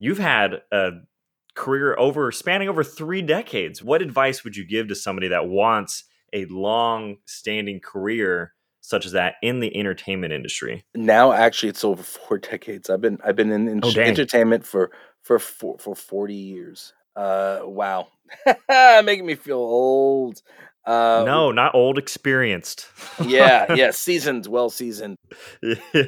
You've 0.00 0.18
had 0.18 0.62
a 0.72 0.90
career 1.54 1.96
over 1.96 2.32
spanning 2.32 2.68
over 2.68 2.82
3 2.82 3.22
decades. 3.22 3.84
What 3.84 4.02
advice 4.02 4.42
would 4.42 4.56
you 4.56 4.66
give 4.66 4.88
to 4.88 4.96
somebody 4.96 5.28
that 5.28 5.46
wants 5.46 6.04
a 6.32 6.44
long 6.46 7.18
standing 7.24 7.78
career 7.78 8.54
such 8.80 9.06
as 9.06 9.12
that 9.12 9.34
in 9.42 9.60
the 9.60 9.76
entertainment 9.76 10.32
industry. 10.32 10.84
Now, 10.94 11.32
actually, 11.32 11.68
it's 11.68 11.84
over 11.84 12.02
four 12.02 12.38
decades. 12.50 12.90
I've 12.90 13.00
been 13.00 13.18
I've 13.24 13.36
been 13.36 13.52
in, 13.52 13.68
in 13.68 13.80
Oh, 13.82 13.90
entertainment 13.96 14.66
for 14.66 14.90
for 15.22 15.38
for, 15.38 15.78
for 15.78 15.94
forty 15.94 16.34
years. 16.34 16.92
Uh, 17.16 17.60
wow, 17.64 18.08
making 19.02 19.26
me 19.26 19.34
feel 19.34 19.58
old. 19.58 20.40
Uh, 20.86 21.22
no, 21.24 21.50
not 21.52 21.74
old, 21.74 21.98
experienced. 21.98 22.86
yeah, 23.18 23.66
yeah, 23.74 23.90
seasoned, 23.90 24.46
well 24.46 24.70
seasoned. 24.70 25.16
yeah. 25.62 25.74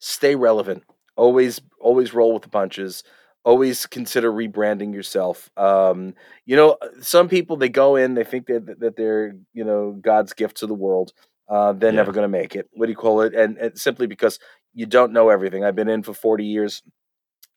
Stay 0.00 0.34
relevant. 0.34 0.82
Always, 1.16 1.60
always 1.80 2.12
roll 2.12 2.32
with 2.34 2.42
the 2.42 2.48
punches. 2.48 3.02
always 3.44 3.86
consider 3.86 4.30
rebranding 4.32 4.94
yourself. 4.94 5.50
Um, 5.56 6.14
you 6.46 6.56
know, 6.56 6.76
some 7.00 7.28
people 7.28 7.56
they 7.56 7.68
go 7.68 7.96
in, 7.96 8.14
they 8.14 8.24
think 8.24 8.46
that 8.46 8.80
that 8.80 8.96
they're 8.96 9.34
you 9.52 9.64
know 9.64 9.92
God's 9.92 10.32
gift 10.32 10.58
to 10.58 10.66
the 10.66 10.74
world. 10.74 11.12
Uh, 11.48 11.72
they're 11.72 11.92
Yeah. 11.92 11.96
never 11.96 12.12
going 12.12 12.24
to 12.24 12.28
make 12.38 12.54
it. 12.56 12.68
What 12.72 12.86
do 12.86 12.92
you 12.92 12.96
call 12.96 13.20
it? 13.22 13.34
And, 13.34 13.58
and 13.58 13.78
simply 13.78 14.06
because 14.06 14.38
you 14.72 14.86
don't 14.86 15.12
know 15.12 15.28
everything. 15.28 15.62
I've 15.64 15.76
been 15.76 15.88
in 15.90 16.02
for 16.02 16.14
forty 16.14 16.44
years, 16.46 16.82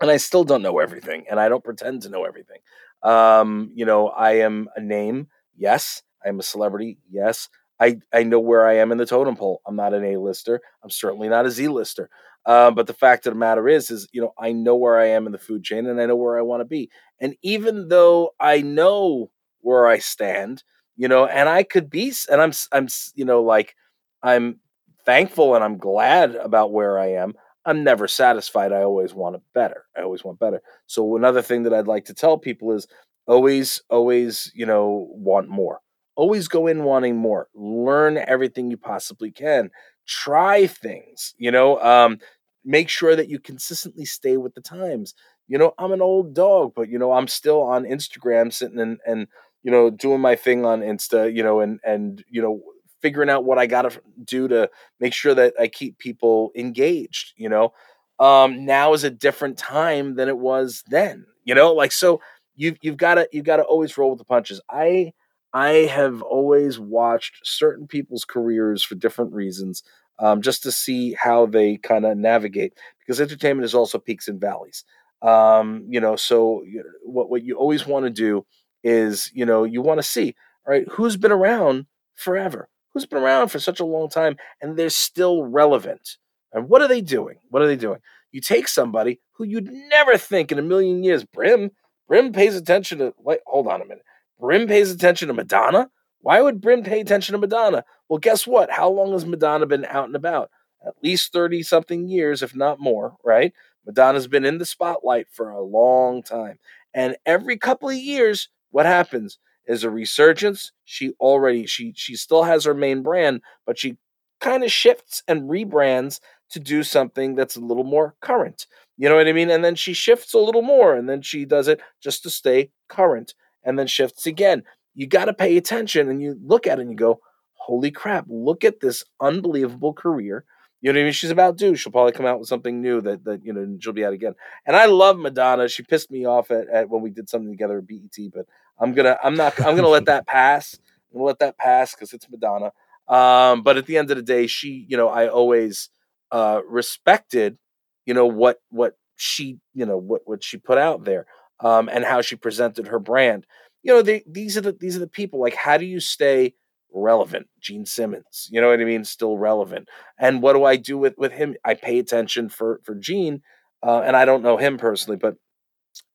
and 0.01 0.11
I 0.11 0.17
still 0.17 0.43
don't 0.43 0.61
know 0.61 0.79
everything, 0.79 1.25
and 1.29 1.39
I 1.39 1.49
don't 1.49 1.63
pretend 1.63 2.03
to 2.03 2.09
know 2.09 2.25
everything. 2.25 2.59
Um, 3.03 3.71
you 3.75 3.85
know, 3.85 4.09
I 4.09 4.33
am 4.39 4.69
a 4.75 4.81
name. 4.81 5.27
Yes, 5.55 6.01
I'm 6.25 6.39
a 6.39 6.43
celebrity. 6.43 6.99
Yes, 7.09 7.49
I 7.79 7.99
I 8.13 8.23
know 8.23 8.39
where 8.39 8.67
I 8.67 8.75
am 8.77 8.91
in 8.91 8.97
the 8.97 9.05
totem 9.05 9.35
pole. 9.35 9.61
I'm 9.65 9.75
not 9.75 9.93
an 9.93 10.03
A-lister. 10.03 10.61
I'm 10.83 10.89
certainly 10.89 11.29
not 11.29 11.45
a 11.45 11.51
Z-lister. 11.51 12.09
Um, 12.45 12.75
but 12.75 12.87
the 12.87 12.93
fact 12.93 13.27
of 13.27 13.33
the 13.33 13.39
matter 13.39 13.67
is, 13.67 13.91
is 13.91 14.07
you 14.13 14.21
know, 14.21 14.33
I 14.39 14.53
know 14.53 14.75
where 14.75 14.97
I 14.97 15.07
am 15.07 15.25
in 15.25 15.33
the 15.33 15.37
food 15.37 15.63
chain, 15.63 15.85
and 15.87 15.99
I 15.99 16.05
know 16.05 16.15
where 16.15 16.37
I 16.37 16.41
want 16.41 16.61
to 16.61 16.65
be. 16.65 16.89
And 17.19 17.35
even 17.41 17.89
though 17.89 18.31
I 18.39 18.61
know 18.61 19.31
where 19.61 19.87
I 19.87 19.99
stand, 19.99 20.63
you 20.95 21.07
know, 21.07 21.25
and 21.25 21.49
I 21.49 21.63
could 21.63 21.89
be, 21.89 22.13
and 22.31 22.41
I'm, 22.41 22.53
I'm, 22.71 22.87
you 23.15 23.25
know, 23.25 23.41
like 23.43 23.75
I'm 24.23 24.59
thankful 25.05 25.55
and 25.55 25.63
I'm 25.63 25.77
glad 25.77 26.35
about 26.35 26.71
where 26.71 26.99
I 26.99 27.13
am. 27.13 27.33
I'm 27.67 27.83
never 27.83 28.07
satisfied. 28.07 28.71
I 28.71 28.81
always 28.81 29.13
want 29.13 29.41
better. 29.53 29.83
I 29.95 30.01
always 30.01 30.23
want 30.23 30.39
better. 30.39 30.61
So 30.87 31.17
another 31.17 31.41
thing 31.41 31.63
that 31.63 31.73
I'd 31.73 31.85
like 31.85 32.05
to 32.05 32.13
tell 32.13 32.37
people 32.37 32.71
is 32.71 32.87
always, 33.27 33.81
always, 33.89 34.51
you 34.55 34.65
know, 34.65 35.07
want 35.11 35.49
more. 35.49 35.81
Always 36.15 36.47
go 36.47 36.65
in 36.67 36.85
wanting 36.85 37.17
more. 37.17 37.49
Learn 37.53 38.17
everything 38.17 38.71
you 38.71 38.77
possibly 38.77 39.31
can. 39.31 39.69
Try 40.07 40.65
things. 40.65 41.35
You 41.37 41.51
know, 41.51 41.79
um, 41.81 42.19
make 42.63 42.87
sure 42.89 43.15
that 43.17 43.29
you 43.29 43.37
consistently 43.37 44.05
stay 44.05 44.37
with 44.37 44.55
the 44.55 44.61
times. 44.61 45.13
You 45.49 45.57
know, 45.57 45.73
I'm 45.77 45.91
an 45.91 46.01
old 46.01 46.33
dog, 46.33 46.71
but 46.73 46.89
you 46.89 46.97
know, 46.97 47.11
I'm 47.11 47.27
still 47.27 47.61
on 47.61 47.83
Instagram, 47.83 48.51
sitting 48.51 48.79
and 48.79 48.97
and 49.05 49.27
you 49.61 49.71
know, 49.71 49.89
doing 49.89 50.21
my 50.21 50.35
thing 50.37 50.65
on 50.65 50.81
Insta. 50.81 51.33
You 51.35 51.43
know, 51.43 51.59
and 51.59 51.79
and 51.85 52.23
you 52.29 52.41
know, 52.41 52.61
figuring 53.01 53.29
out 53.29 53.45
what 53.45 53.57
I 53.57 53.67
got 53.67 53.83
to 53.83 54.01
do 54.23 54.47
to 54.47 54.69
make 54.99 55.13
sure 55.13 55.33
that 55.35 55.53
I 55.59 55.67
keep 55.67 55.97
people 55.97 56.51
engaged. 56.55 57.33
You 57.37 57.49
know, 57.49 57.73
um, 58.19 58.65
now 58.65 58.93
is 58.93 59.03
a 59.03 59.09
different 59.09 59.57
time 59.57 60.15
than 60.15 60.29
it 60.29 60.37
was 60.37 60.83
then. 60.87 61.25
You 61.43 61.55
know, 61.55 61.73
like 61.73 61.91
so 61.91 62.21
you've 62.55 62.77
you've 62.81 62.97
got 62.97 63.15
to 63.15 63.27
you've 63.31 63.45
got 63.45 63.57
to 63.57 63.63
always 63.63 63.97
roll 63.97 64.11
with 64.11 64.19
the 64.19 64.25
punches. 64.25 64.61
I 64.69 65.13
I 65.53 65.69
have 65.69 66.21
always 66.21 66.79
watched 66.79 67.39
certain 67.43 67.87
people's 67.87 68.25
careers 68.25 68.83
for 68.83 68.95
different 68.95 69.33
reasons, 69.33 69.83
um, 70.19 70.41
just 70.41 70.63
to 70.63 70.71
see 70.71 71.13
how 71.13 71.45
they 71.45 71.77
kind 71.77 72.05
of 72.05 72.17
navigate. 72.17 72.73
Because 72.99 73.21
entertainment 73.21 73.65
is 73.65 73.73
also 73.73 73.97
peaks 73.97 74.27
and 74.27 74.41
valleys. 74.41 74.83
Um, 75.21 75.85
you 75.89 75.99
know, 75.99 76.15
so 76.15 76.63
what 77.03 77.29
what 77.29 77.43
you 77.43 77.55
always 77.55 77.87
want 77.87 78.05
to 78.05 78.11
do 78.11 78.45
is 78.83 79.31
you 79.33 79.45
know 79.45 79.63
you 79.63 79.81
want 79.81 79.99
to 79.99 80.03
see 80.03 80.35
all 80.65 80.73
right 80.73 80.87
who's 80.91 81.17
been 81.17 81.31
around 81.31 81.85
forever, 82.15 82.69
who's 82.97 83.05
been 83.05 83.21
around 83.21 83.49
for 83.49 83.59
such 83.59 83.79
a 83.79 83.85
long 83.85 84.09
time, 84.09 84.35
and 84.59 84.75
they're 84.75 84.89
still 84.89 85.43
relevant. 85.43 86.17
And 86.51 86.67
what 86.67 86.81
are 86.81 86.87
they 86.87 87.01
doing? 87.01 87.37
What 87.49 87.61
are 87.61 87.67
they 87.67 87.75
doing? 87.75 87.99
You 88.31 88.41
take 88.41 88.67
somebody 88.67 89.19
who 89.33 89.43
you'd 89.43 89.71
never 89.71 90.17
think 90.17 90.51
in 90.51 90.57
a 90.57 90.63
million 90.63 91.03
years, 91.03 91.23
Brim, 91.23 91.69
Brim 92.07 92.31
pays 92.31 92.55
attention 92.55 92.97
to. 92.97 93.13
Wait, 93.19 93.39
hold 93.45 93.67
on 93.67 93.81
a 93.81 93.85
minute. 93.85 94.03
Brim 94.39 94.67
pays 94.67 94.91
attention 94.91 95.27
to 95.27 95.33
Madonna. 95.35 95.89
Why 96.21 96.41
would 96.41 96.59
Brim 96.59 96.81
pay 96.81 96.99
attention 96.99 97.33
to 97.33 97.39
Madonna? 97.39 97.85
Well, 98.09 98.17
guess 98.17 98.47
what? 98.47 98.71
How 98.71 98.89
long 98.89 99.11
has 99.11 99.25
Madonna 99.25 99.67
been 99.67 99.85
out 99.85 100.05
and 100.05 100.15
about? 100.15 100.49
At 100.85 100.95
least 101.03 101.33
30 101.33 101.61
something 101.61 102.07
years, 102.07 102.41
if 102.41 102.55
not 102.55 102.79
more, 102.79 103.15
right? 103.23 103.53
Madonna's 103.85 104.27
been 104.27 104.45
in 104.45 104.57
the 104.57 104.65
spotlight 104.65 105.27
for 105.31 105.49
a 105.49 105.61
long 105.61 106.23
time. 106.23 106.57
And 106.95 107.15
every 107.27 107.57
couple 107.57 107.89
of 107.89 107.95
years, 107.95 108.49
what 108.71 108.87
happens 108.87 109.37
is 109.67 109.83
a 109.83 109.89
resurgence. 109.89 110.71
She 110.85 111.11
already 111.19 111.65
she 111.65 111.93
she 111.95 112.15
still 112.15 112.43
has 112.43 112.65
her 112.65 112.73
main 112.73 113.03
brand, 113.03 113.41
but 113.65 113.77
she 113.77 113.97
kind 114.39 114.63
of 114.63 114.71
shifts 114.71 115.23
and 115.27 115.49
rebrands 115.49 116.19
to 116.49 116.59
do 116.59 116.83
something 116.83 117.35
that's 117.35 117.55
a 117.55 117.61
little 117.61 117.83
more 117.83 118.15
current. 118.21 118.67
You 118.97 119.09
know 119.09 119.15
what 119.15 119.27
I 119.27 119.33
mean? 119.33 119.49
And 119.49 119.63
then 119.63 119.75
she 119.75 119.93
shifts 119.93 120.33
a 120.33 120.39
little 120.39 120.61
more 120.61 120.95
and 120.95 121.09
then 121.09 121.21
she 121.21 121.45
does 121.45 121.67
it 121.67 121.81
just 122.01 122.23
to 122.23 122.29
stay 122.29 122.71
current 122.87 123.33
and 123.63 123.77
then 123.77 123.87
shifts 123.87 124.25
again. 124.25 124.63
You 124.95 125.07
got 125.07 125.25
to 125.25 125.33
pay 125.33 125.57
attention 125.57 126.09
and 126.09 126.21
you 126.21 126.37
look 126.41 126.65
at 126.65 126.79
it 126.79 126.83
and 126.83 126.91
you 126.91 126.97
go, 126.97 127.19
holy 127.53 127.91
crap, 127.91 128.25
look 128.29 128.63
at 128.63 128.79
this 128.79 129.03
unbelievable 129.19 129.93
career. 129.93 130.45
You 130.81 130.93
know 130.93 130.99
what 130.99 131.01
I 131.01 131.05
mean? 131.05 131.13
She's 131.13 131.31
about 131.31 131.57
due. 131.57 131.75
She'll 131.75 131.91
probably 131.91 132.13
come 132.13 132.25
out 132.25 132.39
with 132.39 132.47
something 132.47 132.81
new 132.81 133.01
that, 133.01 133.23
that 133.25 133.43
you 133.43 133.51
know, 133.51 133.77
she'll 133.79 133.93
be 133.93 134.05
out 134.05 134.13
again. 134.13 134.35
And 134.65 134.75
I 134.75 134.85
love 134.85 135.17
Madonna. 135.17 135.67
She 135.67 135.83
pissed 135.83 136.11
me 136.11 136.25
off 136.25 136.51
at, 136.51 136.67
at 136.69 136.89
when 136.89 137.01
we 137.01 137.09
did 137.09 137.29
something 137.29 137.51
together 137.51 137.79
at 137.79 137.87
BET, 137.87 138.15
but 138.33 138.45
I'm 138.79 138.93
gonna 138.93 139.17
I'm 139.23 139.35
not 139.35 139.59
I'm 139.59 139.75
gonna 139.75 139.87
let 139.87 140.05
that 140.05 140.27
pass. 140.27 140.77
I'm 141.11 141.17
gonna 141.17 141.25
let 141.25 141.39
that 141.39 141.57
pass 141.57 141.93
because 141.93 142.13
it's 142.13 142.29
Madonna. 142.29 142.71
Um, 143.07 143.63
but 143.63 143.77
at 143.77 143.85
the 143.85 143.97
end 143.97 144.11
of 144.11 144.17
the 144.17 144.23
day, 144.23 144.47
she, 144.47 144.85
you 144.89 144.97
know, 144.97 145.09
I 145.09 145.27
always 145.27 145.89
uh 146.31 146.61
respected, 146.67 147.57
you 148.05 148.13
know, 148.13 148.25
what 148.25 148.59
what 148.69 148.97
she, 149.15 149.59
you 149.73 149.85
know, 149.85 149.97
what 149.97 150.21
what 150.25 150.43
she 150.43 150.57
put 150.57 150.77
out 150.77 151.05
there, 151.05 151.25
um, 151.59 151.89
and 151.89 152.03
how 152.03 152.21
she 152.21 152.35
presented 152.35 152.87
her 152.87 152.99
brand. 152.99 153.45
You 153.83 153.93
know, 153.93 154.01
they 154.01 154.23
these 154.27 154.57
are 154.57 154.61
the 154.61 154.73
these 154.73 154.95
are 154.95 155.01
the 155.01 155.07
people. 155.07 155.39
Like, 155.39 155.55
how 155.55 155.77
do 155.77 155.85
you 155.85 155.99
stay 155.99 156.53
relevant? 156.93 157.47
Gene 157.59 157.85
Simmons, 157.85 158.47
you 158.51 158.61
know 158.61 158.69
what 158.69 158.79
I 158.79 158.85
mean? 158.85 159.03
Still 159.03 159.37
relevant. 159.37 159.87
And 160.19 160.41
what 160.41 160.53
do 160.53 160.65
I 160.65 160.75
do 160.75 160.97
with 160.97 161.17
with 161.17 161.31
him? 161.31 161.55
I 161.65 161.73
pay 161.73 161.99
attention 161.99 162.49
for 162.49 162.81
for 162.83 162.95
Gene, 162.95 163.41
uh, 163.81 164.01
and 164.01 164.15
I 164.15 164.25
don't 164.25 164.43
know 164.43 164.57
him 164.57 164.77
personally, 164.77 165.17
but 165.17 165.35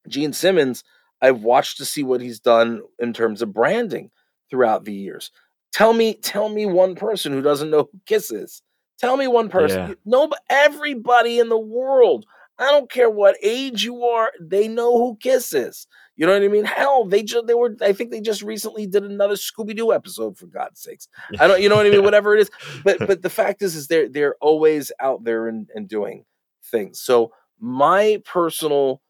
Gene 0.08 0.32
Simmons, 0.32 0.84
I've 1.22 1.42
watched 1.42 1.78
to 1.78 1.84
see 1.84 2.02
what 2.02 2.20
he's 2.20 2.40
done 2.40 2.82
in 2.98 3.12
terms 3.12 3.40
of 3.40 3.54
branding 3.54 4.10
throughout 4.50 4.84
the 4.84 4.92
years. 4.92 5.30
Tell 5.72 5.94
me, 5.94 6.14
tell 6.14 6.48
me 6.48 6.66
one 6.66 6.94
person 6.96 7.32
who 7.32 7.40
doesn't 7.40 7.70
know 7.70 7.88
who 7.90 8.00
Kiss 8.04 8.30
is. 8.30 8.60
Tell 8.98 9.16
me 9.16 9.26
one 9.26 9.48
person. 9.48 9.88
Yeah. 9.88 9.94
No, 10.04 10.30
everybody 10.50 11.38
in 11.38 11.48
the 11.48 11.58
world. 11.58 12.26
I 12.58 12.70
don't 12.70 12.90
care 12.90 13.08
what 13.08 13.36
age 13.42 13.82
you 13.82 14.04
are. 14.04 14.30
They 14.40 14.68
know 14.68 14.98
who 14.98 15.16
Kiss 15.16 15.54
is. 15.54 15.86
You 16.16 16.26
know 16.26 16.34
what 16.34 16.42
I 16.42 16.48
mean? 16.48 16.64
Hell, 16.64 17.06
they 17.06 17.22
just 17.22 17.46
they 17.46 17.54
were. 17.54 17.74
I 17.80 17.92
think 17.92 18.10
they 18.10 18.20
just 18.20 18.42
recently 18.42 18.86
did 18.86 19.02
another 19.02 19.34
Scooby 19.34 19.74
Doo 19.74 19.92
episode. 19.92 20.36
For 20.36 20.46
God's 20.46 20.80
sakes, 20.80 21.08
I 21.40 21.48
don't. 21.48 21.62
You 21.62 21.68
know 21.68 21.76
what 21.76 21.86
I 21.86 21.90
mean? 21.90 22.00
Yeah. 22.00 22.04
Whatever 22.04 22.34
it 22.36 22.40
is. 22.40 22.50
But 22.84 22.98
but 22.98 23.22
the 23.22 23.30
fact 23.30 23.62
is, 23.62 23.74
is 23.74 23.88
they're 23.88 24.08
they're 24.08 24.36
always 24.40 24.92
out 25.00 25.24
there 25.24 25.48
and, 25.48 25.68
and 25.74 25.88
doing 25.88 26.24
things. 26.70 27.00
So 27.00 27.32
my 27.58 28.22
personal 28.24 29.00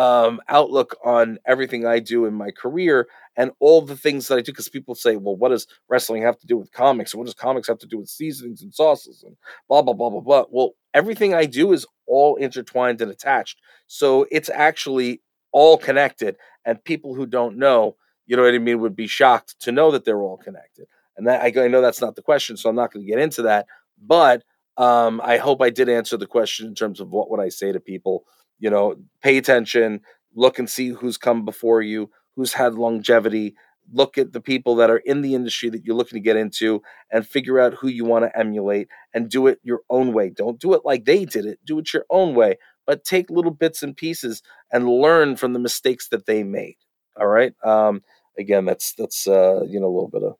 um, 0.00 0.40
outlook 0.48 0.96
on 1.04 1.38
everything 1.46 1.84
I 1.84 1.98
do 1.98 2.24
in 2.24 2.32
my 2.32 2.50
career 2.52 3.06
and 3.36 3.50
all 3.60 3.82
the 3.82 3.98
things 3.98 4.28
that 4.28 4.38
I 4.38 4.40
do. 4.40 4.50
Because 4.50 4.70
people 4.70 4.94
say, 4.94 5.16
well, 5.16 5.36
what 5.36 5.50
does 5.50 5.66
wrestling 5.90 6.22
have 6.22 6.38
to 6.38 6.46
do 6.46 6.56
with 6.56 6.72
comics? 6.72 7.14
What 7.14 7.26
does 7.26 7.34
comics 7.34 7.68
have 7.68 7.78
to 7.80 7.86
do 7.86 7.98
with 7.98 8.08
seasonings 8.08 8.62
and 8.62 8.72
sauces 8.72 9.22
and 9.22 9.36
blah, 9.68 9.82
blah, 9.82 9.92
blah, 9.92 10.08
blah, 10.08 10.20
blah. 10.20 10.44
Well, 10.48 10.70
everything 10.94 11.34
I 11.34 11.44
do 11.44 11.74
is 11.74 11.86
all 12.06 12.36
intertwined 12.36 13.02
and 13.02 13.10
attached. 13.10 13.58
So 13.88 14.26
it's 14.30 14.48
actually 14.48 15.20
all 15.52 15.76
connected. 15.76 16.36
And 16.64 16.82
people 16.82 17.14
who 17.14 17.26
don't 17.26 17.58
know, 17.58 17.96
you 18.26 18.36
know 18.36 18.42
what 18.42 18.54
I 18.54 18.58
mean, 18.58 18.80
would 18.80 18.96
be 18.96 19.06
shocked 19.06 19.60
to 19.60 19.72
know 19.72 19.90
that 19.90 20.06
they're 20.06 20.22
all 20.22 20.38
connected. 20.38 20.86
And 21.18 21.26
that, 21.26 21.42
I, 21.42 21.64
I 21.64 21.68
know 21.68 21.82
that's 21.82 22.00
not 22.00 22.16
the 22.16 22.22
question, 22.22 22.56
so 22.56 22.70
I'm 22.70 22.76
not 22.76 22.90
going 22.90 23.04
to 23.04 23.10
get 23.10 23.20
into 23.20 23.42
that. 23.42 23.66
But 24.02 24.44
um, 24.78 25.20
I 25.22 25.36
hope 25.36 25.60
I 25.60 25.68
did 25.68 25.90
answer 25.90 26.16
the 26.16 26.26
question 26.26 26.66
in 26.66 26.74
terms 26.74 27.00
of 27.00 27.10
what 27.10 27.30
would 27.30 27.40
I 27.40 27.50
say 27.50 27.70
to 27.70 27.80
people 27.80 28.24
you 28.60 28.70
know 28.70 28.96
pay 29.22 29.38
attention 29.38 30.00
look 30.34 30.58
and 30.58 30.70
see 30.70 30.88
who's 30.90 31.18
come 31.18 31.44
before 31.44 31.82
you 31.82 32.10
who's 32.36 32.52
had 32.52 32.74
longevity. 32.74 33.54
Look 33.92 34.16
at 34.18 34.32
the 34.32 34.40
people 34.40 34.76
that 34.76 34.88
are 34.90 34.98
in 34.98 35.20
the 35.22 35.34
industry 35.34 35.68
that 35.70 35.84
you're 35.84 35.96
looking 35.96 36.16
to 36.16 36.20
get 36.22 36.36
into 36.36 36.80
and 37.10 37.26
figure 37.26 37.58
out 37.58 37.74
who 37.74 37.88
you 37.88 38.04
want 38.04 38.24
to 38.24 38.38
emulate 38.38 38.88
and 39.12 39.28
do 39.28 39.48
it 39.48 39.58
your 39.64 39.80
own 39.90 40.12
way. 40.12 40.30
Don't 40.30 40.60
do 40.60 40.74
it 40.74 40.82
like 40.84 41.04
they 41.06 41.24
did 41.24 41.44
it 41.46 41.58
do 41.64 41.78
it 41.80 41.92
your 41.92 42.04
own 42.10 42.34
way 42.34 42.56
but 42.86 43.04
take 43.04 43.30
little 43.30 43.50
bits 43.52 43.82
and 43.82 43.96
pieces 43.96 44.42
and 44.72 44.88
learn 44.88 45.36
from 45.36 45.52
the 45.52 45.58
mistakes 45.58 46.08
that 46.08 46.26
they 46.26 46.42
made 46.44 46.76
all 47.18 47.26
right? 47.26 47.52
Um 47.64 48.02
again 48.38 48.64
that's 48.64 48.94
that's 48.94 49.26
uh 49.26 49.62
you 49.68 49.80
know 49.80 49.86
a 49.86 49.94
little 49.94 50.08
bit 50.08 50.22
of 50.22 50.34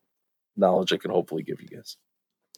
knowledge 0.57 0.93
i 0.93 0.97
can 0.97 1.11
hopefully 1.11 1.43
give 1.43 1.61
you 1.61 1.69
guys 1.69 1.97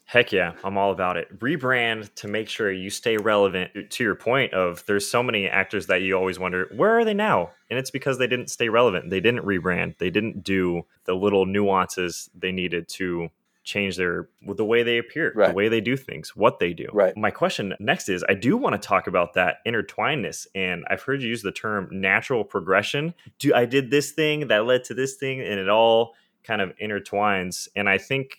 Heck 0.04 0.30
yeah, 0.32 0.52
I'm 0.62 0.76
all 0.76 0.90
about 0.92 1.16
it. 1.16 1.38
Rebrand 1.38 2.12
to 2.16 2.28
make 2.28 2.48
sure 2.48 2.70
you 2.70 2.90
stay 2.90 3.16
relevant. 3.16 3.70
uh, 3.74 3.80
To 3.88 4.04
your 4.04 4.14
point 4.14 4.52
of 4.52 4.84
there's 4.86 5.08
so 5.08 5.22
many 5.22 5.48
actors 5.48 5.86
that 5.86 6.02
you 6.02 6.14
always 6.16 6.38
wonder 6.38 6.68
where 6.74 6.98
are 6.98 7.04
they 7.04 7.14
now, 7.14 7.50
and 7.70 7.78
it's 7.78 7.90
because 7.90 8.18
they 8.18 8.26
didn't 8.26 8.48
stay 8.50 8.68
relevant. 8.68 9.08
They 9.10 9.20
didn't 9.20 9.44
rebrand. 9.46 9.96
They 9.98 10.10
didn't 10.10 10.44
do 10.44 10.82
the 11.04 11.14
little 11.14 11.46
nuances 11.46 12.28
they 12.34 12.52
needed 12.52 12.88
to 12.90 13.30
change 13.64 13.96
their 13.96 14.28
the 14.44 14.64
way 14.64 14.82
they 14.82 14.98
appear, 14.98 15.32
Right. 15.36 15.48
the 15.50 15.54
way 15.54 15.68
they 15.68 15.80
do 15.80 15.96
things, 15.96 16.34
what 16.34 16.58
they 16.58 16.72
do. 16.74 16.88
Right. 16.92 17.16
My 17.16 17.30
question 17.30 17.74
next 17.78 18.08
is 18.08 18.24
I 18.28 18.34
do 18.34 18.56
want 18.56 18.74
to 18.74 18.86
talk 18.86 19.06
about 19.06 19.34
that 19.34 19.58
intertwinedness, 19.64 20.48
and 20.54 20.84
I've 20.90 21.00
heard 21.02 21.22
you 21.22 21.28
use 21.28 21.42
the 21.42 21.52
term 21.52 21.88
natural 21.90 22.44
progression. 22.44 23.14
Do 23.38 23.54
I 23.54 23.64
did 23.64 23.90
this 23.90 24.10
thing 24.10 24.48
that 24.48 24.66
led 24.66 24.82
to 24.84 24.94
this 24.94 25.14
thing, 25.14 25.40
and 25.40 25.60
it 25.60 25.68
all 25.68 26.14
kind 26.42 26.60
of 26.60 26.76
intertwines, 26.82 27.68
and 27.76 27.88
I 27.88 27.98
think 27.98 28.38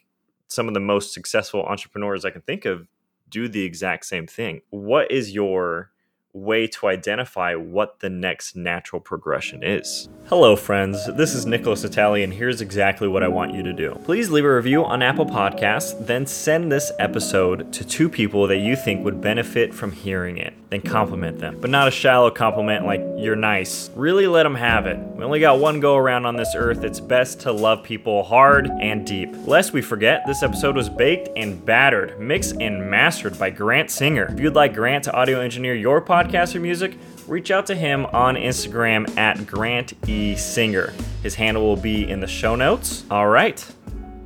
some 0.54 0.68
of 0.68 0.74
the 0.74 0.80
most 0.80 1.14
successful 1.14 1.64
entrepreneurs 1.64 2.26
I 2.26 2.30
can 2.30 2.42
think 2.42 2.66
of 2.66 2.88
do 3.30 3.48
the 3.48 3.64
exact 3.64 4.06
same 4.06 4.28
thing. 4.28 4.62
What 4.70 5.12
is 5.12 5.34
your 5.34 5.92
way 6.34 6.66
to 6.66 6.88
identify 6.88 7.54
what 7.54 8.00
the 8.00 8.10
next 8.10 8.56
natural 8.56 9.00
progression 9.00 9.64
is. 9.64 10.10
Hello, 10.26 10.56
friends. 10.56 11.06
This 11.16 11.36
is 11.36 11.46
Nickolas 11.46 11.88
Natali, 11.88 12.24
and 12.24 12.34
here's 12.34 12.60
exactly 12.60 13.08
what 13.08 13.22
I 13.22 13.28
want 13.28 13.54
you 13.54 13.62
to 13.62 13.74
do. 13.74 14.00
Please 14.04 14.32
leave 14.32 14.46
a 14.46 14.56
review 14.56 14.84
on 14.84 15.04
Apple 15.04 15.28
Podcasts, 15.28 16.08
then 16.08 16.26
send 16.26 16.72
this 16.72 16.92
episode 16.98 17.72
to 17.74 17.86
two 17.86 18.10
people 18.10 18.48
that 18.48 18.58
you 18.58 18.76
think 18.76 19.06
would 19.06 19.22
benefit 19.22 19.74
from 19.74 19.92
hearing 19.92 20.38
it. 20.38 20.54
Then 20.70 20.82
compliment 20.82 21.38
them, 21.38 21.60
but 21.62 21.70
not 21.70 21.88
a 21.88 21.92
shallow 21.92 22.32
compliment 22.32 22.86
like 22.86 23.02
you're 23.18 23.36
nice. 23.36 23.92
Really 23.96 24.26
let 24.26 24.42
them 24.42 24.56
have 24.56 24.88
it. 24.88 24.98
We 24.98 25.24
only 25.24 25.40
got 25.40 25.60
one 25.60 25.80
go 25.80 25.98
around 25.98 26.26
on 26.26 26.36
this 26.36 26.56
earth. 26.56 26.84
It's 26.84 27.00
best 27.00 27.42
to 27.42 27.52
love 27.52 27.84
people 27.84 28.24
hard 28.24 28.72
and 28.82 29.06
deep. 29.06 29.30
Lest 29.46 29.72
we 29.72 29.84
forget, 29.84 30.24
this 30.26 30.42
episode 30.42 30.76
was 30.76 30.90
baked 30.90 31.30
and 31.36 31.64
battered, 31.64 32.20
mixed 32.20 32.56
and 32.60 32.90
mastered 32.90 33.38
by 33.38 33.52
Grant 33.52 33.92
Singer. 33.92 34.34
If 34.34 34.40
you'd 34.40 34.56
like 34.56 34.74
Grant 34.74 35.04
to 35.04 35.14
audio 35.14 35.40
engineer 35.40 35.76
your 35.76 36.02
podcast 36.02 36.23
or 36.32 36.60
music, 36.60 36.98
reach 37.28 37.52
out 37.52 37.66
to 37.68 37.76
him 37.76 38.06
on 38.08 38.36
Instagram 38.36 39.18
at 39.18 39.46
Grant 39.46 39.94
E. 40.08 40.36
Singer. 40.36 40.94
His 41.22 41.36
handle 41.36 41.64
will 41.64 41.76
be 41.76 42.10
in 42.10 42.20
the 42.20 42.28
show 42.28 42.56
notes. 42.56 43.04
All 43.12 43.28
right, 43.28 43.66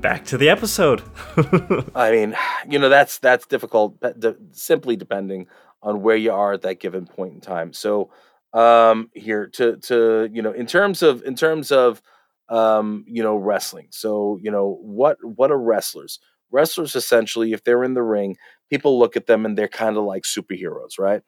back 0.01 0.25
to 0.25 0.37
the 0.37 0.49
episode. 0.49 1.01
I 1.95 2.11
mean, 2.11 2.35
you 2.69 2.79
know, 2.79 2.89
that's 2.89 3.19
that's 3.19 3.45
difficult, 3.47 3.99
de- 3.99 4.37
simply 4.51 4.95
depending 4.95 5.47
on 5.81 6.01
where 6.01 6.15
you 6.15 6.31
are 6.31 6.53
at 6.53 6.61
that 6.61 6.79
given 6.79 7.05
point 7.05 7.33
in 7.33 7.41
time. 7.41 7.73
So, 7.73 8.11
um, 8.53 9.09
here 9.13 9.47
to 9.53 9.77
to 9.77 10.29
you 10.31 10.41
know, 10.41 10.51
in 10.51 10.67
terms 10.67 11.01
of 11.01 11.23
in 11.23 11.35
terms 11.35 11.71
of 11.71 12.01
um, 12.49 13.03
you 13.07 13.23
know, 13.23 13.35
wrestling. 13.35 13.87
So, 13.91 14.39
you 14.41 14.51
know, 14.51 14.79
what 14.81 15.17
what 15.23 15.51
are 15.51 15.59
wrestlers? 15.59 16.19
Wrestlers 16.51 16.95
essentially, 16.95 17.51
if 17.51 17.63
they're 17.63 17.83
in 17.83 17.93
the 17.93 18.03
ring, 18.03 18.37
people 18.69 18.97
look 18.97 19.17
at 19.17 19.27
them 19.27 19.45
and 19.45 19.57
they're 19.57 19.67
kind 19.67 19.97
of 19.97 20.03
like 20.03 20.23
superheroes, 20.23 20.97
right? 20.97 21.21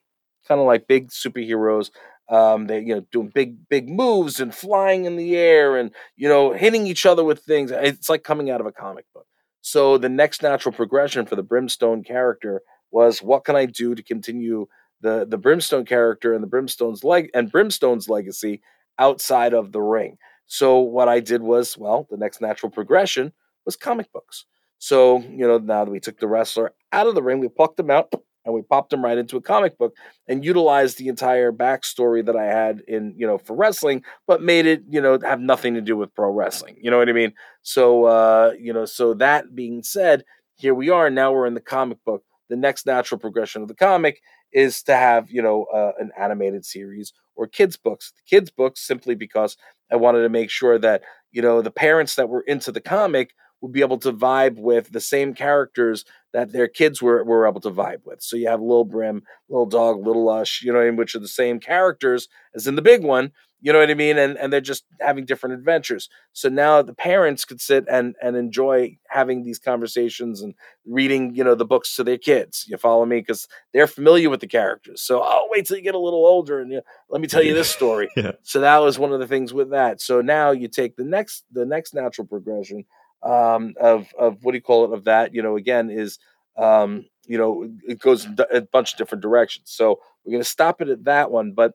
Kind 0.48 0.60
of 0.62 0.68
like 0.68 0.88
big 0.88 1.10
superheroes. 1.10 1.92
Um, 2.30 2.68
they 2.68 2.80
you 2.82 2.96
know 2.96 3.06
doing 3.12 3.32
big 3.34 3.68
big 3.70 3.90
moves 3.90 4.40
and 4.40 4.54
flying 4.54 5.06
in 5.06 5.16
the 5.16 5.36
air 5.36 5.78
and 5.78 5.92
you 6.16 6.30
know 6.30 6.54
hitting 6.54 6.86
each 6.88 7.06
other 7.06 7.24
with 7.24 7.40
things. 7.44 7.72
It's 7.72 8.10
like 8.10 8.24
coming 8.24 8.50
out 8.50 8.62
of 8.62 8.68
a 8.68 8.72
comic 8.72 9.06
book. 9.14 9.26
So 9.62 9.98
the 9.98 10.10
next 10.10 10.42
natural 10.42 10.74
progression 10.74 11.26
for 11.26 11.36
the 11.36 11.44
Brimstone 11.44 12.04
character 12.04 12.62
was 12.92 13.22
what 13.22 13.46
can 13.46 13.56
I 13.56 13.66
do 13.66 13.96
to 13.96 14.04
continue 14.04 14.68
the 15.02 15.26
the 15.28 15.38
Brimstone 15.38 15.86
character 15.86 16.34
and 16.34 16.44
the 16.44 16.48
Brimstone's 16.48 17.04
leg 17.04 17.30
and 17.34 17.52
Brimstone's 17.52 18.10
legacy 18.10 18.62
outside 18.98 19.54
of 19.54 19.72
the 19.72 19.82
ring. 19.82 20.18
So 20.46 20.80
what 20.80 21.08
I 21.08 21.20
did 21.20 21.42
was, 21.42 21.78
well, 21.78 22.08
the 22.10 22.18
next 22.18 22.42
natural 22.42 22.72
progression 22.72 23.34
was 23.66 23.76
comic 23.76 24.12
books. 24.12 24.46
So, 24.80 25.20
you 25.20 25.48
know, 25.48 25.58
now 25.58 25.86
that 25.86 25.92
we 25.92 26.00
took 26.00 26.20
the 26.20 26.28
wrestler 26.28 26.74
out 26.92 27.08
of 27.08 27.16
the 27.16 27.22
ring, 27.22 27.40
we 27.40 27.50
plucked 27.50 27.80
him 27.80 27.92
out 27.92 28.12
and 28.46 28.54
we 28.54 28.62
popped 28.62 28.94
him 28.94 29.04
right 29.04 29.18
into 29.18 29.38
a 29.38 29.42
comic 29.42 29.78
book 29.78 29.96
and 30.28 30.46
utilized 30.46 30.98
the 30.98 31.08
entire 31.08 31.52
backstory 31.52 32.26
that 32.26 32.36
I 32.36 32.46
had 32.46 32.82
in, 32.88 33.14
you 33.18 33.28
know, 33.28 33.38
for 33.38 33.56
wrestling, 33.56 34.04
but 34.28 34.42
made 34.42 34.66
it, 34.66 34.84
you 34.90 35.02
know, 35.02 35.20
have 35.22 35.40
nothing 35.40 35.74
to 35.76 35.82
do 35.82 35.98
with 35.98 36.14
pro 36.16 36.32
wrestling. 36.32 36.78
You 36.82 36.90
know 36.90 36.98
what 36.98 37.10
I 37.10 37.14
mean? 37.14 37.34
So, 37.62 38.06
uh, 38.06 38.54
you 38.60 38.74
know, 38.74 38.86
so 38.86 39.14
that 39.16 39.56
being 39.56 39.84
said, 39.84 40.24
here 40.56 40.74
we 40.74 40.90
are. 40.90 41.10
Now 41.10 41.32
we're 41.32 41.48
in 41.48 41.54
the 41.54 41.62
comic 41.62 42.04
book. 42.06 42.24
The 42.50 42.56
next 42.56 42.86
natural 42.86 43.20
progression 43.20 43.62
of 43.62 43.68
the 43.68 43.76
comic 43.76 44.22
is 44.52 44.82
to 44.84 44.96
have, 44.96 45.30
you 45.30 45.42
know, 45.42 45.66
uh, 45.66 45.92
an 46.00 46.12
animated 46.18 46.66
series 46.66 47.14
or 47.36 47.48
kids' 47.48 47.78
books. 47.78 48.12
The 48.16 48.38
kids' 48.38 48.52
books 48.52 48.86
simply 48.86 49.16
because 49.16 49.56
I 49.92 49.96
wanted 49.96 50.24
to 50.24 50.30
make 50.30 50.50
sure 50.50 50.80
that, 50.80 51.04
you 51.32 51.42
know, 51.42 51.62
the 51.62 51.72
parents 51.72 52.16
that 52.16 52.30
were 52.30 52.42
into 52.42 52.72
the 52.72 52.82
comic 52.82 53.34
would 53.62 53.72
be 53.72 53.82
able 53.82 53.98
to 54.00 54.14
vibe 54.14 54.58
with 54.58 54.92
the 54.92 55.02
same 55.02 55.34
characters 55.34 56.06
that 56.34 56.52
their 56.52 56.68
kids 56.68 57.02
were, 57.02 57.24
were 57.24 57.48
able 57.48 57.62
to 57.62 57.72
vibe 57.72 58.06
with. 58.06 58.22
So 58.22 58.38
you 58.38 58.48
have 58.48 58.62
Little 58.62 58.86
Brim, 58.86 59.24
Little 59.50 59.66
Dog, 59.66 60.06
Little 60.06 60.24
Lush, 60.24 60.62
you 60.64 60.72
know, 60.72 60.92
which 60.94 61.16
are 61.16 61.20
the 61.20 61.28
same 61.28 61.60
characters 61.60 62.28
as 62.54 62.68
in 62.68 62.76
the 62.76 62.82
big 62.82 63.04
one, 63.04 63.32
you 63.62 63.74
know 63.74 63.80
what 63.80 63.90
I 63.90 63.94
mean? 63.94 64.18
And 64.18 64.38
and 64.38 64.54
they're 64.54 64.62
just 64.62 64.86
having 65.02 65.26
different 65.26 65.56
adventures. 65.56 66.10
So 66.32 66.48
now 66.48 66.82
the 66.82 66.94
parents 66.94 67.44
could 67.44 67.60
sit 67.60 67.86
and 67.90 68.16
and 68.22 68.38
enjoy 68.38 68.98
having 69.10 69.44
these 69.44 69.60
conversations 69.60 70.42
and 70.42 70.54
reading, 70.86 71.36
you 71.36 71.44
know, 71.44 71.56
the 71.56 71.66
books 71.66 71.96
to 71.98 72.04
their 72.04 72.18
kids. 72.18 72.66
You 72.70 72.78
follow 72.78 73.06
me? 73.06 73.20
Because 73.20 73.48
they're 73.74 73.88
familiar 73.88 74.30
with 74.30 74.40
the 74.40 74.48
characters. 74.48 75.02
So 75.02 75.22
oh, 75.22 75.48
wait 75.52 75.66
till 75.66 75.78
you 75.78 75.84
get 75.84 75.96
a 75.96 76.00
little 76.00 76.26
older 76.26 76.62
and 76.62 76.72
you, 76.72 76.82
let 77.10 77.20
me 77.20 77.28
tell 77.28 77.44
you 77.44 77.54
this 77.54 77.70
story. 77.80 78.10
yeah. 78.16 78.32
So 78.44 78.62
that 78.62 78.78
was 78.78 78.98
one 78.98 79.12
of 79.12 79.20
the 79.20 79.28
things 79.28 79.54
with 79.54 79.72
that. 79.72 80.00
So 80.00 80.22
now 80.22 80.52
you 80.52 80.70
take 80.70 80.96
the 80.96 81.04
next 81.04 81.44
the 81.52 81.66
next 81.66 81.94
natural 81.94 82.28
progression 82.28 82.86
um, 83.24 83.74
of 83.80 84.08
of 84.18 84.44
what 84.44 84.52
do 84.52 84.58
you 84.58 84.62
call 84.62 84.86
it 84.86 84.94
of 84.94 85.06
that? 85.06 85.34
You 85.34 85.42
know, 85.42 85.56
again 85.58 85.90
is 85.90 86.20
um, 86.58 87.06
you 87.26 87.38
know 87.38 87.70
it 87.88 88.00
goes 88.00 88.28
a 88.52 88.62
bunch 88.62 88.94
of 88.94 88.98
different 88.98 89.22
directions. 89.22 89.72
So 89.72 90.00
we're 90.24 90.32
going 90.32 90.44
to 90.44 90.50
stop 90.50 90.82
it 90.82 90.90
at 90.90 91.06
that 91.06 91.32
one, 91.32 91.54
but 91.54 91.74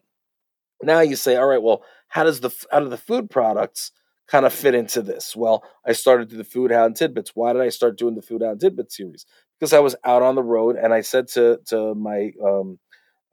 now 0.82 1.00
you 1.00 1.16
say, 1.16 1.36
all 1.36 1.46
right, 1.46 1.62
well, 1.62 1.82
how 2.08 2.24
does 2.24 2.40
the 2.40 2.50
how 2.70 2.80
do 2.80 2.88
the 2.88 2.96
food 2.96 3.30
products 3.30 3.92
kind 4.28 4.46
of 4.46 4.52
fit 4.52 4.74
into 4.74 5.02
this? 5.02 5.34
Well, 5.36 5.64
I 5.86 5.92
started 5.92 6.30
the 6.30 6.44
Food 6.44 6.70
Hound 6.70 6.96
Tidbits. 6.96 7.32
Why 7.34 7.52
did 7.52 7.62
I 7.62 7.68
start 7.68 7.98
doing 7.98 8.14
the 8.14 8.22
Food 8.22 8.42
Hound 8.42 8.60
Tidbits 8.60 8.96
series? 8.96 9.26
Because 9.58 9.72
I 9.72 9.80
was 9.80 9.96
out 10.04 10.22
on 10.22 10.34
the 10.34 10.42
road 10.42 10.76
and 10.76 10.92
I 10.92 11.00
said 11.00 11.28
to 11.28 11.60
to 11.66 11.94
my 11.94 12.32
um, 12.44 12.78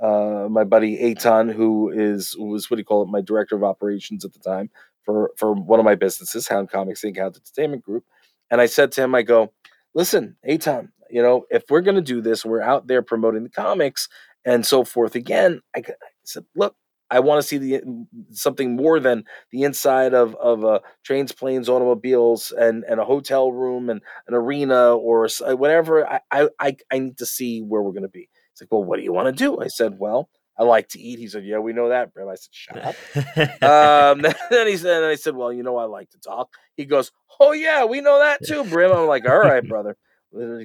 uh, 0.01 0.47
my 0.49 0.63
buddy 0.63 0.99
Aton, 1.11 1.49
who 1.49 1.91
is 1.91 2.35
was 2.37 2.69
what 2.69 2.77
do 2.77 2.81
you 2.81 2.85
call 2.85 3.03
it, 3.03 3.09
my 3.09 3.21
director 3.21 3.55
of 3.55 3.63
operations 3.63 4.25
at 4.25 4.33
the 4.33 4.39
time 4.39 4.69
for 5.05 5.31
for 5.37 5.53
one 5.53 5.79
of 5.79 5.85
my 5.85 5.95
businesses, 5.95 6.47
Hound 6.47 6.69
Comics 6.69 7.01
Inc. 7.01 7.17
Hound 7.17 7.35
Entertainment 7.35 7.83
Group, 7.83 8.05
and 8.49 8.61
I 8.61 8.65
said 8.65 8.91
to 8.93 9.03
him, 9.03 9.15
I 9.15 9.21
go, 9.21 9.51
listen, 9.93 10.37
Aton, 10.47 10.91
you 11.09 11.21
know, 11.21 11.45
if 11.49 11.63
we're 11.69 11.81
going 11.81 11.95
to 11.95 12.01
do 12.01 12.21
this, 12.21 12.45
we're 12.45 12.61
out 12.61 12.87
there 12.87 13.01
promoting 13.01 13.43
the 13.43 13.49
comics 13.49 14.07
and 14.45 14.65
so 14.65 14.83
forth. 14.83 15.15
Again, 15.15 15.61
I, 15.75 15.83
said, 16.23 16.45
look, 16.55 16.75
I 17.09 17.19
want 17.19 17.41
to 17.41 17.47
see 17.47 17.57
the 17.57 17.83
something 18.31 18.75
more 18.75 18.99
than 18.99 19.25
the 19.51 19.63
inside 19.63 20.13
of 20.13 20.33
of 20.35 20.63
uh, 20.63 20.79
trains, 21.03 21.33
planes, 21.33 21.67
automobiles, 21.67 22.51
and 22.51 22.85
and 22.85 23.01
a 23.01 23.05
hotel 23.05 23.51
room 23.51 23.89
and 23.89 24.01
an 24.27 24.33
arena 24.33 24.95
or 24.95 25.27
whatever. 25.41 26.07
I 26.07 26.21
I 26.31 26.77
I 26.89 26.99
need 26.99 27.17
to 27.17 27.25
see 27.25 27.61
where 27.61 27.81
we're 27.81 27.91
going 27.91 28.03
to 28.03 28.07
be. 28.09 28.29
It's 28.53 28.61
like, 28.61 28.71
well, 28.71 28.83
what 28.83 28.97
do 28.97 29.03
you 29.03 29.11
want 29.11 29.27
to 29.27 29.33
do? 29.33 29.59
I 29.59 29.67
said, 29.67 29.99
well, 29.99 30.29
I 30.57 30.63
like 30.63 30.89
to 30.89 30.99
eat. 30.99 31.19
He 31.19 31.27
said, 31.27 31.45
yeah, 31.45 31.59
we 31.59 31.73
know 31.73 31.89
that, 31.89 32.13
Brim. 32.13 32.27
I 32.29 32.35
said, 32.35 32.49
shut 32.51 32.77
up. 32.77 32.95
um, 33.63 34.21
then 34.49 34.67
he 34.67 34.77
said, 34.77 35.03
and 35.03 35.11
I 35.11 35.15
said, 35.15 35.35
well, 35.35 35.51
you 35.51 35.63
know, 35.63 35.77
I 35.77 35.85
like 35.85 36.09
to 36.11 36.19
talk. 36.19 36.53
He 36.75 36.85
goes, 36.85 37.11
oh 37.39 37.51
yeah, 37.51 37.85
we 37.85 38.01
know 38.01 38.19
that 38.19 38.45
too, 38.45 38.63
Brim. 38.65 38.91
I'm 38.91 39.07
like, 39.07 39.27
all 39.27 39.39
right, 39.39 39.67
brother. 39.67 39.97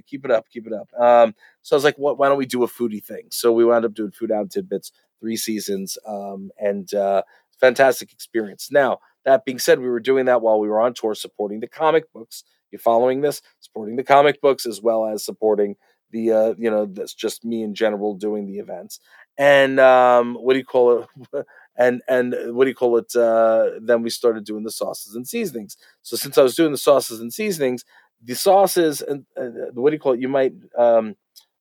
Keep 0.07 0.25
it 0.25 0.31
up, 0.31 0.47
keep 0.49 0.67
it 0.67 0.73
up. 0.73 0.89
Um, 0.99 1.35
so 1.63 1.75
I 1.75 1.77
was 1.77 1.85
like, 1.85 1.99
what, 1.99 2.19
why 2.19 2.29
don't 2.29 2.39
we 2.39 2.47
do 2.47 2.63
a 2.63 2.69
foodie 2.69 3.03
thing? 3.03 3.27
So 3.31 3.53
we 3.53 3.65
wound 3.65 3.85
up 3.85 3.95
doing 3.95 4.13
Food 4.13 4.31
Hound 4.31 4.53
Tidbits 4.53 4.93
three 5.19 5.37
seasons, 5.37 5.99
um, 6.07 6.51
and 6.59 6.93
uh, 6.95 7.23
fantastic 7.61 8.13
experience. 8.13 8.71
Now, 8.71 8.99
that 9.25 9.45
being 9.45 9.59
said, 9.59 9.81
we 9.81 9.89
were 9.89 10.01
doing 10.01 10.27
that 10.27 10.43
while 10.43 10.61
we 10.61 10.69
were 10.69 10.81
on 10.81 10.95
tour 10.95 11.15
supporting 11.15 11.61
the 11.61 11.67
comic 11.67 12.13
books. 12.13 12.45
You 12.71 12.79
following 12.79 13.21
this? 13.21 13.43
Supporting 13.61 13.97
the 13.97 14.05
comic 14.05 14.41
books 14.41 14.67
as 14.67 14.81
well 14.81 15.07
as 15.07 15.25
supporting 15.25 15.77
the 16.11 16.33
uh, 16.33 16.55
you 16.59 16.71
know 16.71 16.87
that's 16.87 17.15
just 17.15 17.45
me 17.45 17.63
in 17.63 17.75
general 17.75 18.15
doing 18.15 18.47
the 18.47 18.59
events. 18.59 19.01
And 19.39 19.79
um, 19.81 20.35
what 20.35 20.55
do 20.55 20.59
you 20.59 20.65
call 20.65 21.07
it? 21.33 21.47
and 21.79 22.03
and 22.09 22.35
what 22.55 22.65
do 22.65 22.71
you 22.71 22.77
call 22.77 22.97
it? 22.99 23.15
Uh, 23.15 23.71
then 23.83 24.03
we 24.03 24.11
started 24.11 24.45
doing 24.45 24.65
the 24.65 24.71
sauces 24.71 25.15
and 25.15 25.27
seasonings. 25.27 25.77
So 26.03 26.17
since 26.17 26.39
I 26.39 26.43
was 26.43 26.55
doing 26.57 26.73
the 26.73 26.79
sauces 26.79 27.21
and 27.21 27.33
seasonings, 27.33 27.85
the 28.23 28.35
sauces 28.35 29.03
and 29.03 29.27
uh, 29.37 29.71
what 29.75 29.91
do 29.91 29.95
you 29.97 30.01
call 30.01 30.13
it? 30.13 30.21
You 30.21 30.29
might 30.29 30.55
um, 30.79 31.17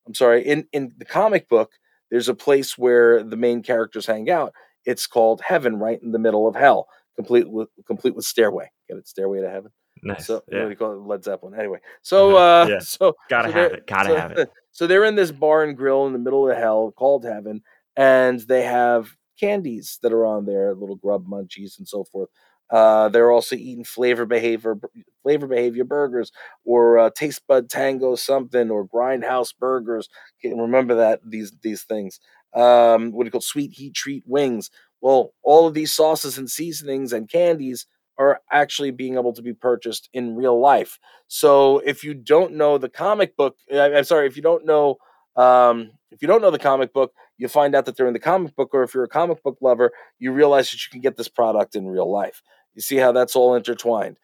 I'm 0.06 0.14
sorry 0.14 0.46
in 0.46 0.66
in 0.72 0.92
the 0.96 1.04
comic 1.04 1.48
book 1.48 1.72
there's 2.10 2.28
a 2.28 2.34
place 2.34 2.78
where 2.78 3.22
the 3.22 3.36
main 3.36 3.62
characters 3.62 4.06
hang 4.06 4.30
out. 4.30 4.52
It's 4.84 5.06
called 5.06 5.40
Heaven, 5.42 5.78
right 5.78 6.00
in 6.00 6.12
the 6.12 6.18
middle 6.18 6.46
of 6.46 6.54
hell, 6.54 6.86
complete 7.16 7.50
with 7.50 7.68
complete 7.86 8.14
with 8.14 8.24
stairway. 8.24 8.70
Get 8.88 8.98
it, 8.98 9.08
stairway 9.08 9.40
to 9.40 9.50
heaven. 9.50 9.72
Nice. 10.06 10.26
So 10.26 10.42
yeah. 10.50 10.58
what 10.58 10.64
do 10.64 10.70
you 10.70 10.76
call 10.76 10.92
it? 10.92 11.06
Led 11.06 11.24
Zeppelin. 11.24 11.58
Anyway, 11.58 11.78
so 12.02 12.36
uh, 12.36 12.66
yeah. 12.68 12.78
so 12.80 13.14
gotta 13.28 13.48
so 13.48 13.54
have 13.54 13.72
it. 13.72 13.86
Gotta 13.86 14.10
so, 14.10 14.16
have 14.16 14.32
it. 14.32 14.50
So 14.72 14.86
they're 14.86 15.06
in 15.06 15.14
this 15.14 15.32
bar 15.32 15.64
and 15.64 15.74
grill 15.74 16.06
in 16.06 16.12
the 16.12 16.18
middle 16.18 16.50
of 16.50 16.54
hell 16.54 16.92
called 16.94 17.24
Heaven, 17.24 17.62
and 17.96 18.40
they 18.40 18.62
have 18.62 19.16
candies 19.40 19.98
that 20.02 20.12
are 20.12 20.26
on 20.26 20.44
there, 20.44 20.74
little 20.74 20.96
grub 20.96 21.26
munchies 21.26 21.78
and 21.78 21.88
so 21.88 22.04
forth. 22.04 22.28
Uh, 22.68 23.08
they're 23.08 23.30
also 23.30 23.56
eating 23.56 23.84
flavor 23.84 24.26
behavior 24.26 24.76
flavor 25.22 25.46
behavior 25.46 25.84
burgers 25.84 26.30
or 26.64 26.98
uh, 26.98 27.10
taste 27.16 27.40
bud 27.46 27.70
tango 27.70 28.16
something 28.16 28.70
or 28.70 28.86
grindhouse 28.86 29.54
burgers. 29.58 30.08
Remember 30.44 30.96
that 30.96 31.20
these 31.24 31.52
these 31.62 31.84
things. 31.84 32.20
Um, 32.54 33.12
what 33.12 33.24
do 33.24 33.28
you 33.28 33.30
call 33.30 33.40
sweet 33.40 33.72
heat 33.72 33.94
treat 33.94 34.24
wings? 34.26 34.70
Well, 35.00 35.32
all 35.42 35.66
of 35.66 35.74
these 35.74 35.94
sauces 35.94 36.38
and 36.38 36.50
seasonings 36.50 37.12
and 37.12 37.30
candies 37.30 37.86
are 38.18 38.40
actually 38.50 38.90
being 38.90 39.14
able 39.14 39.32
to 39.32 39.42
be 39.42 39.52
purchased 39.52 40.08
in 40.12 40.36
real 40.36 40.58
life. 40.58 40.98
So 41.28 41.78
if 41.80 42.02
you 42.02 42.14
don't 42.14 42.54
know 42.54 42.78
the 42.78 42.88
comic 42.88 43.36
book, 43.36 43.56
I'm 43.72 44.04
sorry, 44.04 44.26
if 44.26 44.36
you 44.36 44.42
don't 44.42 44.64
know 44.64 44.98
um, 45.36 45.92
if 46.10 46.22
you 46.22 46.28
don't 46.28 46.40
know 46.40 46.50
the 46.50 46.58
comic 46.58 46.92
book, 46.92 47.12
you 47.36 47.48
find 47.48 47.74
out 47.74 47.84
that 47.84 47.96
they're 47.96 48.06
in 48.06 48.14
the 48.14 48.18
comic 48.18 48.56
book, 48.56 48.70
or 48.72 48.82
if 48.82 48.94
you're 48.94 49.04
a 49.04 49.08
comic 49.08 49.42
book 49.42 49.58
lover, 49.60 49.92
you 50.18 50.32
realize 50.32 50.70
that 50.70 50.84
you 50.84 50.90
can 50.90 51.00
get 51.00 51.16
this 51.16 51.28
product 51.28 51.76
in 51.76 51.86
real 51.86 52.10
life. 52.10 52.42
You 52.74 52.80
see 52.80 52.96
how 52.96 53.12
that's 53.12 53.36
all 53.36 53.54
intertwined. 53.54 54.16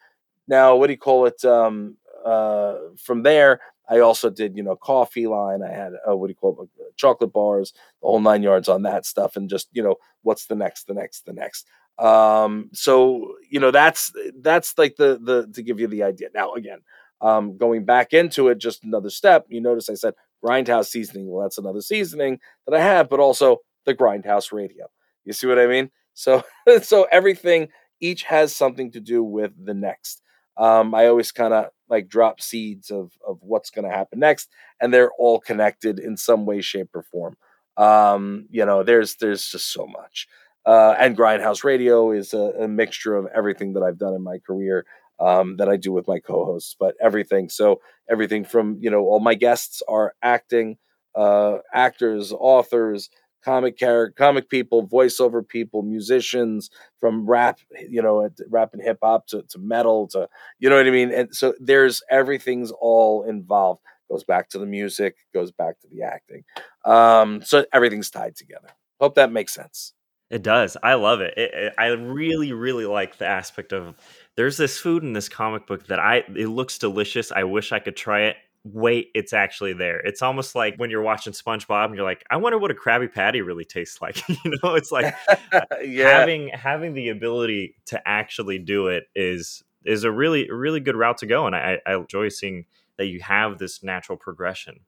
Now, 0.47 0.75
what 0.75 0.87
do 0.87 0.93
you 0.93 0.97
call 0.99 1.25
it? 1.27 1.43
Um, 1.45 1.97
uh, 2.25 2.75
from 2.97 3.23
there, 3.23 3.59
I 3.89 3.99
also 3.99 4.29
did, 4.29 4.55
you 4.57 4.63
know, 4.63 4.75
coffee 4.75 5.27
line. 5.27 5.61
I 5.61 5.71
had, 5.71 5.93
uh, 6.09 6.15
what 6.15 6.27
do 6.27 6.31
you 6.31 6.35
call 6.35 6.63
it, 6.63 6.69
uh, 6.81 6.89
chocolate 6.95 7.33
bars, 7.33 7.73
the 8.01 8.07
whole 8.07 8.19
nine 8.19 8.41
yards 8.41 8.69
on 8.69 8.81
that 8.83 9.05
stuff, 9.05 9.35
and 9.35 9.49
just, 9.49 9.67
you 9.71 9.83
know, 9.83 9.95
what's 10.21 10.47
the 10.47 10.55
next, 10.55 10.87
the 10.87 10.93
next, 10.93 11.25
the 11.25 11.33
next. 11.33 11.67
Um, 11.99 12.69
so 12.73 13.35
you 13.49 13.59
know, 13.59 13.71
that's 13.71 14.11
that's 14.41 14.77
like 14.77 14.95
the 14.97 15.19
the 15.21 15.47
to 15.53 15.61
give 15.61 15.79
you 15.79 15.87
the 15.87 16.03
idea. 16.03 16.29
Now, 16.33 16.53
again, 16.53 16.79
um, 17.21 17.57
going 17.57 17.85
back 17.85 18.13
into 18.13 18.47
it, 18.49 18.57
just 18.57 18.83
another 18.83 19.09
step. 19.09 19.45
You 19.49 19.61
notice 19.61 19.89
I 19.89 19.93
said 19.95 20.13
grindhouse 20.43 20.87
seasoning. 20.87 21.29
Well, 21.29 21.43
that's 21.43 21.57
another 21.57 21.81
seasoning 21.81 22.39
that 22.67 22.75
I 22.75 22.81
have, 22.83 23.09
but 23.09 23.19
also 23.19 23.57
the 23.85 23.95
grindhouse 23.95 24.51
radio. 24.51 24.87
You 25.25 25.33
see 25.33 25.47
what 25.47 25.59
I 25.59 25.67
mean? 25.67 25.91
So 26.13 26.43
so 26.81 27.07
everything 27.11 27.69
each 28.01 28.23
has 28.23 28.55
something 28.55 28.91
to 28.91 28.99
do 28.99 29.23
with 29.23 29.51
the 29.63 29.73
next. 29.73 30.21
Um, 30.57 30.93
I 30.93 31.07
always 31.07 31.31
kind 31.31 31.53
of 31.53 31.67
like 31.89 32.07
drop 32.09 32.41
seeds 32.41 32.91
of 32.91 33.11
of 33.25 33.37
what's 33.41 33.69
going 33.69 33.85
to 33.89 33.95
happen 33.95 34.19
next, 34.19 34.49
and 34.81 34.93
they're 34.93 35.11
all 35.17 35.39
connected 35.39 35.99
in 35.99 36.17
some 36.17 36.45
way, 36.45 36.61
shape, 36.61 36.89
or 36.93 37.03
form. 37.03 37.37
Um, 37.77 38.47
you 38.51 38.65
know, 38.65 38.83
there's 38.83 39.15
there's 39.15 39.47
just 39.47 39.71
so 39.71 39.87
much. 39.87 40.27
Uh, 40.65 40.95
and 40.99 41.17
Grindhouse 41.17 41.63
Radio 41.63 42.11
is 42.11 42.33
a, 42.33 42.53
a, 42.61 42.67
mixture 42.67 43.15
of 43.15 43.27
everything 43.35 43.73
that 43.73 43.83
I've 43.83 43.97
done 43.97 44.13
in 44.13 44.23
my 44.23 44.37
career 44.39 44.85
um, 45.19 45.57
that 45.57 45.67
I 45.67 45.75
do 45.75 45.91
with 45.91 46.07
my 46.07 46.19
co-hosts, 46.19 46.75
but 46.79 46.95
everything. 47.01 47.49
So 47.49 47.81
everything 48.09 48.45
from 48.45 48.77
you 48.79 48.89
know 48.89 49.01
all 49.01 49.19
my 49.19 49.35
guests 49.35 49.81
are 49.87 50.13
acting, 50.21 50.77
uh, 51.15 51.57
actors, 51.73 52.31
authors, 52.31 53.09
comic 53.43 53.77
character, 53.77 54.13
comic 54.17 54.49
people, 54.49 54.87
voiceover 54.87 55.47
people, 55.47 55.83
musicians, 55.83 56.69
from 56.99 57.25
rap, 57.25 57.59
you 57.89 58.01
know, 58.01 58.29
rap 58.49 58.69
and 58.73 58.81
hip 58.81 58.99
hop 59.03 59.27
to, 59.27 59.43
to 59.49 59.59
metal 59.59 60.07
to, 60.07 60.27
you 60.59 60.69
know 60.69 60.77
what 60.77 60.87
I 60.87 60.91
mean? 60.91 61.11
And 61.11 61.35
so 61.35 61.53
there's 61.59 62.01
everything's 62.09 62.71
all 62.71 63.23
involved. 63.23 63.81
Goes 64.09 64.23
back 64.23 64.49
to 64.49 64.59
the 64.59 64.65
music, 64.65 65.15
goes 65.33 65.51
back 65.51 65.79
to 65.81 65.87
the 65.91 66.03
acting. 66.03 66.43
Um, 66.85 67.41
so 67.41 67.65
everything's 67.73 68.09
tied 68.09 68.35
together. 68.35 68.69
Hope 68.99 69.15
that 69.15 69.31
makes 69.31 69.53
sense. 69.53 69.93
It 70.33 70.41
does. 70.41 70.75
I 70.81 70.95
love 70.95 71.21
it. 71.21 71.33
It, 71.37 71.53
it. 71.53 71.73
I 71.77 71.87
really, 71.87 72.53
really 72.53 72.85
like 72.85 73.17
the 73.17 73.27
aspect 73.27 73.71
of 73.71 73.95
there's 74.35 74.57
this 74.57 74.79
food 74.79 75.03
in 75.03 75.13
this 75.13 75.29
comic 75.29 75.67
book 75.67 75.87
that 75.87 75.99
I 75.99 76.23
it 76.35 76.47
looks 76.47 76.77
delicious. 76.77 77.31
I 77.31 77.43
wish 77.43 77.71
I 77.71 77.79
could 77.79 77.95
try 77.95 78.23
it 78.23 78.37
wait, 78.65 79.09
it's 79.13 79.33
actually 79.33 79.73
there. 79.73 79.99
It's 79.99 80.21
almost 80.21 80.55
like 80.55 80.77
when 80.77 80.89
you're 80.89 81.01
watching 81.01 81.33
SpongeBob 81.33 81.85
and 81.85 81.95
you're 81.95 82.05
like, 82.05 82.23
I 82.29 82.37
wonder 82.37 82.57
what 82.57 82.71
a 82.71 82.73
Krabby 82.73 83.13
Patty 83.13 83.41
really 83.41 83.65
tastes 83.65 84.01
like. 84.01 84.27
you 84.29 84.53
know, 84.63 84.75
it's 84.75 84.91
like 84.91 85.13
uh, 85.51 85.61
yeah. 85.83 86.19
having 86.19 86.47
having 86.49 86.93
the 86.93 87.09
ability 87.09 87.75
to 87.87 88.01
actually 88.07 88.59
do 88.59 88.87
it 88.87 89.05
is 89.15 89.63
is 89.85 90.05
a 90.05 90.11
really 90.11 90.49
really 90.49 90.79
good 90.79 90.95
route 90.95 91.17
to 91.19 91.25
go, 91.25 91.45
and 91.45 91.55
I, 91.55 91.79
I 91.85 91.95
enjoy 91.95 92.29
seeing 92.29 92.65
that 92.97 93.07
you 93.07 93.19
have 93.21 93.57
this 93.57 93.83
natural 93.83 94.17
progression. 94.17 94.79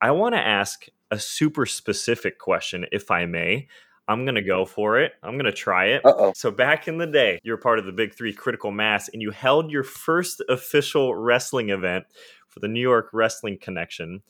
I 0.00 0.10
want 0.10 0.34
to 0.34 0.40
ask 0.40 0.86
a 1.10 1.18
super 1.18 1.64
specific 1.64 2.38
question, 2.38 2.86
if 2.90 3.10
I 3.10 3.24
may. 3.26 3.68
I'm 4.08 4.24
going 4.24 4.34
to 4.34 4.42
go 4.42 4.64
for 4.64 4.98
it. 5.00 5.12
I'm 5.22 5.34
going 5.34 5.44
to 5.44 5.52
try 5.52 5.86
it. 5.86 6.04
Uh-oh. 6.04 6.32
So, 6.34 6.50
back 6.50 6.88
in 6.88 6.98
the 6.98 7.06
day, 7.06 7.38
you're 7.42 7.56
part 7.56 7.78
of 7.78 7.86
the 7.86 7.92
Big 7.92 8.14
Three 8.14 8.32
Critical 8.32 8.70
Mass, 8.70 9.08
and 9.08 9.22
you 9.22 9.30
held 9.30 9.70
your 9.70 9.84
first 9.84 10.42
official 10.48 11.14
wrestling 11.14 11.70
event 11.70 12.04
for 12.48 12.60
the 12.60 12.68
New 12.68 12.80
York 12.80 13.10
Wrestling 13.12 13.58
Connection. 13.60 14.22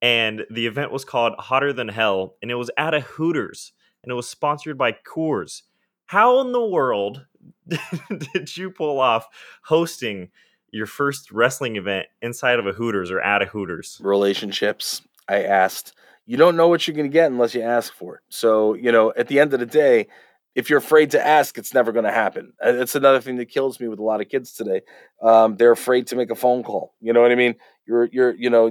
And 0.00 0.44
the 0.50 0.66
event 0.66 0.92
was 0.92 1.04
called 1.04 1.34
Hotter 1.38 1.72
Than 1.72 1.88
Hell, 1.88 2.36
and 2.40 2.50
it 2.50 2.54
was 2.54 2.70
at 2.78 2.94
a 2.94 3.00
Hooters, 3.00 3.72
and 4.02 4.10
it 4.10 4.14
was 4.14 4.28
sponsored 4.28 4.78
by 4.78 4.92
Coors. 4.92 5.62
How 6.06 6.40
in 6.40 6.52
the 6.52 6.64
world 6.64 7.26
did 8.32 8.56
you 8.56 8.70
pull 8.70 9.00
off 9.00 9.26
hosting 9.64 10.30
your 10.70 10.86
first 10.86 11.30
wrestling 11.30 11.76
event 11.76 12.06
inside 12.22 12.58
of 12.58 12.66
a 12.66 12.72
Hooters 12.72 13.10
or 13.10 13.20
at 13.20 13.42
a 13.42 13.46
Hooters? 13.46 14.00
Relationships. 14.02 15.02
I 15.28 15.42
asked. 15.42 15.92
You 16.28 16.36
don't 16.36 16.56
know 16.56 16.68
what 16.68 16.86
you're 16.86 16.94
going 16.94 17.10
to 17.10 17.12
get 17.12 17.32
unless 17.32 17.54
you 17.54 17.62
ask 17.62 17.94
for 17.94 18.16
it. 18.16 18.20
So, 18.28 18.74
you 18.74 18.92
know, 18.92 19.14
at 19.16 19.28
the 19.28 19.40
end 19.40 19.54
of 19.54 19.60
the 19.60 19.66
day, 19.66 20.08
if 20.54 20.68
you're 20.68 20.78
afraid 20.78 21.10
to 21.12 21.26
ask, 21.26 21.56
it's 21.56 21.72
never 21.72 21.90
going 21.90 22.04
to 22.04 22.12
happen. 22.12 22.52
It's 22.62 22.94
another 22.94 23.22
thing 23.22 23.36
that 23.36 23.46
kills 23.46 23.80
me 23.80 23.88
with 23.88 23.98
a 23.98 24.02
lot 24.02 24.20
of 24.20 24.28
kids 24.28 24.52
today. 24.52 24.82
Um, 25.22 25.56
they're 25.56 25.72
afraid 25.72 26.06
to 26.08 26.16
make 26.16 26.30
a 26.30 26.34
phone 26.34 26.62
call. 26.62 26.92
You 27.00 27.14
know 27.14 27.22
what 27.22 27.32
I 27.32 27.34
mean? 27.34 27.54
You're, 27.86 28.10
you're, 28.12 28.34
you 28.34 28.50
know, 28.50 28.70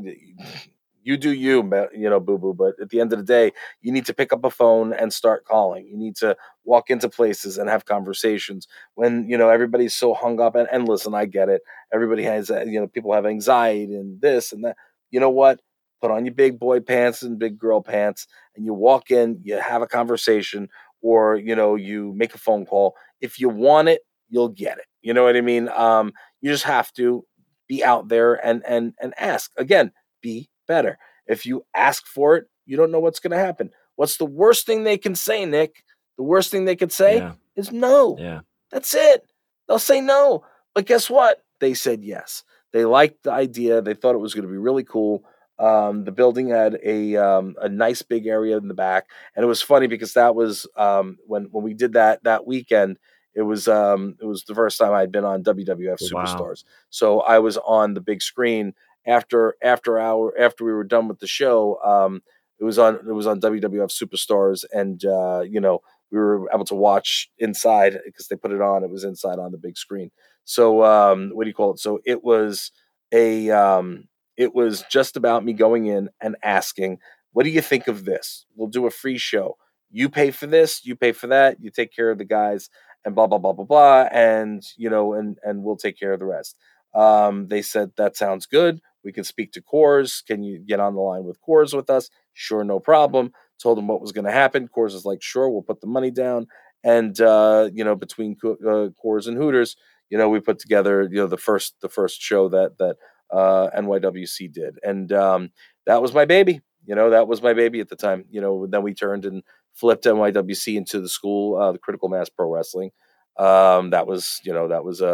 you 1.01 1.17
do 1.17 1.31
you, 1.31 1.63
you 1.95 2.09
know, 2.09 2.19
boo 2.19 2.37
boo. 2.37 2.53
But 2.53 2.75
at 2.79 2.89
the 2.89 2.99
end 2.99 3.11
of 3.11 3.17
the 3.17 3.25
day, 3.25 3.53
you 3.81 3.91
need 3.91 4.05
to 4.05 4.13
pick 4.13 4.31
up 4.31 4.43
a 4.43 4.51
phone 4.51 4.93
and 4.93 5.11
start 5.11 5.45
calling. 5.45 5.87
You 5.87 5.97
need 5.97 6.15
to 6.17 6.37
walk 6.63 6.91
into 6.91 7.09
places 7.09 7.57
and 7.57 7.69
have 7.69 7.85
conversations. 7.85 8.67
When 8.93 9.27
you 9.27 9.37
know 9.37 9.49
everybody's 9.49 9.95
so 9.95 10.13
hung 10.13 10.39
up, 10.39 10.53
and, 10.53 10.67
and 10.71 10.87
listen, 10.87 11.15
I 11.15 11.25
get 11.25 11.49
it. 11.49 11.61
Everybody 11.93 12.23
has, 12.23 12.51
uh, 12.51 12.65
you 12.67 12.79
know, 12.79 12.87
people 12.87 13.13
have 13.13 13.25
anxiety 13.25 13.95
and 13.95 14.21
this 14.21 14.51
and 14.51 14.65
that. 14.65 14.75
You 15.09 15.21
know 15.21 15.29
what? 15.29 15.61
Put 16.01 16.11
on 16.11 16.25
your 16.25 16.33
big 16.33 16.59
boy 16.59 16.79
pants 16.79 17.23
and 17.23 17.39
big 17.39 17.57
girl 17.57 17.81
pants, 17.81 18.27
and 18.55 18.65
you 18.65 18.73
walk 18.73 19.09
in. 19.11 19.39
You 19.43 19.59
have 19.59 19.81
a 19.81 19.87
conversation 19.87 20.69
or 21.01 21.35
you 21.35 21.55
know 21.55 21.75
you 21.75 22.13
make 22.15 22.33
a 22.35 22.39
phone 22.39 22.65
call. 22.65 22.95
If 23.21 23.39
you 23.39 23.49
want 23.49 23.89
it 23.89 24.01
you'll 24.29 24.49
get 24.49 24.77
it. 24.77 24.85
You 25.01 25.13
know 25.13 25.23
what 25.23 25.37
i 25.37 25.41
mean? 25.41 25.69
Um, 25.69 26.11
you 26.41 26.51
just 26.51 26.65
have 26.65 26.91
to 26.93 27.25
be 27.67 27.83
out 27.83 28.09
there 28.09 28.33
and 28.45 28.63
and 28.67 28.93
and 29.01 29.13
ask. 29.17 29.51
Again 29.57 29.91
be 30.21 30.49
better. 30.67 30.97
If 31.27 31.45
you 31.45 31.65
ask 31.75 32.05
for 32.05 32.35
it 32.35 32.47
you 32.67 32.77
don't 32.77 32.91
know 32.91 32.99
what's 32.99 33.19
going 33.19 33.31
to 33.31 33.37
happen. 33.37 33.71
What's 33.95 34.17
the 34.17 34.25
worst 34.25 34.65
thing 34.65 34.83
they 34.83 34.97
can 34.97 35.15
say 35.15 35.45
nick? 35.45 35.83
The 36.17 36.23
worst 36.23 36.51
thing 36.51 36.65
they 36.65 36.75
could 36.75 36.91
say 36.91 37.17
yeah. 37.17 37.33
is 37.55 37.71
no. 37.71 38.17
Yeah. 38.19 38.41
That's 38.71 38.93
it. 38.93 39.23
They'll 39.67 39.79
say 39.79 40.01
no. 40.01 40.43
But 40.75 40.85
guess 40.85 41.09
what? 41.09 41.43
They 41.59 41.73
said 41.73 42.03
yes. 42.03 42.43
They 42.73 42.85
liked 42.85 43.23
the 43.23 43.31
idea. 43.31 43.81
They 43.81 43.93
thought 43.93 44.15
it 44.15 44.19
was 44.19 44.33
going 44.33 44.45
to 44.45 44.51
be 44.51 44.57
really 44.57 44.83
cool 44.83 45.23
um, 45.59 46.03
the 46.03 46.11
building 46.11 46.49
had 46.49 46.79
a 46.83 47.15
um, 47.15 47.55
a 47.61 47.69
nice 47.69 48.01
big 48.01 48.27
area 48.27 48.57
in 48.57 48.67
the 48.67 48.73
back, 48.73 49.09
and 49.35 49.43
it 49.43 49.47
was 49.47 49.61
funny 49.61 49.87
because 49.87 50.13
that 50.13 50.35
was 50.35 50.67
um, 50.75 51.17
when 51.25 51.45
when 51.45 51.63
we 51.63 51.73
did 51.73 51.93
that 51.93 52.23
that 52.23 52.45
weekend. 52.45 52.97
It 53.33 53.43
was 53.43 53.67
um, 53.67 54.15
it 54.19 54.25
was 54.25 54.43
the 54.43 54.55
first 54.55 54.79
time 54.79 54.93
I'd 54.93 55.11
been 55.11 55.23
on 55.23 55.43
WWF 55.43 56.11
wow. 56.11 56.23
Superstars, 56.25 56.63
so 56.89 57.21
I 57.21 57.37
was 57.37 57.57
on 57.57 57.93
the 57.93 58.01
big 58.01 58.21
screen 58.21 58.73
after 59.05 59.55
after 59.63 59.99
our 59.99 60.33
after 60.39 60.65
we 60.65 60.73
were 60.73 60.83
done 60.83 61.07
with 61.07 61.19
the 61.19 61.27
show. 61.27 61.79
Um, 61.83 62.23
it 62.59 62.63
was 62.63 62.79
on 62.79 62.95
it 62.95 63.13
was 63.13 63.27
on 63.27 63.39
WWF 63.39 63.91
Superstars, 63.91 64.65
and 64.73 65.03
uh, 65.05 65.41
you 65.41 65.59
know 65.59 65.81
we 66.11 66.17
were 66.17 66.49
able 66.53 66.65
to 66.65 66.75
watch 66.75 67.29
inside 67.37 67.99
because 68.05 68.27
they 68.27 68.35
put 68.35 68.51
it 68.51 68.61
on. 68.61 68.83
It 68.83 68.89
was 68.89 69.03
inside 69.03 69.39
on 69.39 69.51
the 69.51 69.57
big 69.57 69.77
screen. 69.77 70.11
So 70.45 70.83
um, 70.83 71.31
what 71.33 71.43
do 71.43 71.49
you 71.49 71.53
call 71.53 71.73
it? 71.73 71.79
So 71.79 71.99
it 72.05 72.23
was 72.23 72.71
a 73.11 73.51
um, 73.51 74.07
it 74.37 74.53
was 74.55 74.83
just 74.89 75.17
about 75.17 75.43
me 75.43 75.53
going 75.53 75.87
in 75.87 76.09
and 76.21 76.35
asking, 76.43 76.99
What 77.33 77.43
do 77.43 77.49
you 77.49 77.61
think 77.61 77.87
of 77.87 78.05
this? 78.05 78.45
We'll 78.55 78.69
do 78.69 78.85
a 78.85 78.91
free 78.91 79.17
show. 79.17 79.57
You 79.89 80.09
pay 80.09 80.31
for 80.31 80.47
this, 80.47 80.85
you 80.85 80.95
pay 80.95 81.11
for 81.11 81.27
that, 81.27 81.57
you 81.61 81.71
take 81.71 81.93
care 81.93 82.11
of 82.11 82.17
the 82.17 82.25
guys, 82.25 82.69
and 83.05 83.15
blah, 83.15 83.27
blah, 83.27 83.37
blah, 83.37 83.53
blah, 83.53 83.65
blah. 83.65 84.07
And, 84.11 84.61
you 84.75 84.89
know, 84.89 85.13
and, 85.13 85.37
and 85.43 85.63
we'll 85.63 85.77
take 85.77 85.97
care 85.97 86.13
of 86.13 86.19
the 86.19 86.25
rest. 86.25 86.57
Um, 86.93 87.47
they 87.47 87.61
said, 87.61 87.91
That 87.97 88.15
sounds 88.15 88.45
good. 88.45 88.79
We 89.03 89.11
can 89.11 89.23
speak 89.23 89.53
to 89.53 89.61
Coors. 89.61 90.25
Can 90.25 90.43
you 90.43 90.59
get 90.59 90.79
on 90.79 90.93
the 90.93 91.01
line 91.01 91.23
with 91.23 91.39
Coors 91.41 91.73
with 91.73 91.89
us? 91.89 92.09
Sure, 92.33 92.63
no 92.63 92.79
problem. 92.79 93.31
Told 93.61 93.77
them 93.77 93.87
what 93.87 94.01
was 94.01 94.11
going 94.11 94.25
to 94.25 94.31
happen. 94.31 94.67
Coors 94.67 94.93
is 94.93 95.05
like, 95.05 95.21
Sure, 95.21 95.49
we'll 95.49 95.61
put 95.61 95.81
the 95.81 95.87
money 95.87 96.11
down. 96.11 96.47
And, 96.83 97.19
uh, 97.19 97.69
you 97.73 97.83
know, 97.83 97.95
between 97.95 98.37
uh, 98.43 98.89
Coors 99.03 99.27
and 99.27 99.37
Hooters, 99.37 99.75
you 100.09 100.17
know, 100.17 100.29
we 100.29 100.39
put 100.39 100.59
together, 100.59 101.03
you 101.03 101.17
know, 101.17 101.27
the 101.27 101.37
first 101.37 101.75
the 101.81 101.89
first 101.89 102.21
show 102.21 102.49
that 102.49 102.77
that 102.77 102.97
uh, 103.31 103.69
NYWC 103.77 104.51
did, 104.51 104.79
and 104.83 105.11
um, 105.11 105.51
that 105.85 106.01
was 106.01 106.13
my 106.13 106.25
baby. 106.25 106.61
You 106.85 106.95
know, 106.95 107.09
that 107.09 107.27
was 107.27 107.41
my 107.41 107.53
baby 107.53 107.79
at 107.81 107.89
the 107.89 107.95
time. 107.95 108.25
You 108.29 108.41
know, 108.41 108.65
then 108.67 108.81
we 108.81 108.93
turned 108.93 109.25
and 109.25 109.43
flipped 109.73 110.05
NYWC 110.05 110.75
into 110.75 110.99
the 110.99 111.09
school, 111.09 111.57
uh, 111.57 111.71
the 111.71 111.79
Critical 111.79 112.09
Mass 112.09 112.29
Pro 112.29 112.51
Wrestling. 112.51 112.91
Um, 113.37 113.91
that 113.91 114.07
was, 114.07 114.39
you 114.43 114.53
know, 114.53 114.69
that 114.69 114.83
was 114.83 115.01
a, 115.01 115.07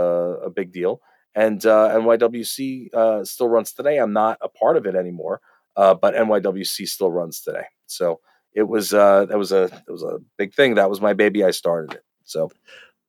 a 0.46 0.50
big 0.50 0.72
deal. 0.72 1.02
And 1.36 1.66
uh, 1.66 1.90
NYWC 1.96 2.94
uh, 2.94 3.26
still 3.26 3.50
runs 3.50 3.74
today. 3.74 3.98
I'm 3.98 4.14
not 4.14 4.38
a 4.42 4.48
part 4.48 4.78
of 4.78 4.86
it 4.86 4.96
anymore, 4.96 5.42
uh, 5.76 5.96
but 5.96 6.14
NYWC 6.14 6.88
still 6.88 7.12
runs 7.12 7.42
today. 7.42 7.66
So 7.88 8.20
it 8.54 8.64
was 8.64 8.94
uh, 8.94 9.26
that 9.26 9.38
was 9.38 9.52
a 9.52 9.64
it 9.64 9.92
was 9.92 10.04
a 10.04 10.20
big 10.38 10.54
thing. 10.54 10.76
That 10.76 10.90
was 10.90 11.02
my 11.02 11.14
baby. 11.14 11.44
I 11.44 11.52
started 11.52 11.96
it. 11.96 12.04
So 12.24 12.52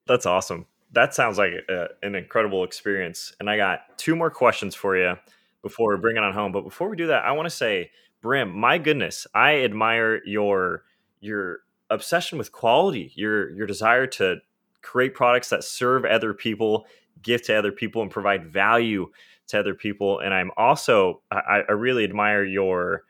that's 0.06 0.26
awesome 0.26 0.66
that 0.94 1.14
sounds 1.14 1.38
like 1.38 1.52
a, 1.68 1.88
an 2.02 2.14
incredible 2.14 2.64
experience. 2.64 3.34
And 3.40 3.50
I 3.50 3.56
got 3.56 3.98
two 3.98 4.16
more 4.16 4.30
questions 4.30 4.74
for 4.74 4.96
you 4.96 5.16
before 5.62 5.94
we 5.94 6.00
bring 6.00 6.16
it 6.16 6.22
on 6.22 6.32
home. 6.32 6.52
But 6.52 6.62
before 6.62 6.88
we 6.88 6.96
do 6.96 7.08
that, 7.08 7.24
I 7.24 7.32
want 7.32 7.46
to 7.46 7.54
say, 7.54 7.90
Brim, 8.22 8.56
my 8.56 8.78
goodness, 8.78 9.26
I 9.34 9.60
admire 9.60 10.24
your 10.24 10.84
your 11.20 11.60
obsession 11.90 12.38
with 12.38 12.52
quality, 12.52 13.12
your 13.14 13.50
your 13.50 13.66
desire 13.66 14.06
to 14.06 14.36
create 14.82 15.14
products 15.14 15.48
that 15.50 15.64
serve 15.64 16.04
other 16.04 16.32
people, 16.32 16.86
give 17.22 17.42
to 17.42 17.54
other 17.54 17.72
people, 17.72 18.02
and 18.02 18.10
provide 18.10 18.46
value 18.46 19.10
to 19.48 19.58
other 19.58 19.74
people. 19.74 20.20
And 20.20 20.32
I'm 20.32 20.50
also 20.56 21.22
I, 21.30 21.62
I 21.68 21.72
really 21.72 22.04
admire 22.04 22.44
your 22.44 23.04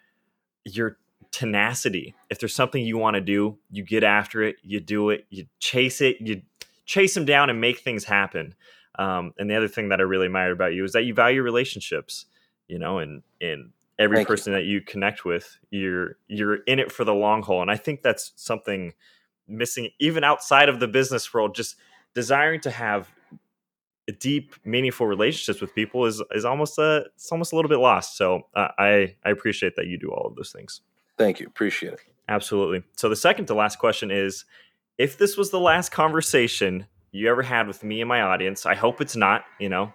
your 0.64 0.98
tenacity. 1.30 2.14
If 2.30 2.38
there's 2.38 2.54
something 2.54 2.84
you 2.84 2.96
want 2.96 3.14
to 3.14 3.20
do, 3.20 3.58
you 3.70 3.82
get 3.82 4.04
after 4.04 4.42
it, 4.42 4.56
you 4.62 4.78
do 4.80 5.10
it, 5.10 5.26
you 5.30 5.46
chase 5.58 6.00
it, 6.00 6.16
you 6.20 6.42
chase 6.84 7.14
them 7.14 7.24
down 7.24 7.50
and 7.50 7.60
make 7.60 7.78
things 7.78 8.04
happen. 8.04 8.54
Um, 8.98 9.32
and 9.38 9.50
the 9.50 9.56
other 9.56 9.68
thing 9.68 9.88
that 9.88 10.00
I 10.00 10.04
really 10.04 10.26
admired 10.26 10.52
about 10.52 10.74
you 10.74 10.84
is 10.84 10.92
that 10.92 11.04
you 11.04 11.14
value 11.14 11.42
relationships, 11.42 12.26
you 12.68 12.78
know, 12.78 12.98
and 12.98 13.22
and 13.40 13.70
every 13.98 14.18
Thank 14.18 14.28
you. 14.28 14.32
person 14.32 14.52
that 14.52 14.64
you 14.64 14.80
connect 14.80 15.24
with, 15.24 15.58
you're 15.70 16.16
you're 16.28 16.56
in 16.64 16.78
it 16.78 16.92
for 16.92 17.04
the 17.04 17.14
long 17.14 17.42
haul. 17.42 17.62
And 17.62 17.70
I 17.70 17.76
think 17.76 18.02
that's 18.02 18.32
something 18.36 18.92
missing 19.48 19.90
even 19.98 20.24
outside 20.24 20.68
of 20.68 20.80
the 20.80 20.88
business 20.88 21.32
world. 21.34 21.54
Just 21.54 21.76
desiring 22.14 22.60
to 22.60 22.70
have 22.70 23.08
deep, 24.20 24.54
meaningful 24.64 25.06
relationships 25.06 25.60
with 25.60 25.74
people 25.74 26.04
is 26.06 26.22
is 26.32 26.44
almost 26.44 26.78
a 26.78 27.06
it's 27.14 27.30
almost 27.32 27.52
a 27.52 27.56
little 27.56 27.68
bit 27.68 27.78
lost. 27.78 28.16
So 28.16 28.42
uh, 28.54 28.68
I 28.78 29.16
I 29.24 29.30
appreciate 29.30 29.76
that 29.76 29.86
you 29.86 29.98
do 29.98 30.10
all 30.10 30.26
of 30.26 30.36
those 30.36 30.52
things. 30.52 30.80
Thank 31.16 31.40
you. 31.40 31.46
Appreciate 31.46 31.94
it. 31.94 32.00
Absolutely. 32.28 32.82
So 32.96 33.08
the 33.08 33.16
second 33.16 33.46
to 33.46 33.54
last 33.54 33.78
question 33.78 34.10
is 34.10 34.44
if 34.98 35.18
this 35.18 35.36
was 35.36 35.50
the 35.50 35.60
last 35.60 35.90
conversation 35.90 36.86
you 37.12 37.28
ever 37.28 37.42
had 37.42 37.66
with 37.66 37.82
me 37.82 38.00
and 38.00 38.08
my 38.08 38.22
audience, 38.22 38.66
I 38.66 38.74
hope 38.74 39.00
it's 39.00 39.16
not, 39.16 39.44
you 39.58 39.68
know, 39.68 39.92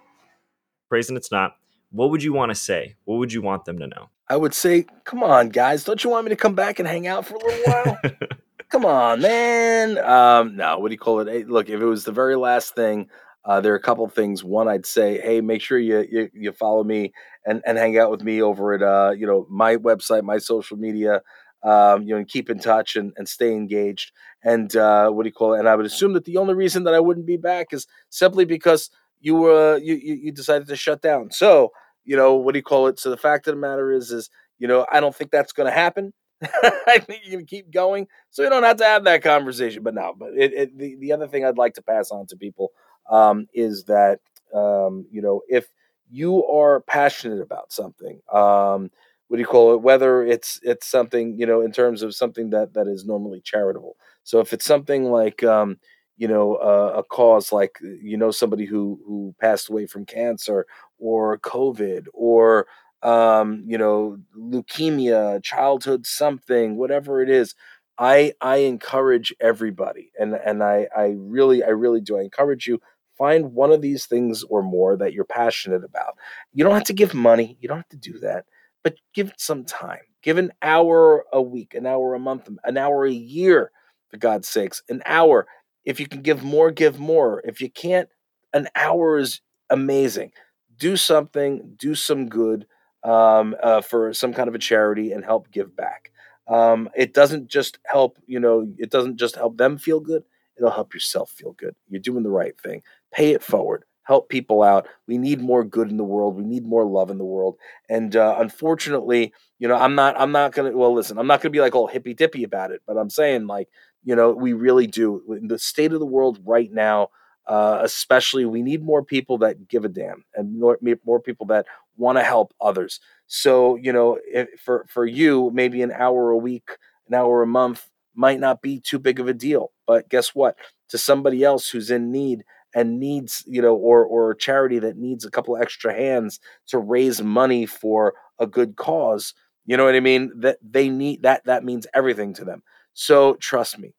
praising 0.88 1.16
it's 1.16 1.30
not. 1.30 1.56
What 1.90 2.10
would 2.10 2.22
you 2.22 2.32
want 2.32 2.50
to 2.50 2.54
say? 2.54 2.96
What 3.04 3.16
would 3.16 3.32
you 3.32 3.42
want 3.42 3.64
them 3.64 3.78
to 3.78 3.86
know? 3.86 4.10
I 4.28 4.36
would 4.36 4.54
say, 4.54 4.86
come 5.04 5.22
on, 5.22 5.48
guys, 5.48 5.84
don't 5.84 6.02
you 6.04 6.10
want 6.10 6.24
me 6.24 6.30
to 6.30 6.36
come 6.36 6.54
back 6.54 6.78
and 6.78 6.86
hang 6.86 7.06
out 7.06 7.26
for 7.26 7.34
a 7.34 7.38
little 7.38 7.72
while? 7.72 7.98
come 8.68 8.84
on, 8.84 9.20
man. 9.20 9.98
Um, 9.98 10.56
no, 10.56 10.78
what 10.78 10.88
do 10.88 10.94
you 10.94 10.98
call 10.98 11.20
it? 11.20 11.28
Hey, 11.28 11.44
look, 11.44 11.68
if 11.68 11.80
it 11.80 11.84
was 11.84 12.04
the 12.04 12.12
very 12.12 12.36
last 12.36 12.74
thing, 12.76 13.08
uh, 13.44 13.60
there 13.60 13.72
are 13.72 13.76
a 13.76 13.82
couple 13.82 14.04
of 14.04 14.12
things. 14.12 14.44
One, 14.44 14.68
I'd 14.68 14.86
say, 14.86 15.20
hey, 15.20 15.40
make 15.40 15.62
sure 15.62 15.78
you 15.78 16.06
you, 16.10 16.30
you 16.34 16.52
follow 16.52 16.84
me 16.84 17.12
and, 17.44 17.62
and 17.66 17.78
hang 17.78 17.98
out 17.98 18.10
with 18.10 18.22
me 18.22 18.42
over 18.42 18.74
at 18.74 18.82
uh, 18.82 19.12
you 19.12 19.26
know 19.26 19.46
my 19.50 19.76
website, 19.76 20.22
my 20.22 20.38
social 20.38 20.76
media. 20.76 21.22
Um, 21.62 22.04
you 22.04 22.10
know, 22.10 22.16
and 22.16 22.26
keep 22.28 22.48
in 22.48 22.58
touch 22.58 22.96
and, 22.96 23.12
and 23.16 23.28
stay 23.28 23.52
engaged. 23.52 24.12
And 24.42 24.74
uh, 24.76 25.10
what 25.10 25.24
do 25.24 25.28
you 25.28 25.32
call 25.34 25.52
it? 25.52 25.58
And 25.58 25.68
I 25.68 25.76
would 25.76 25.84
assume 25.84 26.14
that 26.14 26.24
the 26.24 26.38
only 26.38 26.54
reason 26.54 26.84
that 26.84 26.94
I 26.94 27.00
wouldn't 27.00 27.26
be 27.26 27.36
back 27.36 27.74
is 27.74 27.86
simply 28.08 28.46
because 28.46 28.88
you 29.20 29.34
were 29.36 29.78
you, 29.78 29.94
you 29.94 30.14
you 30.14 30.32
decided 30.32 30.68
to 30.68 30.76
shut 30.76 31.02
down. 31.02 31.30
So 31.30 31.70
you 32.04 32.16
know 32.16 32.34
what 32.34 32.52
do 32.52 32.58
you 32.58 32.62
call 32.62 32.86
it? 32.86 32.98
So 32.98 33.10
the 33.10 33.16
fact 33.16 33.46
of 33.46 33.54
the 33.54 33.60
matter 33.60 33.92
is, 33.92 34.10
is 34.10 34.30
you 34.58 34.66
know 34.66 34.86
I 34.90 35.00
don't 35.00 35.14
think 35.14 35.30
that's 35.30 35.52
going 35.52 35.68
to 35.68 35.72
happen. 35.76 36.12
I 36.42 36.98
think 36.98 37.22
you're 37.24 37.32
going 37.32 37.46
to 37.46 37.50
keep 37.50 37.70
going, 37.70 38.06
so 38.30 38.42
you 38.42 38.48
don't 38.48 38.62
have 38.62 38.78
to 38.78 38.84
have 38.84 39.04
that 39.04 39.22
conversation. 39.22 39.82
But 39.82 39.94
no, 39.94 40.14
but 40.18 40.30
it, 40.36 40.52
it, 40.54 40.78
the 40.78 40.96
the 40.96 41.12
other 41.12 41.28
thing 41.28 41.44
I'd 41.44 41.58
like 41.58 41.74
to 41.74 41.82
pass 41.82 42.10
on 42.10 42.26
to 42.28 42.36
people 42.36 42.70
um, 43.10 43.46
is 43.52 43.84
that 43.84 44.20
um, 44.54 45.06
you 45.10 45.20
know 45.20 45.42
if 45.48 45.66
you 46.10 46.44
are 46.46 46.80
passionate 46.80 47.40
about 47.40 47.72
something, 47.72 48.20
um, 48.32 48.90
what 49.30 49.38
do 49.38 49.42
you 49.42 49.46
call 49.48 49.74
it? 49.74 49.82
Whether 49.82 50.24
it's 50.24 50.60
it's 50.64 50.86
something 50.88 51.38
you 51.38 51.46
know 51.46 51.62
in 51.62 51.72
terms 51.72 52.02
of 52.02 52.14
something 52.14 52.50
that 52.50 52.74
that 52.74 52.88
is 52.88 53.06
normally 53.06 53.40
charitable. 53.42 53.96
So 54.24 54.40
if 54.40 54.52
it's 54.52 54.66
something 54.66 55.04
like 55.06 55.44
um, 55.44 55.78
you 56.18 56.28
know 56.28 56.56
uh, 56.56 56.94
a 56.98 57.04
cause 57.04 57.52
like 57.52 57.78
you 57.82 58.16
know 58.18 58.32
somebody 58.32 58.66
who 58.66 59.00
who 59.06 59.34
passed 59.40 59.70
away 59.70 59.86
from 59.86 60.04
cancer 60.06 60.66
or 60.98 61.38
COVID 61.38 62.06
or 62.14 62.66
um, 63.02 63.62
you 63.66 63.78
know 63.78 64.18
leukemia, 64.38 65.42
childhood 65.44 66.06
something, 66.06 66.76
whatever 66.76 67.22
it 67.22 67.30
is. 67.30 67.54
I 67.98 68.32
I 68.40 68.58
encourage 68.58 69.34
everybody, 69.40 70.12
and 70.18 70.34
and 70.34 70.62
I 70.62 70.88
I 70.96 71.14
really 71.16 71.62
I 71.62 71.68
really 71.68 72.00
do. 72.00 72.18
I 72.18 72.22
encourage 72.22 72.66
you 72.66 72.80
find 73.18 73.52
one 73.52 73.70
of 73.72 73.82
these 73.82 74.06
things 74.06 74.42
or 74.44 74.62
more 74.62 74.96
that 74.96 75.12
you're 75.12 75.24
passionate 75.24 75.84
about. 75.84 76.14
You 76.54 76.64
don't 76.64 76.74
have 76.74 76.84
to 76.84 76.94
give 76.94 77.14
money. 77.14 77.58
You 77.60 77.68
don't 77.68 77.78
have 77.78 77.88
to 77.90 77.96
do 77.96 78.18
that, 78.20 78.46
but 78.82 78.94
give 79.14 79.28
it 79.28 79.40
some 79.40 79.64
time. 79.64 80.00
Give 80.22 80.38
an 80.38 80.52
hour 80.62 81.24
a 81.32 81.40
week, 81.40 81.74
an 81.74 81.86
hour 81.86 82.14
a 82.14 82.18
month, 82.18 82.48
an 82.64 82.76
hour 82.76 83.06
a 83.06 83.12
year, 83.12 83.70
for 84.10 84.16
God's 84.18 84.48
sakes, 84.48 84.82
an 84.88 85.02
hour. 85.06 85.46
If 85.84 85.98
you 86.00 86.06
can 86.06 86.22
give 86.22 86.42
more, 86.42 86.70
give 86.70 86.98
more. 86.98 87.42
If 87.44 87.60
you 87.60 87.70
can't, 87.70 88.08
an 88.52 88.68
hour 88.76 89.18
is 89.18 89.40
amazing. 89.70 90.32
Do 90.76 90.96
something, 90.96 91.74
do 91.78 91.94
some 91.94 92.28
good 92.28 92.66
um, 93.02 93.54
uh, 93.62 93.80
for 93.80 94.12
some 94.12 94.32
kind 94.34 94.48
of 94.48 94.54
a 94.54 94.58
charity 94.58 95.12
and 95.12 95.24
help 95.24 95.50
give 95.50 95.74
back. 95.76 96.10
Um, 96.48 96.88
it 96.96 97.14
doesn't 97.14 97.48
just 97.48 97.78
help, 97.84 98.18
you 98.26 98.40
know, 98.40 98.66
it 98.78 98.90
doesn't 98.90 99.16
just 99.18 99.36
help 99.36 99.56
them 99.56 99.78
feel 99.78 100.00
good. 100.00 100.24
It'll 100.56 100.70
help 100.70 100.92
yourself 100.92 101.30
feel 101.30 101.52
good. 101.52 101.74
You're 101.88 102.00
doing 102.00 102.22
the 102.22 102.30
right 102.30 102.58
thing. 102.60 102.82
Pay 103.12 103.32
it 103.32 103.42
forward. 103.42 103.84
Help 104.10 104.28
people 104.28 104.64
out. 104.64 104.88
We 105.06 105.18
need 105.18 105.40
more 105.40 105.62
good 105.62 105.88
in 105.88 105.96
the 105.96 106.02
world. 106.02 106.34
We 106.36 106.42
need 106.44 106.66
more 106.66 106.84
love 106.84 107.10
in 107.10 107.18
the 107.18 107.24
world. 107.24 107.56
And 107.88 108.16
uh, 108.16 108.34
unfortunately, 108.40 109.32
you 109.60 109.68
know, 109.68 109.76
I'm 109.76 109.94
not. 109.94 110.18
I'm 110.18 110.32
not 110.32 110.52
gonna. 110.52 110.76
Well, 110.76 110.92
listen, 110.92 111.16
I'm 111.16 111.28
not 111.28 111.40
gonna 111.40 111.52
be 111.52 111.60
like 111.60 111.76
all 111.76 111.86
hippy 111.86 112.12
dippy 112.12 112.42
about 112.42 112.72
it. 112.72 112.82
But 112.88 112.96
I'm 112.96 113.08
saying, 113.10 113.46
like, 113.46 113.68
you 114.02 114.16
know, 114.16 114.32
we 114.32 114.52
really 114.52 114.88
do. 114.88 115.22
In 115.40 115.46
the 115.46 115.60
state 115.60 115.92
of 115.92 116.00
the 116.00 116.06
world 116.06 116.40
right 116.44 116.72
now, 116.72 117.10
uh, 117.46 117.78
especially, 117.82 118.44
we 118.44 118.62
need 118.62 118.82
more 118.82 119.04
people 119.04 119.38
that 119.38 119.68
give 119.68 119.84
a 119.84 119.88
damn, 119.88 120.24
and 120.34 120.58
more, 120.58 120.76
more 121.04 121.20
people 121.20 121.46
that 121.46 121.66
want 121.96 122.18
to 122.18 122.24
help 122.24 122.52
others. 122.60 122.98
So, 123.28 123.76
you 123.76 123.92
know, 123.92 124.18
if, 124.26 124.48
for 124.60 124.86
for 124.88 125.06
you, 125.06 125.52
maybe 125.54 125.82
an 125.82 125.92
hour 125.92 126.30
a 126.30 126.36
week, 126.36 126.68
an 127.06 127.14
hour 127.14 127.42
a 127.42 127.46
month 127.46 127.88
might 128.16 128.40
not 128.40 128.60
be 128.60 128.80
too 128.80 128.98
big 128.98 129.20
of 129.20 129.28
a 129.28 129.34
deal. 129.34 129.70
But 129.86 130.08
guess 130.08 130.34
what? 130.34 130.56
To 130.88 130.98
somebody 130.98 131.44
else 131.44 131.68
who's 131.68 131.92
in 131.92 132.10
need 132.10 132.44
and 132.74 133.00
needs, 133.00 133.44
you 133.46 133.60
know, 133.62 133.74
or 133.74 134.04
or 134.04 134.30
a 134.30 134.36
charity 134.36 134.78
that 134.80 134.96
needs 134.96 135.24
a 135.24 135.30
couple 135.30 135.56
extra 135.56 135.92
hands 135.94 136.40
to 136.68 136.78
raise 136.78 137.22
money 137.22 137.66
for 137.66 138.14
a 138.38 138.46
good 138.46 138.76
cause, 138.76 139.34
you 139.66 139.76
know 139.76 139.84
what 139.84 139.94
I 139.94 140.00
mean? 140.00 140.32
That 140.36 140.58
they 140.62 140.88
need 140.88 141.22
that 141.22 141.44
that 141.44 141.64
means 141.64 141.86
everything 141.94 142.34
to 142.34 142.44
them. 142.44 142.62
So 142.94 143.34
trust 143.34 143.78
me, 143.78 143.94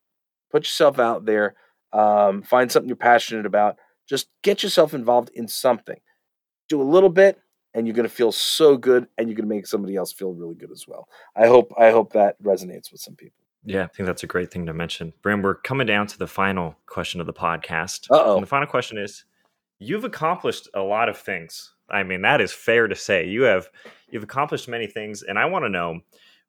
put 0.52 0.64
yourself 0.64 1.00
out 1.00 1.26
there, 1.26 1.56
um, 1.94 2.44
find 2.44 2.72
something 2.72 2.88
you're 2.90 2.96
passionate 2.96 3.46
about. 3.46 3.78
Just 4.08 4.28
get 4.44 4.64
yourself 4.64 4.94
involved 4.94 5.30
in 5.34 5.48
something. 5.48 6.00
Do 6.68 6.82
a 6.82 6.84
little 6.84 7.10
bit, 7.10 7.40
and 7.74 7.88
you're 7.88 7.96
going 7.96 8.08
to 8.08 8.14
feel 8.14 8.32
so 8.32 8.78
good, 8.78 9.08
and 9.18 9.30
you're 9.30 9.36
going 9.36 9.48
to 9.48 9.56
make 9.56 9.68
somebody 9.68 9.96
else 9.96 10.12
feel 10.12 10.34
really 10.34 10.56
good 10.56 10.72
as 10.72 10.88
well. 10.88 11.08
I 11.36 11.48
hope 11.48 11.74
I 11.78 11.92
hope 11.92 12.14
that 12.14 12.42
resonates 12.44 12.92
with 12.92 13.02
some 13.02 13.16
people. 13.16 13.41
Yeah, 13.64 13.84
I 13.84 13.88
think 13.88 14.08
that's 14.08 14.24
a 14.24 14.28
great 14.28 14.52
thing 14.52 14.66
to 14.66 14.74
mention. 14.74 15.14
Brim, 15.22 15.42
we're 15.42 15.56
coming 15.56 15.88
down 15.88 16.08
to 16.08 16.18
the 16.18 16.28
final 16.28 16.76
question 16.88 17.22
of 17.22 17.28
the 17.28 17.34
podcast. 17.34 18.08
Uh-oh. 18.10 18.40
The 18.40 18.46
final 18.48 18.68
question 18.68 18.98
is 18.98 19.26
you've 19.80 20.04
accomplished 20.04 20.68
a 20.74 20.82
lot 20.82 21.10
of 21.10 21.18
things. 21.18 21.74
I 21.90 22.04
mean, 22.04 22.22
that 22.22 22.42
is 22.42 22.52
fair 22.54 22.88
to 22.88 22.96
say. 22.96 23.28
You 23.28 23.44
have 23.44 23.70
you've 24.10 24.24
accomplished 24.24 24.68
many 24.68 24.88
things, 24.88 25.24
and 25.24 25.38
I 25.38 25.46
want 25.46 25.66
to 25.66 25.70
know 25.70 26.00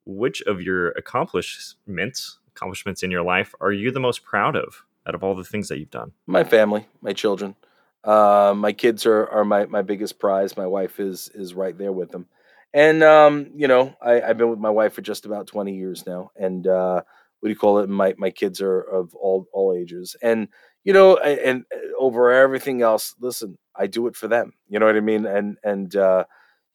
which 0.05 0.41
of 0.43 0.61
your 0.61 0.89
accomplishments, 0.91 2.39
accomplishments 2.55 3.03
in 3.03 3.11
your 3.11 3.23
life, 3.23 3.53
are 3.61 3.71
you 3.71 3.91
the 3.91 3.99
most 3.99 4.23
proud 4.23 4.55
of 4.55 4.83
out 5.05 5.15
of 5.15 5.23
all 5.23 5.35
the 5.35 5.43
things 5.43 5.67
that 5.67 5.79
you've 5.79 5.91
done? 5.91 6.11
My 6.27 6.43
family, 6.43 6.87
my 7.01 7.13
children. 7.13 7.55
Uh, 8.03 8.53
my 8.55 8.73
kids 8.73 9.05
are, 9.05 9.27
are 9.27 9.45
my, 9.45 9.65
my 9.65 9.81
biggest 9.81 10.19
prize. 10.19 10.57
My 10.57 10.67
wife 10.67 10.99
is 10.99 11.29
is 11.33 11.53
right 11.53 11.77
there 11.77 11.91
with 11.91 12.11
them. 12.11 12.27
And 12.73 13.03
um, 13.03 13.51
you 13.55 13.67
know, 13.67 13.93
I, 14.01 14.21
I've 14.21 14.37
been 14.37 14.49
with 14.49 14.59
my 14.59 14.69
wife 14.69 14.93
for 14.93 15.01
just 15.01 15.25
about 15.25 15.47
20 15.47 15.75
years 15.75 16.05
now. 16.05 16.31
And 16.35 16.65
uh, 16.67 17.01
what 17.39 17.47
do 17.47 17.49
you 17.49 17.55
call 17.55 17.79
it? 17.79 17.89
My 17.89 18.15
my 18.17 18.31
kids 18.31 18.61
are 18.61 18.79
of 18.81 19.13
all 19.15 19.47
all 19.53 19.73
ages. 19.73 20.15
And 20.21 20.47
you 20.83 20.93
know, 20.93 21.17
and, 21.17 21.39
and 21.39 21.65
over 21.99 22.31
everything 22.31 22.81
else, 22.81 23.15
listen, 23.19 23.57
I 23.75 23.87
do 23.87 24.07
it 24.07 24.15
for 24.15 24.27
them. 24.27 24.53
You 24.67 24.79
know 24.79 24.85
what 24.87 24.95
I 24.97 25.01
mean? 25.01 25.25
And 25.25 25.57
and 25.63 25.95
uh, 25.95 26.25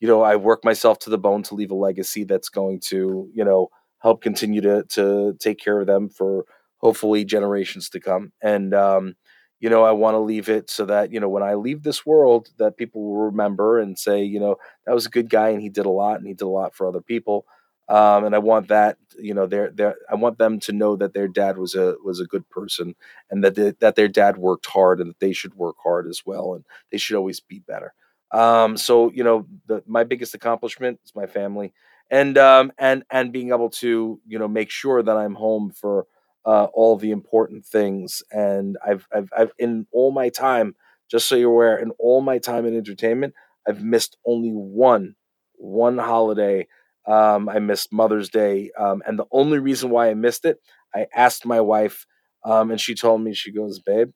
you 0.01 0.07
know, 0.09 0.23
I 0.23 0.37
work 0.37 0.65
myself 0.65 0.99
to 1.01 1.11
the 1.11 1.19
bone 1.19 1.43
to 1.45 1.55
leave 1.55 1.71
a 1.73 1.75
legacy 1.75 2.25
that's 2.25 2.49
going 2.49 2.81
to, 2.87 3.29
you 3.35 3.45
know, 3.45 3.69
help 4.01 4.23
continue 4.23 4.61
to 4.61 4.85
to 4.91 5.35
take 5.41 5.59
care 5.59 5.81
of 5.81 5.87
them 5.89 6.09
for 6.09 6.45
hopefully 6.79 7.25
generations 7.25 7.89
to 7.91 8.01
come. 8.01 8.33
And 8.41 8.73
um, 8.75 9.15
you 9.61 9.69
know, 9.71 9.85
I 9.85 9.93
want 9.93 10.15
to 10.15 10.19
leave 10.19 10.49
it 10.49 10.71
so 10.71 10.85
that, 10.87 11.13
you 11.13 11.21
know, 11.21 11.29
when 11.29 11.43
I 11.43 11.55
leave 11.55 11.83
this 11.83 12.07
world, 12.07 12.49
that 12.59 12.77
people 12.77 13.03
will 13.03 13.25
remember 13.27 13.79
and 13.79 13.99
say, 13.99 14.23
you 14.23 14.39
know, 14.41 14.57
that 14.87 14.95
was 14.95 15.07
a 15.07 15.11
good 15.11 15.29
guy 15.29 15.49
and 15.51 15.61
he 15.63 15.69
did 15.69 15.87
a 15.87 15.91
lot 15.91 16.19
and 16.19 16.27
he 16.27 16.35
did 16.35 16.45
a 16.45 16.49
lot 16.49 16.75
for 16.75 16.87
other 16.87 17.01
people. 17.01 17.45
Um, 17.89 18.25
and 18.25 18.35
I 18.35 18.39
want 18.39 18.69
that, 18.69 18.99
you 19.19 19.33
know, 19.33 19.47
their 19.47 19.71
their 19.71 19.97
I 20.11 20.15
want 20.15 20.37
them 20.39 20.61
to 20.61 20.73
know 20.73 20.95
that 20.97 21.15
their 21.15 21.27
dad 21.29 21.57
was 21.57 21.75
a 21.75 21.97
was 22.05 22.21
a 22.21 22.27
good 22.27 22.49
person 22.51 22.95
and 23.31 23.43
that 23.43 23.55
they, 23.55 23.73
that 23.81 23.97
their 23.97 24.09
dad 24.09 24.37
worked 24.37 24.67
hard 24.67 25.01
and 25.01 25.09
that 25.11 25.21
they 25.21 25.33
should 25.33 25.55
work 25.55 25.77
hard 25.83 26.07
as 26.07 26.23
well 26.27 26.53
and 26.55 26.65
they 26.93 26.99
should 26.99 27.17
always 27.17 27.41
be 27.41 27.61
better. 27.61 27.95
Um, 28.31 28.77
so 28.77 29.11
you 29.13 29.25
know, 29.25 29.47
the, 29.67 29.83
my 29.87 30.05
biggest 30.05 30.35
accomplishment 30.35 31.01
is 31.05 31.15
my 31.15 31.27
family 31.27 31.73
and 32.11 32.37
um, 32.37 32.73
and 32.79 33.05
and 33.11 33.33
being 33.33 33.51
able 33.53 33.71
to 33.71 34.21
you 34.27 34.39
know 34.39 34.49
make 34.49 34.71
sure 34.71 35.03
that 35.03 35.17
I'm 35.17 35.35
home 35.35 35.71
for 35.71 36.07
uh, 36.49 36.65
all 36.73 36.97
the 36.97 37.11
important 37.11 37.67
things. 37.67 38.23
And 38.33 38.79
I've, 38.85 39.07
I've, 39.15 39.29
I've, 39.37 39.53
in 39.59 39.87
all 39.93 40.13
my 40.13 40.31
time, 40.31 40.75
just 41.11 41.29
so 41.29 41.37
you're 41.37 41.53
aware, 41.53 41.77
in 41.77 41.91
all 41.99 42.23
my 42.23 42.39
time 42.39 42.65
in 42.65 42.75
entertainment, 42.75 43.35
I've 43.69 43.85
missed 43.85 44.17
only 44.25 44.53
one, 44.53 45.15
one 45.57 45.99
holiday. 45.99 46.67
Um, 47.07 47.51
I 47.51 47.59
missed 47.59 47.93
Mother's 47.93 48.31
Day, 48.31 48.71
um, 48.79 49.03
and 49.07 49.19
the 49.19 49.27
only 49.31 49.59
reason 49.59 49.91
why 49.91 50.09
I 50.09 50.15
missed 50.15 50.47
it, 50.47 50.57
I 50.95 51.07
asked 51.15 51.45
my 51.45 51.61
wife, 51.61 52.07
um, 52.45 52.71
and 52.71 52.81
she 52.81 52.95
told 52.95 53.21
me, 53.21 53.35
she 53.35 53.53
goes, 53.53 53.79
"Babe, 53.79 54.11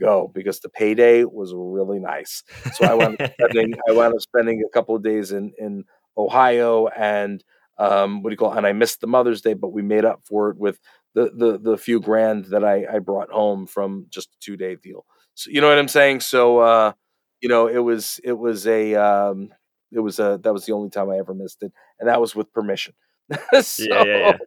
go," 0.00 0.30
because 0.32 0.60
the 0.60 0.68
payday 0.68 1.24
was 1.24 1.52
really 1.54 1.98
nice. 1.98 2.42
So 2.74 2.86
I 2.86 2.94
wound 2.94 3.20
up 3.20 3.32
spending, 3.40 3.74
I 3.88 3.92
wound 3.92 4.14
up 4.14 4.20
spending 4.20 4.62
a 4.64 4.70
couple 4.72 4.94
of 4.94 5.02
days 5.02 5.32
in 5.32 5.52
in 5.58 5.84
Ohio, 6.16 6.86
and 6.88 7.42
um, 7.78 8.22
what 8.22 8.30
do 8.30 8.34
you 8.34 8.36
call? 8.36 8.52
It? 8.52 8.58
And 8.58 8.66
I 8.66 8.72
missed 8.72 9.00
the 9.00 9.06
Mother's 9.06 9.40
Day, 9.40 9.54
but 9.54 9.72
we 9.72 9.82
made 9.82 10.04
up 10.04 10.20
for 10.24 10.50
it 10.50 10.56
with 10.56 10.78
the 11.14 11.30
the 11.34 11.58
the 11.58 11.76
few 11.78 12.00
grand 12.00 12.46
that 12.46 12.64
I, 12.64 12.86
I 12.96 12.98
brought 13.00 13.30
home 13.30 13.66
from 13.66 14.06
just 14.10 14.28
a 14.34 14.36
two 14.40 14.56
day 14.56 14.76
deal. 14.76 15.04
So, 15.34 15.50
you 15.50 15.60
know 15.60 15.68
what 15.68 15.78
I'm 15.78 15.88
saying? 15.88 16.20
So, 16.20 16.58
uh, 16.58 16.92
you 17.40 17.48
know, 17.48 17.68
it 17.68 17.78
was 17.78 18.20
it 18.24 18.32
was 18.32 18.66
a 18.66 18.94
um, 18.94 19.50
it 19.92 20.00
was 20.00 20.18
a 20.18 20.38
that 20.42 20.52
was 20.52 20.66
the 20.66 20.72
only 20.72 20.90
time 20.90 21.10
I 21.10 21.18
ever 21.18 21.34
missed 21.34 21.62
it, 21.62 21.72
and 22.00 22.08
that 22.08 22.20
was 22.20 22.34
with 22.34 22.52
permission. 22.52 22.94
so, 23.62 23.84
Yeah, 23.84 24.04
yeah, 24.04 24.16
yeah. 24.18 24.38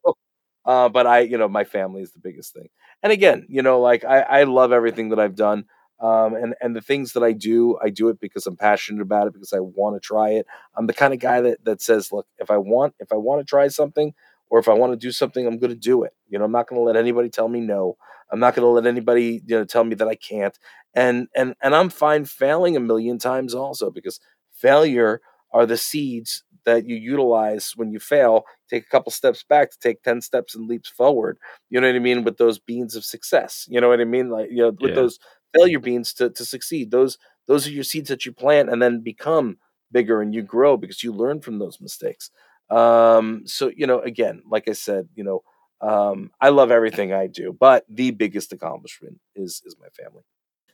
Uh, 0.66 0.90
but 0.90 1.08
I, 1.08 1.20
you 1.22 1.38
know, 1.38 1.48
my 1.48 1.64
family 1.64 2.02
is 2.02 2.12
the 2.12 2.20
biggest 2.20 2.54
thing. 2.54 2.68
And 3.02 3.12
again, 3.12 3.46
you 3.50 3.62
know, 3.64 3.80
like 3.82 4.06
I, 4.06 4.22
I 4.22 4.44
love 4.44 4.72
everything 4.72 5.10
that 5.10 5.20
I've 5.20 5.36
done. 5.36 5.66
Um, 6.00 6.34
and 6.36 6.56
and 6.62 6.76
the 6.76 6.82
things 6.82 7.14
that 7.14 7.24
I 7.24 7.32
do, 7.32 7.78
I 7.84 7.90
do 7.90 8.10
it 8.10 8.20
because 8.20 8.48
I'm 8.48 8.58
passionate 8.58 9.02
about 9.02 9.28
it 9.28 9.34
because 9.34 9.54
I 9.54 9.60
want 9.60 9.96
to 9.96 10.00
try 10.00 10.32
it. 10.32 10.48
I'm 10.76 10.88
the 10.88 10.94
kind 10.94 11.14
of 11.14 11.20
guy 11.20 11.42
that 11.42 11.64
that 11.66 11.82
says, 11.82 12.12
look, 12.12 12.28
if 12.40 12.50
I 12.50 12.58
want 12.58 12.96
if 13.00 13.12
I 13.12 13.18
want 13.18 13.40
to 13.42 13.46
try 13.46 13.68
something 13.68 14.14
or 14.52 14.60
if 14.60 14.70
I 14.70 14.74
want 14.76 14.94
to 14.94 14.98
do 14.98 15.12
something, 15.12 15.48
I'm 15.48 15.60
going 15.60 15.72
to 15.72 15.78
do 15.80 16.04
it. 16.04 16.14
You 16.30 16.40
know, 16.40 16.46
I'm 16.46 16.54
not 16.54 16.68
going 16.70 16.80
to 16.82 16.86
let 16.86 16.98
anybody 16.98 17.30
tell 17.30 17.50
me 17.50 17.62
no. 17.62 17.98
I'm 18.32 18.40
not 18.40 18.56
going 18.56 18.66
to 18.66 18.70
let 18.72 18.86
anybody 18.88 19.42
you 19.48 19.58
know 19.58 19.66
tell 19.66 19.84
me 19.86 19.96
that 19.96 20.08
I 20.10 20.16
can't. 20.16 20.58
And 20.96 21.28
and 21.36 21.56
and 21.64 21.76
I'm 21.76 21.90
fine 21.90 22.26
failing 22.26 22.78
a 22.78 22.82
million 22.82 23.18
times 23.20 23.56
also 23.56 23.92
because 23.92 24.20
failure 24.54 25.22
are 25.54 25.66
the 25.66 25.78
seeds 25.78 26.44
that 26.66 26.88
you 26.88 26.96
utilize 26.96 27.74
when 27.76 27.92
you 27.92 28.00
fail. 28.00 28.44
Take 28.70 28.84
a 28.86 28.90
couple 28.90 29.12
steps 29.12 29.44
back 29.44 29.72
to 29.72 29.78
take 29.80 30.04
ten 30.04 30.22
steps 30.22 30.56
and 30.56 30.68
leaps 30.68 30.90
forward. 30.90 31.38
You 31.70 31.82
know 31.82 31.88
what 31.88 31.96
I 31.96 32.00
mean 32.00 32.24
with 32.24 32.38
those 32.38 32.60
beans 32.60 32.96
of 32.96 33.06
success. 33.06 33.66
You 33.70 33.82
know 33.82 33.90
what 33.90 34.02
I 34.02 34.06
mean, 34.06 34.30
like 34.30 34.50
you 34.52 34.58
know 34.58 34.72
with 34.80 34.92
Yeah. 34.92 34.96
those 34.96 35.20
failure 35.58 35.80
beans 35.80 36.14
to 36.16 36.30
to 36.32 36.46
succeed. 36.46 36.92
Those 36.92 37.18
those 37.48 37.68
are 37.68 37.72
your 37.72 37.84
seeds 37.84 38.10
that 38.10 38.26
you 38.26 38.32
plant 38.32 38.70
and 38.70 38.82
then 38.82 39.02
become 39.02 39.58
bigger 39.92 40.22
and 40.22 40.34
you 40.34 40.42
grow 40.42 40.78
because 40.78 41.04
you 41.04 41.12
learn 41.12 41.42
from 41.42 41.60
those 41.60 41.80
mistakes. 41.82 42.32
Um, 42.72 43.44
so 43.46 43.72
you 43.76 43.88
know, 43.88 44.00
again, 44.00 44.44
like 44.50 44.68
I 44.68 44.74
said, 44.74 45.10
you 45.16 45.24
know, 45.24 45.44
um, 45.82 46.32
I 46.40 46.50
love 46.50 46.72
everything 46.72 47.14
I 47.14 47.28
do, 47.28 47.56
but 47.58 47.86
the 47.90 48.12
biggest 48.12 48.54
accomplishment 48.54 49.20
is 49.36 49.62
is 49.66 49.76
my 49.80 49.88
family. 49.90 50.24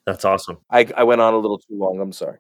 That's 0.05 0.23
awesome. 0.23 0.59
I, 0.69 0.87
I 0.95 1.03
went 1.03 1.19
on 1.19 1.33
a 1.33 1.37
little 1.37 1.57
too 1.57 1.77
long. 1.77 1.99
I'm 1.99 2.13
sorry. 2.13 2.37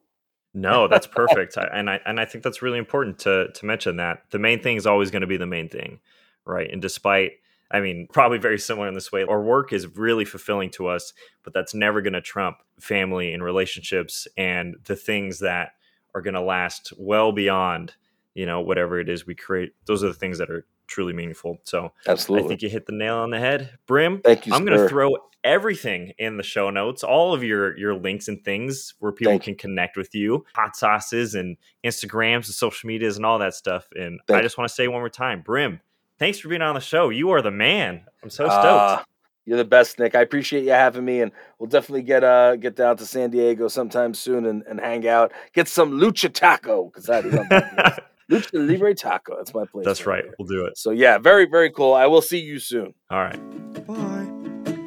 No, 0.53 0.87
that's 0.87 1.07
perfect. 1.07 1.57
I, 1.57 1.67
and 1.73 1.89
I 1.89 1.99
and 2.05 2.19
I 2.19 2.25
think 2.25 2.43
that's 2.43 2.61
really 2.61 2.79
important 2.79 3.19
to 3.19 3.49
to 3.53 3.65
mention 3.65 3.97
that 3.97 4.23
the 4.31 4.39
main 4.39 4.61
thing 4.61 4.77
is 4.77 4.87
always 4.87 5.11
going 5.11 5.21
to 5.21 5.27
be 5.27 5.37
the 5.37 5.45
main 5.45 5.69
thing, 5.69 5.99
right? 6.45 6.69
And 6.71 6.81
despite 6.81 7.33
I 7.69 7.81
mean, 7.81 8.07
probably 8.11 8.37
very 8.37 8.59
similar 8.59 8.87
in 8.87 8.93
this 8.93 9.11
way. 9.11 9.23
Our 9.23 9.41
work 9.41 9.73
is 9.73 9.97
really 9.97 10.25
fulfilling 10.25 10.69
to 10.71 10.87
us, 10.87 11.13
but 11.43 11.53
that's 11.53 11.73
never 11.73 12.01
going 12.01 12.13
to 12.13 12.21
trump 12.21 12.57
family 12.79 13.33
and 13.33 13.43
relationships 13.43 14.27
and 14.37 14.77
the 14.85 14.95
things 14.95 15.39
that 15.39 15.71
are 16.15 16.21
going 16.21 16.33
to 16.33 16.41
last 16.41 16.93
well 16.97 17.31
beyond, 17.31 17.93
you 18.37 18.45
know, 18.45 18.61
whatever 18.61 18.99
it 18.99 19.09
is 19.09 19.25
we 19.25 19.33
create. 19.33 19.73
Those 19.85 20.03
are 20.03 20.07
the 20.07 20.13
things 20.13 20.37
that 20.37 20.51
are 20.51 20.63
truly 20.85 21.11
meaningful. 21.11 21.57
So 21.63 21.91
Absolutely. 22.07 22.45
I 22.45 22.47
think 22.47 22.61
you 22.61 22.69
hit 22.69 22.85
the 22.85 22.93
nail 22.93 23.15
on 23.15 23.31
the 23.31 23.39
head. 23.39 23.71
Brim, 23.87 24.21
Thank 24.23 24.45
you. 24.45 24.53
I'm 24.53 24.63
going 24.63 24.77
to 24.77 24.87
throw 24.87 25.17
everything 25.43 26.13
in 26.19 26.37
the 26.37 26.43
show 26.43 26.69
notes, 26.69 27.03
all 27.03 27.33
of 27.33 27.43
your 27.43 27.75
your 27.77 27.95
links 27.95 28.27
and 28.27 28.43
things 28.45 28.93
where 28.99 29.11
people 29.11 29.31
Thank 29.31 29.43
can 29.43 29.55
connect 29.55 29.97
with 29.97 30.13
you, 30.13 30.45
hot 30.53 30.75
sauces 30.75 31.33
and 31.33 31.57
Instagrams 31.83 32.45
and 32.45 32.45
social 32.45 32.87
medias 32.87 33.17
and 33.17 33.25
all 33.25 33.39
that 33.39 33.55
stuff. 33.55 33.87
And 33.95 34.19
Thank 34.27 34.39
I 34.39 34.43
just 34.43 34.57
want 34.57 34.69
to 34.69 34.75
say 34.75 34.87
one 34.87 34.99
more 34.99 35.09
time, 35.09 35.41
Brim, 35.41 35.81
thanks 36.19 36.37
for 36.37 36.47
being 36.47 36.61
on 36.61 36.75
the 36.75 36.81
show. 36.81 37.09
You 37.09 37.31
are 37.31 37.41
the 37.41 37.51
man. 37.51 38.03
I'm 38.21 38.29
so 38.29 38.45
stoked. 38.45 38.65
Ah, 38.65 39.03
you're 39.45 39.57
the 39.57 39.65
best, 39.65 39.97
Nick. 39.97 40.13
I 40.13 40.21
appreciate 40.21 40.63
you 40.63 40.71
having 40.71 41.05
me, 41.05 41.21
and 41.21 41.31
we'll 41.57 41.69
definitely 41.69 42.03
get 42.03 42.23
uh 42.23 42.55
get 42.55 42.75
down 42.75 42.97
to 42.97 43.05
San 43.07 43.31
Diego 43.31 43.67
sometime 43.67 44.13
soon 44.13 44.45
and, 44.45 44.61
and 44.69 44.79
hang 44.79 45.07
out. 45.07 45.31
Get 45.53 45.67
some 45.67 45.93
lucha 45.93 46.31
taco 46.31 46.85
because 46.85 47.09
I 47.09 47.21
love 47.21 47.49
that 47.49 47.75
place. 47.75 47.99
lucha 48.31 48.53
libre 48.53 48.93
taco. 48.95 49.35
That's 49.37 49.53
my 49.53 49.65
place. 49.65 49.85
That's 49.85 50.05
right. 50.05 50.23
there. 50.23 50.33
We'll 50.39 50.47
do 50.47 50.65
it. 50.65 50.77
So 50.77 50.91
yeah, 50.91 51.17
very 51.17 51.45
very 51.45 51.71
cool. 51.71 51.93
I 51.93 52.07
will 52.07 52.21
see 52.21 52.39
you 52.39 52.59
soon. 52.59 52.93
All 53.09 53.19
right. 53.19 53.39
Bye. 53.87 54.17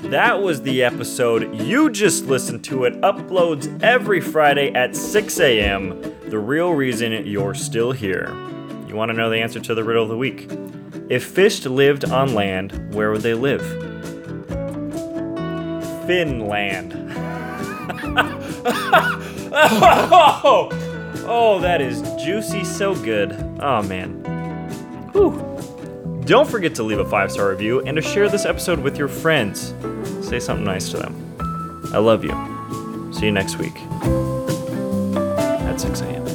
That 0.09 0.43
was 0.43 0.63
the 0.63 0.83
episode. 0.83 1.55
You 1.55 1.91
just 1.91 2.27
listened 2.27 2.65
to 2.65 2.85
it. 2.85 3.01
Uploads 3.03 3.81
every 3.83 4.21
Friday 4.21 4.73
at 4.73 4.97
6 4.97 5.39
a.m. 5.39 6.01
The 6.29 6.39
real 6.39 6.73
reason 6.73 7.13
you're 7.27 7.55
still 7.55 7.93
here. 7.93 8.29
You 8.89 8.97
want 8.97 9.11
to 9.11 9.17
know 9.17 9.31
the 9.31 9.37
answer 9.37 9.61
to 9.61 9.75
the 9.75 9.85
riddle 9.85 10.03
of 10.03 10.09
the 10.09 10.17
week? 10.17 10.51
If 11.09 11.25
fish 11.25 11.65
lived 11.65 12.05
on 12.05 12.35
land, 12.35 12.93
where 12.93 13.13
would 13.13 13.21
they 13.21 13.35
live? 13.35 13.63
Finland. 16.09 16.95
oh, 19.53 20.69
Oh, 21.33 21.61
that 21.61 21.81
is 21.81 22.03
juicy, 22.21 22.65
so 22.65 22.93
good. 22.93 23.31
Oh 23.61 23.83
man. 23.85 24.25
Whew. 25.13 26.23
Don't 26.25 26.51
forget 26.51 26.75
to 26.75 26.83
leave 26.83 26.99
a 26.99 27.05
five 27.05 27.31
star 27.31 27.51
review 27.51 27.81
and 27.83 27.95
to 27.95 28.03
share 28.03 28.29
this 28.29 28.45
episode 28.45 28.81
with 28.81 28.99
your 28.99 29.07
friends. 29.07 29.73
Say 30.23 30.41
something 30.41 30.65
nice 30.65 30.89
to 30.89 30.97
them. 30.97 31.37
I 31.95 31.99
love 31.99 32.25
you. 32.25 32.33
See 33.13 33.27
you 33.27 33.33
next 33.33 33.59
week 33.59 33.77
at 35.71 35.81
6 35.81 36.01
a.m. 36.01 36.30